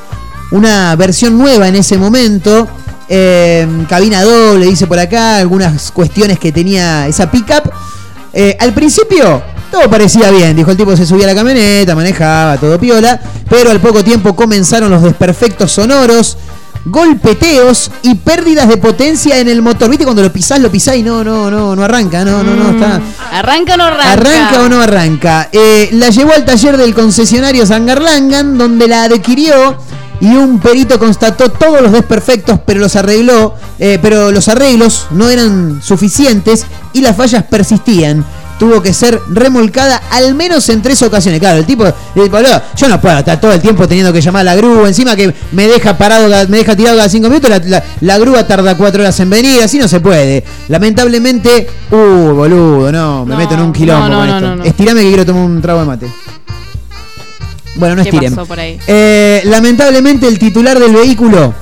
[0.52, 2.66] una versión nueva en ese momento.
[3.08, 7.70] eh, cabina doble, dice por acá, algunas cuestiones que tenía esa pickup.
[8.38, 12.58] Eh, al principio todo parecía bien, dijo el tipo se subía a la camioneta, manejaba,
[12.58, 13.18] todo piola,
[13.48, 16.36] pero al poco tiempo comenzaron los desperfectos sonoros,
[16.84, 19.88] golpeteos y pérdidas de potencia en el motor.
[19.88, 22.72] ¿Viste cuando lo pisás, lo pisás y no, no, no, no arranca, no, no, no,
[22.72, 23.00] está...
[23.32, 24.12] ¿Arranca o no arranca?
[24.12, 25.48] ¿Arranca o no arranca?
[25.50, 29.78] Eh, la llevó al taller del concesionario Sangarlangan, donde la adquirió
[30.20, 35.28] y un perito constató todos los desperfectos, pero los arregló, eh, pero los arreglos no
[35.28, 38.24] eran suficientes y las fallas persistían.
[38.58, 41.40] Tuvo que ser remolcada al menos en tres ocasiones.
[41.40, 44.40] Claro, el tipo, el boludo, yo no puedo estar todo el tiempo teniendo que llamar
[44.40, 47.58] a la grúa, encima que me deja parado, me deja tirado cada cinco minutos, la,
[47.58, 50.42] la- la grúa tarda cuatro horas en venir, así no se puede.
[50.68, 51.96] Lamentablemente, uh,
[52.32, 54.62] boludo, no, me meto en un quilombo no, con esto.
[54.64, 56.06] Estirame que quiero tomar un trago de mate.
[57.76, 58.34] Bueno, no ¿Qué estiren.
[58.34, 58.78] pasó por ahí?
[58.86, 61.54] Eh, lamentablemente el titular del vehículo,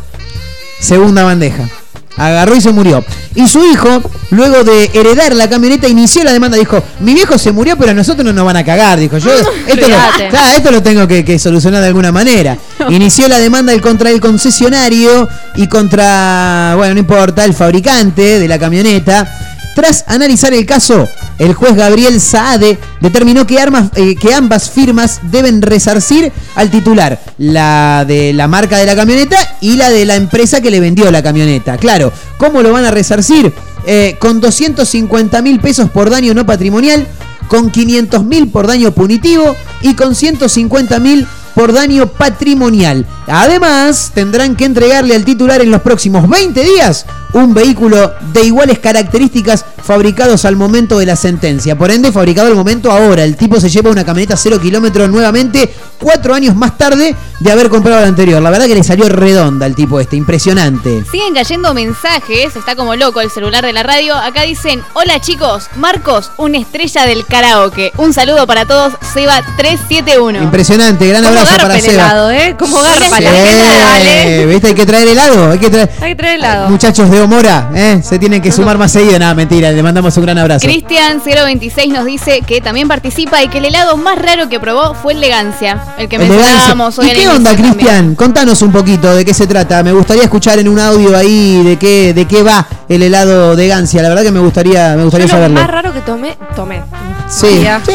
[0.81, 1.69] segunda bandeja.
[2.17, 3.05] Agarró y se murió.
[3.35, 4.01] Y su hijo,
[4.31, 6.57] luego de heredar la camioneta, inició la demanda.
[6.57, 9.01] Dijo, mi viejo se murió, pero a nosotros no nos van a cagar.
[9.01, 9.33] Dijo, yo
[9.67, 9.97] esto, lo,
[10.31, 12.57] claro, esto lo tengo que, que solucionar de alguna manera.
[12.89, 18.47] Inició la demanda el- contra el concesionario y contra, bueno, no importa, el fabricante de
[18.47, 19.54] la camioneta.
[19.75, 25.21] Tras analizar el caso, el juez Gabriel Saade determinó que, armas, eh, que ambas firmas
[25.31, 30.15] deben resarcir al titular, la de la marca de la camioneta y la de la
[30.15, 31.77] empresa que le vendió la camioneta.
[31.77, 33.53] Claro, ¿cómo lo van a resarcir?
[33.87, 37.07] Eh, con 250 mil pesos por daño no patrimonial,
[37.49, 43.07] con 500 mil por daño punitivo y con 150 mil por daño patrimonial.
[43.27, 48.79] Además, tendrán que entregarle al titular en los próximos 20 días un vehículo de iguales
[48.79, 51.77] características fabricados al momento de la sentencia.
[51.77, 53.25] Por ende, fabricado al momento ahora.
[53.25, 55.69] El tipo se lleva una camioneta 0 kilómetros nuevamente,
[55.99, 58.41] cuatro años más tarde de haber comprado la anterior.
[58.41, 61.05] La verdad que le salió redonda al tipo este, impresionante.
[61.11, 64.15] Siguen cayendo mensajes, está como loco el celular de la radio.
[64.15, 67.93] Acá dicen, hola chicos, Marcos, una estrella del karaoke.
[67.97, 70.41] Un saludo para todos, Seba371.
[70.43, 71.93] Impresionante, gran abrazo para Seba.
[71.93, 72.55] helado, ¿eh?
[72.59, 73.37] Como garpa la Sí,
[73.79, 74.47] dale.
[74.47, 74.67] ¿Viste?
[74.69, 75.51] Hay que traer helado.
[75.51, 75.91] Hay que traer.
[76.01, 76.69] Hay que traer helado.
[76.71, 78.01] Muchachos de Omora, ¿eh?
[78.03, 79.19] se tienen que sumar más seguido.
[79.19, 80.67] Nada, mentira, le mandamos un gran abrazo.
[80.67, 85.13] Cristian026 nos dice que también participa y que el helado más raro que probó fue
[85.13, 86.45] el Legancia, el que Elegancia.
[86.47, 87.55] mencionábamos hoy ¿Y qué onda.
[87.57, 88.15] Cristian?
[88.15, 89.83] Contanos un poquito de qué se trata.
[89.83, 93.69] Me gustaría escuchar en un audio ahí de qué, de qué va el helado de
[93.69, 94.03] Gancia.
[94.03, 95.61] La verdad que me gustaría, me gustaría Yo lo saberlo.
[95.61, 96.83] más raro que tomé, tomé.
[97.29, 97.47] Sí,
[97.87, 97.93] sí,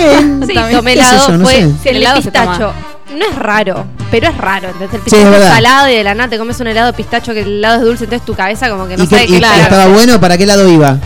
[0.47, 1.89] Sí, tomé helado, yo, no fue sé.
[1.89, 2.73] El helado se toma.
[3.17, 4.69] No es raro, pero es raro.
[4.69, 6.87] Entonces el Sí, pistacho es es salado y de la nada te comes un helado
[6.87, 9.15] de pistacho que el helado es dulce, entonces tu cabeza como que no ¿Y, qué-
[9.15, 9.61] sabe y qué claro.
[9.63, 10.19] estaba bueno?
[10.19, 10.97] ¿Para qué lado iba?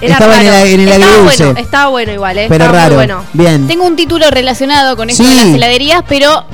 [0.00, 0.64] Era estaba en raro.
[0.64, 1.44] el, en el estaba agridulce.
[1.44, 2.46] bueno, estaba bueno igual, eh.
[2.48, 2.94] Pero estaba raro.
[2.96, 3.24] Muy bueno.
[3.32, 3.66] Bien.
[3.66, 5.28] Tengo un título relacionado con esto Sí.
[5.30, 6.44] de las heladerías, pero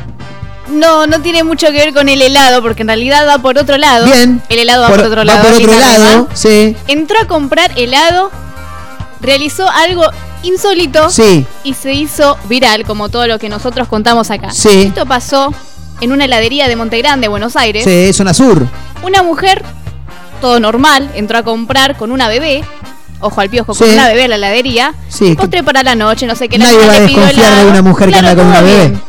[0.68, 3.78] no, no tiene mucho que ver con el helado, porque en realidad va por otro
[3.78, 4.06] lado.
[4.06, 4.40] Bien.
[4.48, 5.42] El helado va por, otro va lado.
[5.42, 6.76] por aquí otro lado, sí.
[6.86, 8.30] Entró a comprar helado,
[9.20, 10.04] realizó algo
[10.42, 11.46] insólito Sí.
[11.64, 14.50] y se hizo viral, como todo lo que nosotros contamos acá.
[14.50, 14.82] Sí.
[14.82, 15.52] Esto pasó
[16.00, 17.84] en una heladería de Montegrande, Buenos Aires.
[17.84, 18.66] Sí, zona sur.
[19.02, 19.62] Una mujer,
[20.40, 22.64] todo normal, entró a comprar con una bebé.
[23.20, 23.84] Ojo al piojo, Sí.
[23.84, 24.94] con una bebé a la heladería.
[25.08, 26.58] Sí, Postre para la noche, no sé qué.
[26.58, 28.78] Nadie la va a desconfiar de una mujer que anda con una bebé.
[28.88, 29.00] bien.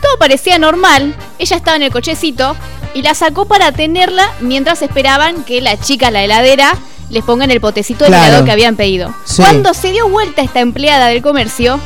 [0.00, 1.14] Todo parecía normal.
[1.38, 2.56] Ella estaba en el cochecito
[2.94, 6.74] y la sacó para tenerla mientras esperaban que la chica, la heladera,
[7.10, 8.26] les ponga en el potecito de Claro.
[8.26, 9.12] helado que habían pedido.
[9.24, 9.42] Sí.
[9.42, 11.78] Cuando se dio vuelta esta empleada del comercio,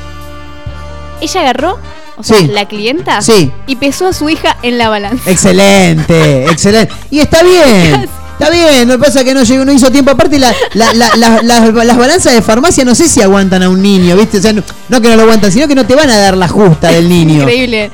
[1.21, 1.79] ella agarró,
[2.17, 2.47] o sea, Sí.
[2.49, 3.51] la clienta, Sí.
[3.67, 5.31] y pesó a su hija en la balanza.
[5.31, 6.93] Excelente, excelente.
[7.11, 8.09] Y está bien.
[8.39, 10.11] Está bien, lo que pasa es que no llegó, no hizo tiempo.
[10.11, 13.69] Aparte, la- la- la- la- las- las balanzas de farmacia no sé si aguantan a
[13.69, 14.39] un niño, ¿viste?
[14.39, 16.37] O sea, no, no que no lo aguantan, sino que no te van a dar
[16.37, 17.43] la justa del niño.
[17.43, 17.93] Increíble.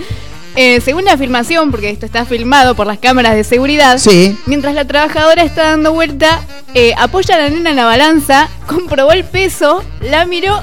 [0.63, 4.37] Eh, según la afirmación, porque esto está filmado por las cámaras de seguridad, Sí.
[4.45, 6.39] mientras la trabajadora está dando vuelta,
[6.75, 10.61] eh, apoya a la nena en la balanza, comprobó el peso, la miró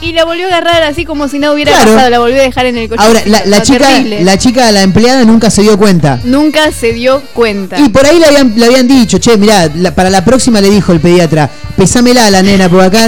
[0.00, 1.92] y la volvió a agarrar así como si no hubiera Claro.
[1.92, 3.02] pasado, la volvió a dejar en el coche.
[3.04, 3.88] Ahora, la, la chica,
[4.20, 6.20] la chica, la empleada nunca se dio cuenta.
[6.24, 7.78] Nunca se dio cuenta.
[7.78, 10.70] Y por ahí le habían, le habían dicho, che, mirá, la- para la próxima le
[10.70, 13.06] dijo el pediatra, pesámela a la nena, porque acá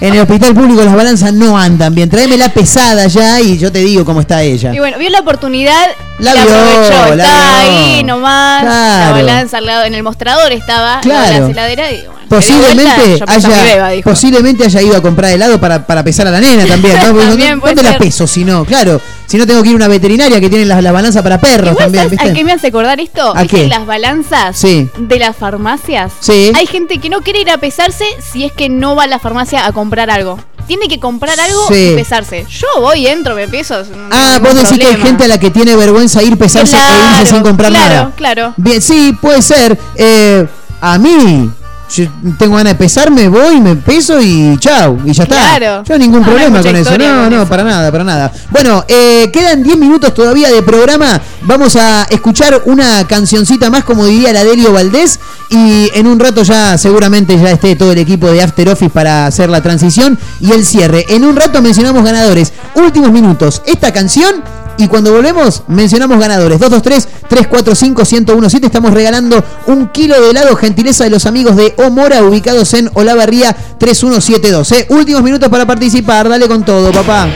[0.00, 2.08] en el hospital público las balanzas no andan bien.
[2.08, 4.74] Tráemela pesada ya y yo te digo cómo está ella.
[4.74, 5.88] Y bueno, vio la oportunidad,
[6.18, 7.14] La la, vio, aprovechó.
[7.16, 7.70] la Estaba vio.
[7.96, 9.04] ahí nomás, Claro.
[9.04, 11.44] la balanza al lado, en el mostrador estaba, Claro.
[11.46, 12.20] la heladera y bueno.
[12.28, 16.40] Posiblemente vuelta, haya, beba, posiblemente haya ido a comprar helado para, para pesar a la
[16.40, 17.00] nena también, ¿no?
[17.04, 18.64] También ¿dónde- puede ¿Dónde la peso si no?
[18.64, 21.40] Claro, si no tengo que ir a una veterinaria que tiene las la balanza para
[21.40, 22.30] perros también, ¿sabes ¿viste?
[22.30, 23.36] ¿A qué me hace acordar esto?
[23.36, 23.68] ¿A ¿Viste qué?
[23.68, 24.88] Las balanzas Sí.
[24.98, 26.12] de las farmacias.
[26.20, 26.52] Sí.
[26.56, 29.18] Hay gente que no quiere ir a pesarse si es que no va a la
[29.18, 30.38] farmacia a comprar algo.
[30.66, 31.90] Tiene que comprar algo Sí.
[31.92, 32.46] y pesarse.
[32.48, 33.82] Yo voy, entro, me peso.
[33.82, 37.20] no Ah, vos decís que hay gente a la que tiene vergüenza ir pesarse e
[37.20, 38.12] irse sin comprar claro, nada.
[38.16, 39.76] Claro, Bien, sí, puede ser.
[39.96, 40.46] Eh,
[40.80, 41.50] a mí,
[41.94, 42.06] yo
[42.38, 45.56] tengo ganas de pesarme, voy, me peso y chau, y ya está.
[45.56, 45.82] Claro.
[45.84, 46.98] Yo ningún No, hay problema con eso.
[46.98, 48.32] No, con no, para nada, para nada.
[48.50, 51.20] Bueno, eh, quedan 10 minutos todavía de programa.
[51.42, 55.18] Vamos a escuchar una cancioncita más, como diría la Delio Valdés.
[55.48, 59.26] Y en un rato ya, seguramente ya esté todo el equipo de After Office para
[59.26, 61.06] hacer la transición y el cierre.
[61.08, 62.52] En un rato mencionamos ganadores.
[62.74, 63.62] Últimos minutos.
[63.66, 64.44] Esta canción
[64.80, 66.58] y cuando volvemos, mencionamos ganadores.
[66.58, 68.64] 223-345-1017.
[68.64, 73.54] Estamos regalando un kilo de helado, gentileza de los amigos de Omora, ubicados en Olavarría
[73.78, 74.72] 3172.
[74.72, 74.86] ¿eh?
[74.88, 76.30] Últimos minutos para participar.
[76.30, 77.28] Dale con todo, papá.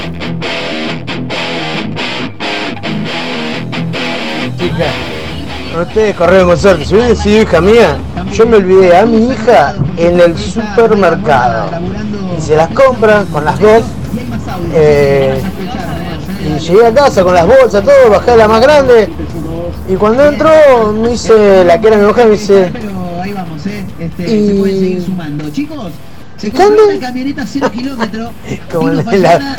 [4.59, 4.87] Chica,
[5.83, 6.87] ustedes corrieron con suerte.
[6.87, 7.99] Si hubiera sido hija mía,
[8.33, 11.69] yo me olvidé a mi hija en el supermercado.
[12.39, 13.83] Y se las compran con las dos.
[14.73, 15.43] eh,
[16.45, 19.09] y llegué a casa con las bolsas, todo, bajé la más grande.
[19.89, 22.73] Y cuando entró, me dice, la que era mi mujer, me dice,
[24.19, 25.05] y...
[25.53, 25.93] Chicos,
[26.37, 28.31] se compró una camioneta 0 kilómetros.
[28.73, 29.57] como en la,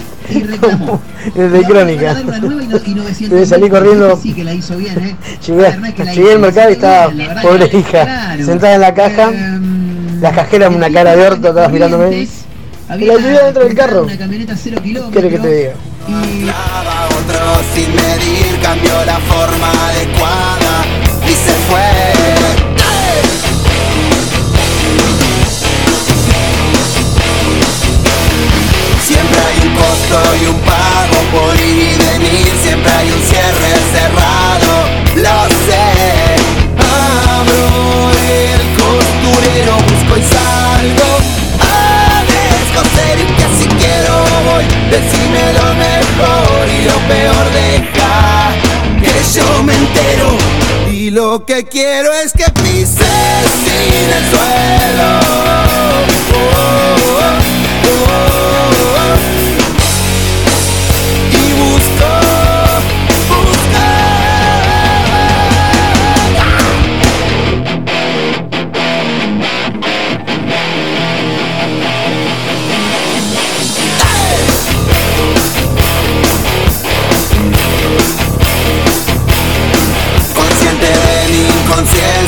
[0.62, 1.02] como
[1.36, 2.16] en de crónica.
[3.30, 4.12] Que salir corriendo.
[4.12, 5.16] ¿eh?
[5.46, 9.32] Llegué, llegué al mercado y estaba pobre hija sentada en la caja.
[10.22, 12.28] Las cajeras una cara de orto, todas mirándome.
[12.88, 14.06] Y la dentro del carro.
[14.06, 14.18] ¿Qué
[15.12, 15.74] querés que te diga?
[16.06, 20.86] otro sin medir cambió la forma adecuada
[21.26, 21.82] y se fue.
[29.04, 33.72] Siempre hay un costo y un pago por ir y venir, siempre hay un cierre
[33.96, 34.74] cerrado,
[35.16, 35.88] lo sé.
[37.34, 41.45] Abro el costurero, busco y salgo
[42.76, 44.14] descoser y que si quiero
[44.46, 48.54] voy, decime lo mejor y lo peor deja
[49.02, 50.38] que yo me entero
[50.92, 55.20] y lo que quiero es que pises sin el suelo.
[56.34, 56.96] Oh, oh,
[57.88, 58.36] oh,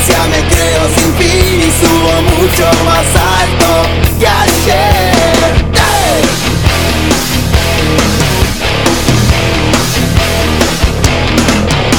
[0.08, 3.06] inconsciencia me creo sin fin y subo mucho más
[3.40, 3.68] alto
[4.18, 5.48] que ayer.
[5.74, 6.22] ¡Ey!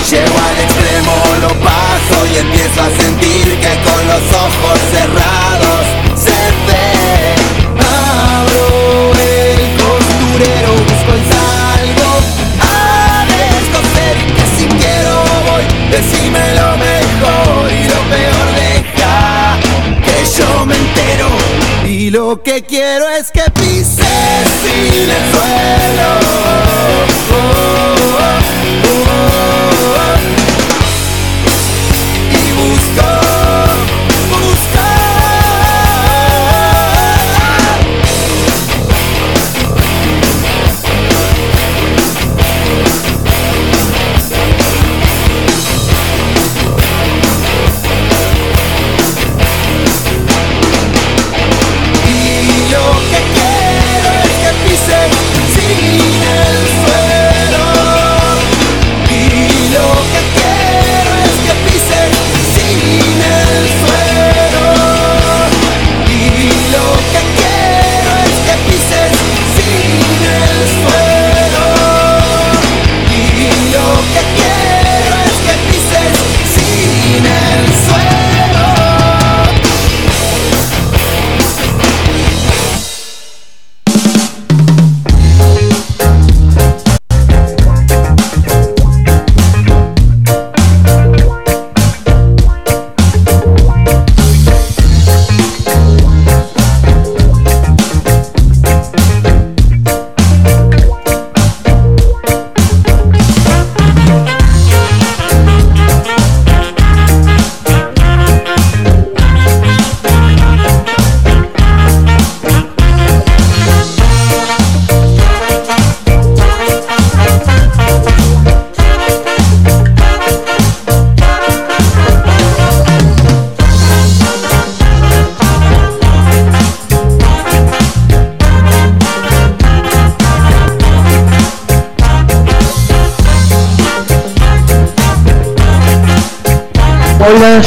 [0.10, 6.40] Llego al extremo, lo paso y empiezo a sentir que con los ojos cerrados se
[6.68, 7.36] ve.
[7.78, 12.12] Abro el costurero, busco y salgo
[12.62, 15.14] a descoser que si quiero
[15.52, 16.40] voy, decime
[20.26, 21.28] yo me entero
[21.86, 24.06] y lo que quiero es que pises
[24.62, 26.10] sin el suelo.
[27.32, 27.96] Oh, oh,
[28.86, 29.10] oh.
[32.32, 33.29] Y busco.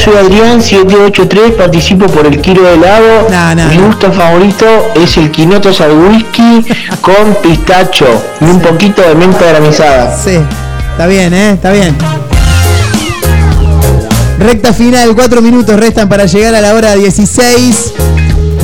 [0.02, 3.28] Soy Adrián 783, participo por el kilo de helado.
[3.68, 4.66] Mi gusto favorito
[4.96, 6.66] es el quinotos al whisky
[7.00, 8.06] con pistacho
[8.40, 10.16] y un poquito de menta granizada.
[10.16, 10.38] Sí,
[10.90, 11.50] está bien, ¿eh?
[11.52, 11.96] Está bien.
[14.40, 17.92] Recta final, cuatro minutos restan para llegar a la hora 16.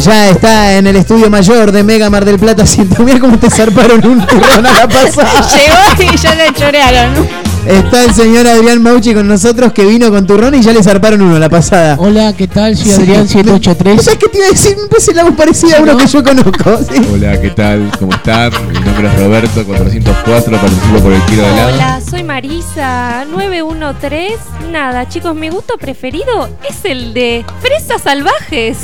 [0.03, 2.67] Ya está en el estudio mayor de Mega Mar del Plata.
[2.67, 5.47] Siento, mira cómo te zarparon un turrón a la pasada.
[5.97, 7.48] Llegó y ya le chorearon.
[7.69, 11.21] Está el señor Adrián Mauchi con nosotros que vino con turrón y ya le zarparon
[11.21, 11.97] uno la pasada.
[11.99, 12.75] Hola, ¿qué tal?
[12.77, 14.03] Soy Adrián 783.
[14.03, 14.77] ¿Sabes qué te iba a decir?
[14.79, 16.79] Me parece la voz parecida a uno que yo conozco.
[16.91, 17.01] sí.
[17.13, 17.91] Hola, ¿qué tal?
[17.99, 18.51] ¿Cómo están?
[18.73, 21.75] Mi nombre es Roberto, 404, participo por el kilo de helado.
[21.75, 24.37] Hola, soy Marisa 913.
[24.71, 28.79] Nada, chicos, mi gusto preferido es el de fresas salvajes.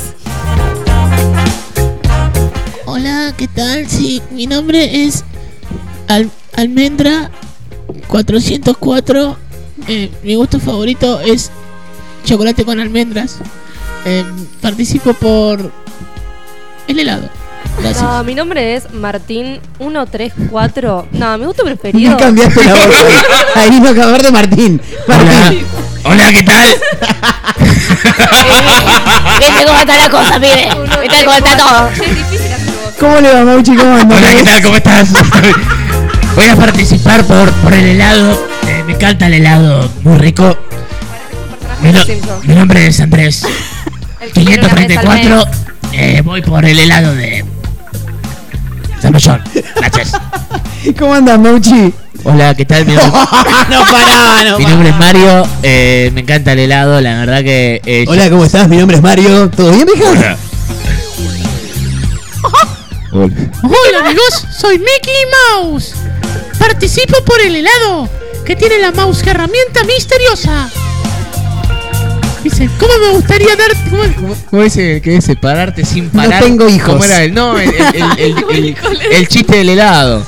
[2.85, 3.87] Hola, ¿qué tal?
[3.89, 5.23] Sí, mi nombre es
[6.07, 7.31] Al- Almendra
[8.23, 9.37] 404.
[9.89, 11.51] Eh, mi gusto favorito es
[12.23, 13.39] chocolate con almendras.
[14.05, 14.23] Eh,
[14.61, 15.69] participo por
[16.87, 17.29] el helado.
[17.79, 18.01] Gracias.
[18.01, 21.09] No, mi nombre es Martín 134.
[21.11, 22.11] No, mi gusto preferido.
[22.11, 22.95] No cambiaste la voz.
[23.55, 24.81] Ahí, no acabar de Martín.
[25.07, 25.65] Martín.
[26.05, 26.69] Hola, ¿qué tal?
[29.39, 30.69] ¿Viste cómo está la cosa, pibe?
[31.01, 31.89] ¿Viste cómo está todo?
[32.97, 33.75] ¿Cómo le va, Mauchi?
[33.75, 34.15] ¿Cómo anda?
[34.15, 34.61] Hola, ¿qué tal?
[34.61, 35.09] ¿Cómo estás?
[36.35, 38.47] Voy a participar por, por el helado.
[38.67, 40.57] Eh, me encanta el helado, muy rico.
[41.81, 42.05] Mi, no-
[42.43, 43.43] mi nombre es Andrés.
[44.21, 45.45] El que tiene una mesa al 534.
[45.93, 47.45] Eh, voy por el helado de.
[49.01, 49.41] Zamballón.
[49.75, 50.13] Gracias.
[50.99, 51.93] ¿Cómo andas, Mauchi?
[52.23, 52.85] Hola, ¿qué tal?
[52.87, 53.19] Mi nombre,
[53.69, 55.47] no pará, no mi nombre es Mario.
[55.61, 57.81] eh, me encanta el helado, la verdad que.
[57.85, 58.67] eh, Hola, ¿cómo estás?
[58.67, 59.49] Mi nombre es Mario.
[59.51, 60.09] ¿Todo bien, mija?
[60.09, 60.37] Hola.
[63.13, 65.13] Hola amigos, soy Mickey
[65.61, 65.93] Mouse.
[66.59, 68.09] Participo por el helado
[68.45, 70.69] que tiene la mouse herramienta misteriosa.
[72.43, 73.71] Dice, ¿cómo me gustaría dar...
[73.89, 76.43] ¿Cómo, cómo- dice que es separarte sin No parar?
[76.43, 76.89] tengo hijos.
[76.93, 78.77] ¿Cómo era el, no, el, el- el- el- el-
[79.13, 80.25] el chiste del helado.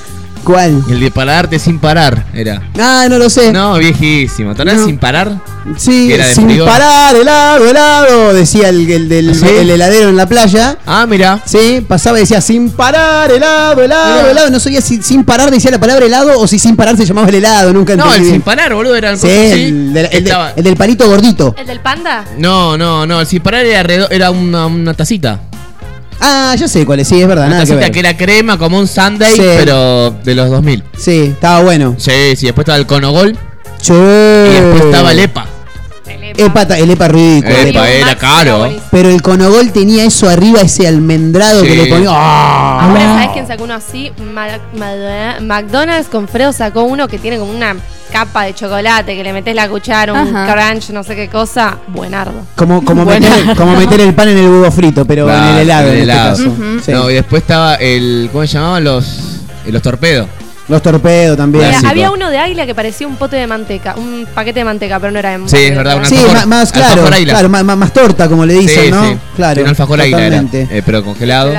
[0.48, 0.82] ¿Cuál?
[0.90, 2.62] El de pararte sin parar era.
[2.80, 3.52] Ah, no lo sé.
[3.52, 4.56] No, viejísimo.
[4.56, 4.86] ¿Te No.
[4.86, 5.42] sin parar?
[5.76, 6.70] Sí, Que era de sin frigor.
[6.70, 9.46] parar, helado, helado, decía el, el del ¿Sí?
[9.46, 10.78] el heladero en la playa.
[10.86, 11.42] Ah, mira.
[11.46, 14.32] Sí, pasaba y decía sin parar, helado, helado, Mirá.
[14.32, 14.50] helado.
[14.50, 17.28] No sabía si sin parar decía la palabra helado o si sin parar se llamaba
[17.28, 18.34] el helado, nunca No, entendí el bien.
[18.36, 21.54] sin parar, boludo, era el Sí, el, del- el de- estaba- el del palito gordito.
[21.58, 22.24] ¿El del panda?
[22.38, 25.42] No, no, no, el sin parar era, era una, una tacita.
[26.20, 27.92] Ah, ya sé cuál es, sí, es verdad, Una nada que ver.
[27.92, 29.42] que, era crema, como un sundae, Sí.
[29.58, 30.84] pero de los 2000.
[30.98, 31.96] Sí, estaba bueno.
[31.98, 33.38] Sí, sí, después estaba el conogol
[33.80, 33.94] Sí.
[33.94, 35.46] y después estaba el EPA.
[36.40, 37.56] Epa, ta- el epa ridículo.
[37.56, 38.70] Epa, era caro.
[38.92, 41.76] Pero el conogol tenía eso arriba, ese almendrado que Sí.
[41.78, 42.10] le ponía.
[42.12, 42.80] ¡Ah!
[42.90, 44.12] Ahora, ¿sabes quién sacó uno así?
[44.34, 47.76] Ma- ma- McDonald's con Fredo sacó uno que tiene como una
[48.18, 50.54] capa de chocolate que le metes la cuchara, un Ajá.
[50.72, 51.78] crunch, no sé qué cosa.
[51.88, 52.34] Buenardo.
[52.56, 55.90] Como, como, meter, como meter el pan en el huevo frito, pero en el helado
[55.90, 56.38] en en, el este helado.
[56.38, 56.50] caso.
[56.50, 56.80] Ujú.
[56.84, 56.92] Sí.
[56.92, 58.30] No, y después estaba el.
[58.32, 59.06] ¿Cómo se llamaban los.
[59.66, 60.28] eh, Los torpedos?
[60.68, 61.62] Los torpedos también.
[61.64, 61.90] Mira, Clásico.
[61.92, 65.12] había uno de águila que parecía un pote de manteca, un paquete de manteca, pero
[65.14, 67.34] no era de Sí, es verdad, una Sí, alfajor- ma- más claro, águila.
[67.34, 69.08] claro más, más- más torta, como le dicen, Sí, ¿no?
[69.12, 69.18] sí.
[69.38, 69.62] Claro.
[69.62, 70.78] Un alfajor águila era, totalmente.
[70.78, 71.54] eh, pero congelado.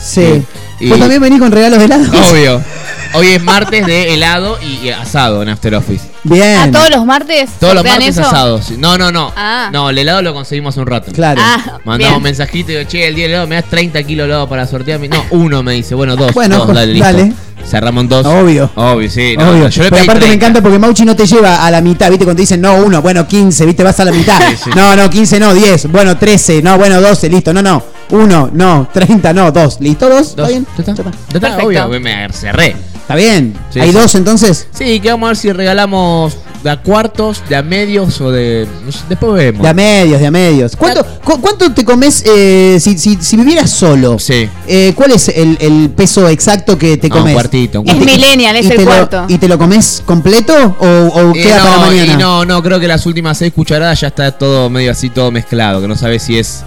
[0.00, 0.42] Sí.
[0.80, 2.04] Y- ¿Vos también venís con regalos de helado?
[2.32, 2.60] Obvio.
[3.14, 6.04] Hoy es martes de helado y y asado en After Office.
[6.24, 6.58] Bien.
[6.58, 7.50] ¿A todos los martes?
[7.58, 8.20] Todos los martes eso?
[8.26, 8.70] asados.
[8.72, 9.32] No, no, no.
[9.34, 9.70] Ah.
[9.72, 11.10] No, el helado lo conseguimos hace un rato.
[11.12, 11.40] Claro.
[11.42, 12.14] Ah, Mandamos bien.
[12.14, 14.48] un mensajito y digo, che, el día del helado me das 30 kilos de helado
[14.48, 15.00] para sortear.
[15.00, 16.32] No, uno me dice, bueno, dos.
[16.34, 17.04] Bueno, dos, dale, listo.
[17.06, 17.32] dale.
[17.66, 18.26] Cerramos en dos.
[18.26, 18.70] Obvio.
[18.76, 19.34] Obvio, sí.
[19.38, 19.68] no, Obvio.
[19.68, 20.34] yo le Pero aparte me 30.
[20.34, 22.24] encanta porque Mauchi no te lleva a la mitad, ¿viste?
[22.24, 23.82] Cuando te dicen no, uno, bueno, 15, ¿viste?
[23.82, 24.38] Vas a la mitad.
[24.50, 24.70] Sí, sí.
[24.76, 27.82] No, no, 15 no, 10, bueno, 13, no, bueno, 12, listo, no, no.
[28.10, 29.78] Uno, no, 30, no, dos.
[29.80, 30.08] ¿Listo?
[30.08, 30.28] ¿Dos?
[30.28, 30.50] ¿Está Dos.
[30.50, 30.66] bien?
[30.78, 30.94] Está.
[30.94, 31.66] Ya está, Perfecto.
[31.86, 32.76] obvio, me cerré.
[33.08, 33.54] ¿Está bien?
[33.70, 33.94] Sí, ¿Hay sí.
[33.96, 34.66] dos entonces?
[34.70, 38.66] Sí, que vamos a ver si regalamos de a cuartos, de a medios o de.
[39.08, 39.62] después vemos.
[39.62, 40.76] De a medios, de a medios.
[40.76, 44.18] ¿Cuánto, cu- cuánto te comes eh, si, si, si vivieras solo?
[44.18, 44.46] Sí.
[44.66, 47.32] Eh, ¿Cuál es el, el peso exacto que te Ah, un comes?
[47.32, 48.14] cuartito, un Es cuartito.
[48.18, 49.24] millennial, es ¿Y el te lo- cuarto.
[49.26, 52.12] ¿Y te lo comes completo o, o Eh, queda no, para mañana?
[52.12, 55.30] y no, no, creo que las últimas seis cucharadas ya está todo medio así, todo
[55.30, 55.80] mezclado.
[55.80, 56.62] Que no sabes si es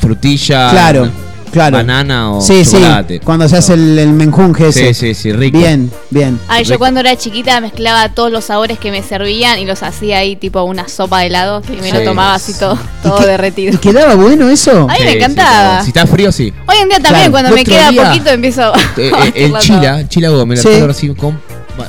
[0.00, 1.10] frutilla, Claro,
[1.50, 1.76] claro.
[1.78, 3.14] banana o sí, chocolate.
[3.18, 4.94] sí, cuando se hace el, el menjunje ese.
[4.94, 5.58] Sí, sí, sí, rico.
[5.58, 6.38] Bien, bien.
[6.48, 6.78] Ay, yo Rico.
[6.80, 10.62] cuando era chiquita mezclaba todos los sabores que me servían y los hacía ahí tipo
[10.62, 13.74] una sopa de helado y me lo tomaba así todo, todo derretido.
[13.74, 14.86] ¿Y quedaba bueno eso?
[14.90, 15.82] Ay, Sí, me encantaba.
[15.82, 16.52] si está frío, sí.
[16.66, 19.24] Hoy en día también, Claro, cuando el me queda día, poquito, empiezo Eh, eh, a
[19.24, 20.68] el hacerla Chila, el Chila Gómez, Sí.
[20.80, 21.36] la, recién com-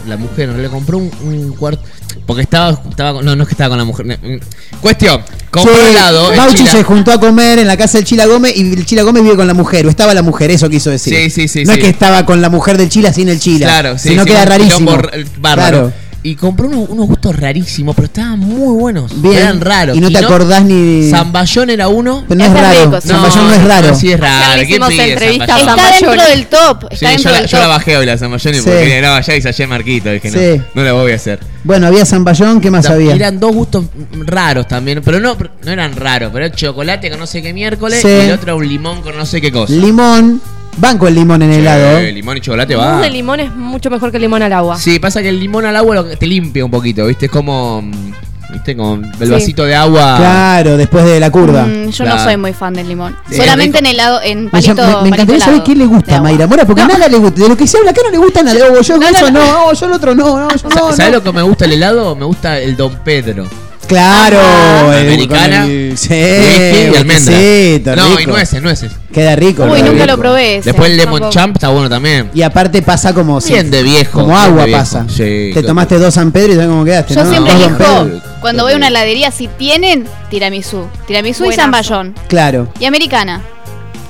[0.07, 1.81] la mujer le compró un, un cuarto.
[2.25, 4.05] Porque estaba, estaba con- no, no es que estaba con la mujer.
[4.05, 4.39] ne-
[4.81, 5.21] Cuestión,
[5.51, 6.31] compró Sí, helado.
[6.53, 6.71] Chila.
[6.71, 9.35] se juntó a comer en la casa del Chila Gómez y el Chila Gómez vive
[9.35, 11.13] con la mujer, o estaba la mujer, eso quiso decir.
[11.15, 11.79] Sí, sí, sí, No sí.
[11.79, 13.65] es que estaba con la mujer del Chila sin el Chila.
[13.67, 14.91] Claro, sí, Sino sí, queda un rarísimo.
[14.93, 15.69] r- bárbaro.
[15.91, 15.93] Claro.
[16.21, 19.21] Y compré unos, unos gustos rarísimos, pero estaban muy buenos.
[19.21, 19.37] Bien.
[19.37, 19.95] Eran raros.
[19.97, 21.09] Y no te acordás ni.
[21.09, 22.25] Zamballón era uno.
[22.27, 23.01] Pero no es raro.
[23.01, 23.95] Zamballón no es raro.
[23.95, 24.61] Sí es raro.
[24.67, 25.79] ¿Qué pide entrevista a Zamballón?
[25.89, 26.85] Está dentro del top.
[26.91, 27.71] Sí, Está yo, dentro la, del yo la top.
[27.73, 28.61] bajé hoy la Zamballón Sí.
[28.65, 30.09] porque no, ya hice ayer Marquito.
[30.11, 30.61] Dije, Sí.
[30.73, 31.39] no, no la voy a hacer.
[31.63, 33.13] Bueno, había Zamballón, ¿qué más había?
[33.15, 33.85] Eran dos gustos
[34.25, 37.99] raros también, pero no, no eran raros, pero era chocolate con no sé qué miércoles
[38.01, 38.07] Sí.
[38.07, 39.71] y el otro un limón con no sé qué cosa.
[39.73, 40.41] Limón.
[40.79, 41.97] Banco el limón en el helado.
[41.99, 42.91] Eh, limón y chocolate El va.
[42.93, 44.77] mousse de limón es mucho mejor que el limón al agua.
[44.79, 47.25] Sí, pasa que el limón al agua lo te limpia un poquito, ¿viste?
[47.27, 47.81] Es como.
[47.81, 48.11] mm,
[48.51, 48.75] ¿Viste?
[48.75, 49.31] Como el Sí.
[49.31, 50.15] vasito de agua.
[50.17, 51.65] Claro, después de la curva.
[51.67, 53.15] Mm, yo no soy muy fan del limón.
[53.29, 53.87] Sí, Solamente rico.
[53.89, 55.63] en helado, en Me, palito, me- me palito encantaría saber helado.
[55.65, 57.41] qué le gusta a Mayra Mora, porque nada le gusta.
[57.43, 58.57] De lo que se habla acá no le gusta nada.
[58.71, 60.75] Oh, yo eso no, oh, yo el otro no, no, yo no.
[60.95, 61.17] ¿Sabes no.
[61.17, 62.15] lo que me gusta el helado?
[62.15, 63.45] Me gusta el Don Pedro.
[63.89, 65.61] Claro, el- Americana.
[65.63, 67.33] con el- sí, whisky y almendra.
[67.37, 68.31] quesito, no, y rico.
[68.31, 68.91] nueces, nueces.
[69.11, 69.63] Queda rico.
[69.63, 70.05] Uy, queda nunca rico.
[70.05, 70.55] lo probé.
[70.57, 70.69] ese.
[70.69, 71.33] Después el lemon Tampoco.
[71.33, 72.29] champ está bueno también.
[72.33, 74.11] Y aparte pasa como si- Bien de viejo.
[74.21, 74.79] Como bien agua de viejo.
[74.79, 75.05] pasa.
[75.09, 75.67] Sí, Te claro.
[75.67, 77.15] tomaste dos San Pedro y sabes cómo quedaste.
[77.15, 77.29] Yo ¿no?
[77.31, 78.21] siempre Dos elijo, Pedro.
[78.41, 80.87] cuando voy a una heladería, si tienen, tiramisú.
[81.07, 81.61] Tiramisú y Buenazo.
[81.63, 82.15] zamballón.
[82.27, 82.71] Claro.
[82.79, 83.41] Y americana.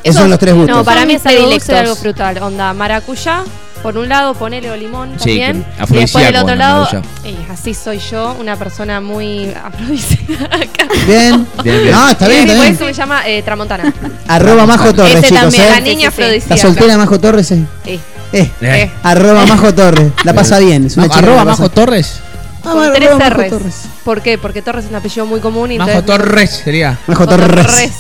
[0.04, 0.76] Esos son los tres gustos.
[0.78, 2.38] No, para mí es algo dulce algo frutal.
[2.42, 3.44] Onda, maracuyá,
[3.82, 5.66] por un lado, ponele o limón Sí, también.
[5.90, 6.88] Y después del otro la lado,
[7.24, 10.88] eh, así soy yo, una persona muy afrodisíaca.
[11.08, 11.48] Bien.
[11.64, 11.92] Bien, bien.
[11.92, 12.76] No, está bien, Y está por bien.
[12.76, 13.94] eso me llama eh, Tramontana.
[14.28, 15.42] Arroba Majo Torres, Ese chicos.
[15.42, 15.70] también, ¿eh?
[15.70, 16.06] La niña sí, sí.
[16.06, 16.56] afrodisíaca.
[16.56, 17.52] ¿Está soltera Majo Torres?
[17.52, 17.66] Eh.
[17.86, 18.00] Eh,
[18.32, 18.52] Eh.
[18.62, 18.92] Eh.
[19.04, 20.12] Arroba Majo Torres.
[20.24, 20.86] La pasa bien.
[20.86, 22.20] Es una chica Arroba la Majo Torres.
[22.64, 23.50] Ah, con tres R's.
[23.50, 23.76] Torres.
[24.04, 24.38] ¿Por qué?
[24.38, 26.98] Porque Torres es un apellido muy común y Majo entonces- Torres sería.
[27.08, 27.66] Majo Torres.
[27.66, 27.92] Torres.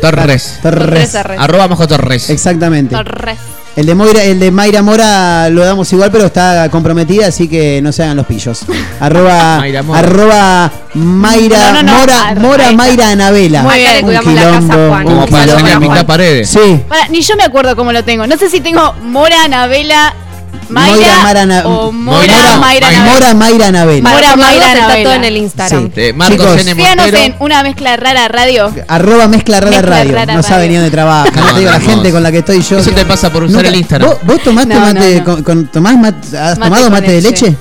[0.00, 0.58] Torres.
[0.62, 1.38] tres R's.
[1.38, 2.30] Arroba Majo Torres.
[2.30, 2.96] Exactamente.
[2.96, 3.38] Torres.
[3.76, 7.80] El de, Moira, el de Mayra Mora lo damos igual, pero está comprometida, así que
[7.82, 8.64] no se hagan los pillos.
[9.00, 9.98] Arroba Mayra Mora.
[9.98, 12.72] arroba Mayra No, no, no, Mora, Mora.
[12.72, 13.62] Mayra Anabela.
[13.62, 14.02] Muy bien.
[14.02, 15.04] cuidamos la casa Juan.
[15.04, 16.06] Como un para quilombo.
[16.06, 16.48] paredes.
[16.48, 16.80] Sí.
[16.88, 18.26] Para, ni yo me acuerdo cómo lo tengo.
[18.26, 20.14] No sé si tengo Mora, Anabela,
[20.68, 22.90] Mayra o Mora, Mayra, Mayra.
[23.04, 23.70] Mora Mayra
[24.02, 25.90] Mora, Mayra, dudas está todo en el Instagram.
[25.94, 26.12] Sí.
[26.12, 26.62] Marcos Chicos.
[26.62, 28.72] Síganos en una mezcla rara radio.
[28.88, 30.12] Arroba mezcla rara Mezcla radio.
[30.14, 31.30] Rara no sabe ni dónde trabaja.
[31.34, 32.78] No, No, te digo la gente con la que estoy yo.
[32.78, 34.10] Eso te pasa por usar Nunca- el Instagram.
[34.10, 35.24] ¿Vos, vos tomaste No, no, mate, no.
[35.24, 37.54] Con, con- tomás mat- ¿Has Mate tomado mate de leche.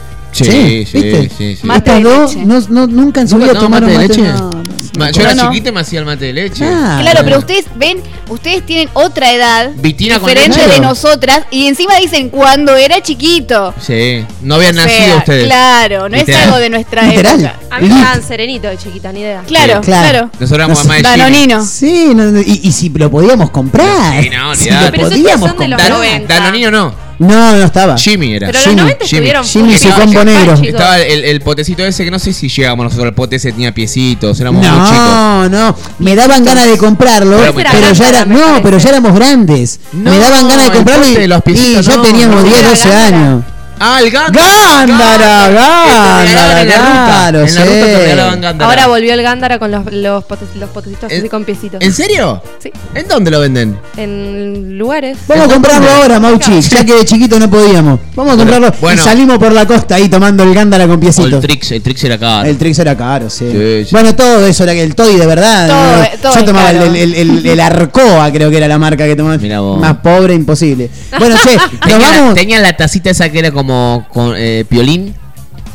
[0.44, 1.32] Sí, sí, ¿viste?
[1.38, 1.68] sí, sí.
[1.68, 2.46] Mate Estas de dos leche.
[2.46, 4.22] no, no- nunca en su ¿Nunca vida tomaron mate de leche?
[4.22, 4.50] No,
[4.98, 5.50] Ma- Yo era no.
[5.52, 6.66] chiquita y me hacía el mate de leche.
[6.66, 6.98] Ah.
[7.02, 7.98] Claro, pero ustedes ven,
[8.30, 10.72] ustedes tienen otra edad Vitina con diferente leche.
[10.72, 13.74] de nosotras y encima dicen cuando era chiquito.
[13.82, 15.46] Sí, no habían O sea, nacido ustedes.
[15.48, 16.40] Claro, no Literal.
[16.42, 17.40] es algo de nuestra Literal.
[17.42, 17.56] época.
[17.72, 19.44] A mí me daban serenito de chiquita, ni idea.
[19.46, 19.86] Claro, Sí.
[19.88, 20.22] claro.
[20.40, 21.02] Nosotros éramos mamá de.
[21.02, 21.66] Danonino.
[21.66, 24.24] Sí, no, no, y, y si lo podíamos comprar.
[24.24, 25.90] Sí, no, si lo Pero esos podíamos son de los comprar.
[25.90, 25.92] Dan-
[26.22, 26.34] 90.
[26.34, 27.05] Danonino no.
[27.20, 27.98] No, no estaba.
[27.98, 28.48] Jimmy era.
[28.48, 29.28] Pero Jimmy, los 90 Jimmy.
[29.30, 30.54] estuvieron Jimmy full de combo negro.
[30.56, 30.68] chicos.
[30.70, 33.08] Estaba el, el potecito ese que no sé si llegábamos nosotros.
[33.08, 34.40] El pote ese tenía piecitos.
[34.40, 34.90] Éramos muy chicos.
[35.00, 38.62] No, no, me daban ganas de comprarlo, Pero muy ya era, me no, parece.
[38.64, 39.80] pero ya éramos grandes.
[39.94, 42.42] No, me daban ganas de el comprarlo y, de los y piecitos, ya no, teníamos
[42.44, 42.48] no.
[42.48, 43.08] 10, Era 12 Gándara.
[43.18, 43.44] años.
[43.80, 44.32] Ah, el gato.
[44.34, 47.06] Gándara, Gándara, en la ruta.
[47.06, 48.42] claro, En la ruta te regalaban.
[48.42, 48.70] Gándara.
[48.72, 51.82] Ahora volvió el Gándara con los, los, pote- los potecitos ¿En- así con piecitos.
[51.82, 52.42] ¿En serio?
[52.60, 52.72] Sí.
[52.94, 53.78] ¿En dónde lo venden?
[53.98, 55.18] En lugares.
[55.28, 58.00] Vamos a comprarlo ahora, Mauchi, ya que de chiquito no podíamos.
[58.16, 59.02] Vamos a comprarlo Bueno.
[59.02, 61.34] y salimos por la costa ahí tomando el Gándara con O piecitos.
[61.34, 61.72] el Trix.
[61.72, 62.48] El Trix era caro.
[62.50, 63.46] El Trix era caro, sí.
[63.52, 63.90] Sí, sí.
[63.92, 65.68] Bueno, todo eso era que el Toddy de verdad.
[65.68, 66.94] Todo, eh, todo Yo tomaba el, caro.
[66.94, 69.38] el, el- el Arcoa, creo que era la marca que tomaba.
[69.38, 69.80] Mirá vos.
[69.80, 70.90] Más pobre, imposible.
[71.20, 72.34] Bueno, che, nos Tenía, la- vamos.
[72.36, 73.65] tenía la tacita esa que era como
[74.12, 75.14] con eh, piolín.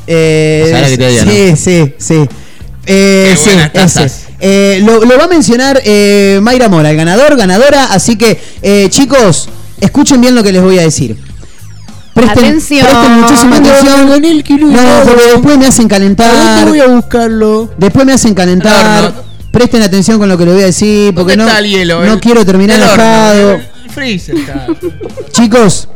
[0.06, 2.28] Eh, ¿Sabes la que te digo, sí, sí, sí.
[2.86, 4.10] Eh, Qué sí, ese.
[4.40, 7.84] Eh, lo, lo va a mencionar eh, Mayra Mora, el ganador, ganadora.
[7.92, 9.48] Así que, eh, chicos,
[9.80, 11.16] escuchen bien lo que les voy a decir.
[12.14, 12.86] Presten, Atención.
[12.86, 14.08] presten muchísima atención.
[14.72, 16.66] No, porque después me hacen calentar.
[16.66, 17.70] voy a buscarlo?
[17.76, 19.12] Después me hacen calentar.
[19.52, 21.14] Presten atención con lo que les voy a decir.
[21.14, 22.04] Porque ¿Dónde no, hielo?
[22.04, 23.54] no El- quiero terminar enojado.
[23.54, 24.66] El freezer está.
[25.32, 25.88] Chicos,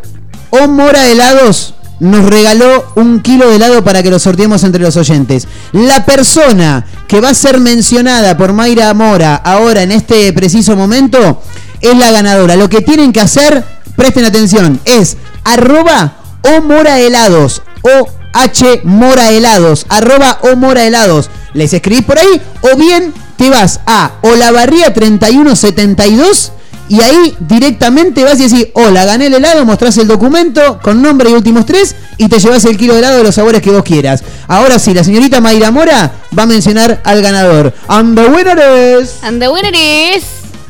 [0.50, 4.96] O Mora Helados nos regaló un kilo de helado para que lo sorteemos entre los
[4.96, 5.46] oyentes.
[5.72, 11.42] La persona que va a ser mencionada por Mayra Mora ahora en este preciso momento
[11.80, 12.56] es la ganadora.
[12.56, 13.64] Lo que tienen que hacer,
[13.96, 17.62] presten atención, es arroba O Mora Helados.
[17.82, 19.86] O H Mora Helados.
[19.88, 21.30] Arroba O Mora Helados.
[21.52, 26.52] Les escribís por ahí o bien te vas a Olavarría 3172
[26.88, 31.30] y ahí directamente vas y decís, hola, gané el helado, mostrás el documento con nombre
[31.30, 33.82] y últimos tres y te llevas el kilo de helado de los sabores que vos
[33.82, 34.22] quieras.
[34.48, 37.72] Ahora sí, la señorita Mayra Mora va a mencionar al ganador.
[37.88, 39.14] And the winner is...
[39.22, 40.24] And the winner is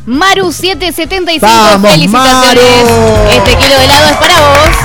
[0.06, 1.40] Maru775.
[1.40, 2.84] Vamos, Felicitaciones.
[2.84, 3.30] Maru.
[3.30, 4.76] Este kilo de helado es para vos.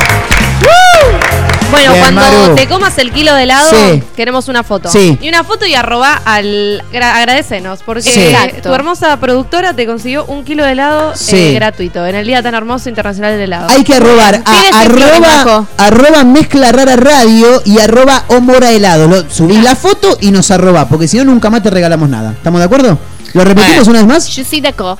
[0.61, 1.38] ¡Woo!
[1.71, 2.55] Bueno, Bien, cuando Maru.
[2.55, 4.03] te comas el kilo de helado, Sí.
[4.15, 4.89] queremos una foto.
[4.89, 5.17] Sí.
[5.21, 6.83] Y una foto y arroba al.
[6.91, 8.61] gra- agradecenos, porque Sí.
[8.63, 11.35] tu hermosa productora te consiguió un kilo de helado Sí.
[11.37, 13.69] eh, gratuito en el Día tan hermoso internacional del helado.
[13.69, 14.41] Hay que arrobar
[14.73, 15.67] arroba, Majo.
[15.77, 19.07] arroba mezcla rara radio y arroba omora helado.
[19.07, 22.31] Lo- subís la foto y nos arroba, porque si no nunca más te regalamos nada.
[22.31, 22.97] ¿Estamos de acuerdo?
[23.33, 24.25] ¿Lo repetimos una vez más?
[24.27, 24.97] Je suis d'accord.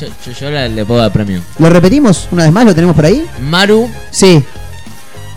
[0.00, 1.42] Yo, yo, yo la- le puedo dar premio.
[1.58, 2.64] ¿Lo repetimos una vez más?
[2.64, 3.24] ¿Lo tenemos por ahí?
[3.40, 3.90] Maru.
[4.10, 4.42] Sí.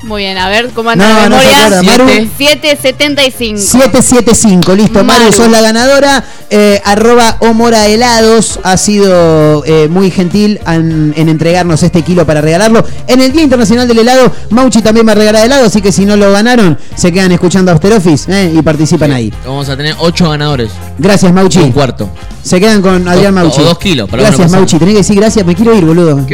[0.04, 1.58] Muy bien, a ver cómo anda No, la no memoria.
[1.66, 2.08] acuerda, Maru.
[2.38, 3.60] 775.
[3.60, 5.04] 775, listo.
[5.04, 5.34] Maru, Maru.
[5.34, 6.24] sos la ganadora.
[6.50, 12.42] Eh, arroba Omora Helados ha sido eh, muy gentil en, en entregarnos este kilo para
[12.42, 12.84] regalarlo.
[13.08, 16.06] En el Día Internacional del Helado, Mauchi también va a regalar helado, así que si
[16.06, 19.32] no lo ganaron, se quedan escuchando After Office eh, y participan ahí.
[19.46, 20.72] Vamos a tener ocho ganadores.
[20.98, 21.60] Gracias, Mauchi.
[21.60, 22.10] Un cuarto.
[22.42, 23.62] Se quedan con Adrián Mauchi.
[23.62, 24.50] o dos kilos, para Gracias.
[24.52, 24.78] Mauchi.
[24.80, 26.16] Tenés que decir gracias, me quiero ir, boludo.
[26.18, 26.26] No,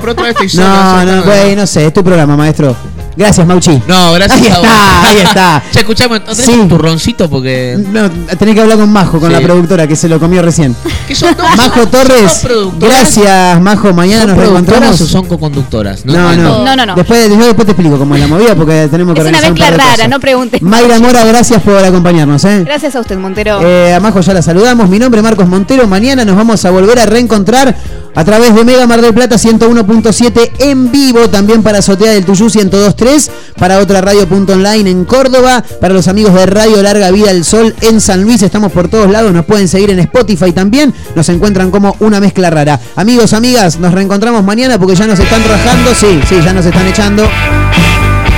[0.00, 2.76] pero otra vez estoy solo, No, no no, güey, no sé, es tu programa, maestro.
[3.14, 3.82] Gracias, Mauchi.
[3.86, 4.64] No, gracias Ahí a vos.
[4.64, 5.62] está, ahí está.
[5.72, 6.52] Che, escuchame, ¿no tenés Sí.
[6.52, 7.28] un turroncito?
[7.28, 7.76] Porque.
[7.92, 9.34] No, tenés que hablar con Majo, con Sí.
[9.36, 10.74] la productora que se lo comió recién.
[11.06, 12.42] ¿Qué son dos- Majo son dos Torres,
[12.78, 15.00] gracias Majo, mañana ¿Son nos reencontramos.
[15.00, 16.04] o son coconductoras?
[16.06, 16.64] No, no, entiendo.
[16.64, 16.94] No, no, no.
[16.94, 19.44] Después, yo después te explico cómo es la movida porque tenemos que Es una un
[19.44, 20.08] mezcla par de rara, cosas.
[20.08, 20.62] no preguntes.
[20.62, 22.62] Mayra Mora, gracias por acompañarnos, ¿eh?
[22.64, 23.60] Gracias a usted, Montero.
[23.62, 24.88] Eh, a Majo ya la saludamos.
[24.88, 25.86] Mi nombre es Marcos Montero.
[25.86, 27.76] Mañana nos vamos a volver a reencontrar
[28.14, 31.28] a través de Mega Mar del Plata 101.7 en vivo.
[31.28, 33.30] También para Azotea del Tuyú 102.3.
[33.58, 35.62] Para otra radio.online en Córdoba.
[35.78, 38.40] Para los amigos de Radio Larga Vida del Sol en San Luis.
[38.42, 39.30] Estamos por todos lados.
[39.32, 40.94] Nos pueden seguir en Spotify también.
[41.14, 42.80] Nos encuentran como una mezcla rara.
[42.96, 45.94] Amigos, amigas, nos reencontramos mañana porque ya nos están rajando.
[45.94, 47.28] Sí, sí, ya nos están echando.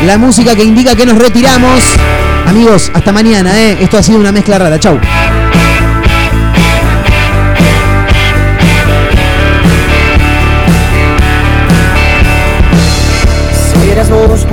[0.05, 1.81] La música que indica que nos retiramos.
[2.47, 3.79] Amigos, hasta mañana, ¿eh?
[3.81, 4.81] Esto ha sido una mezcla rara.
[4.81, 4.99] Chau.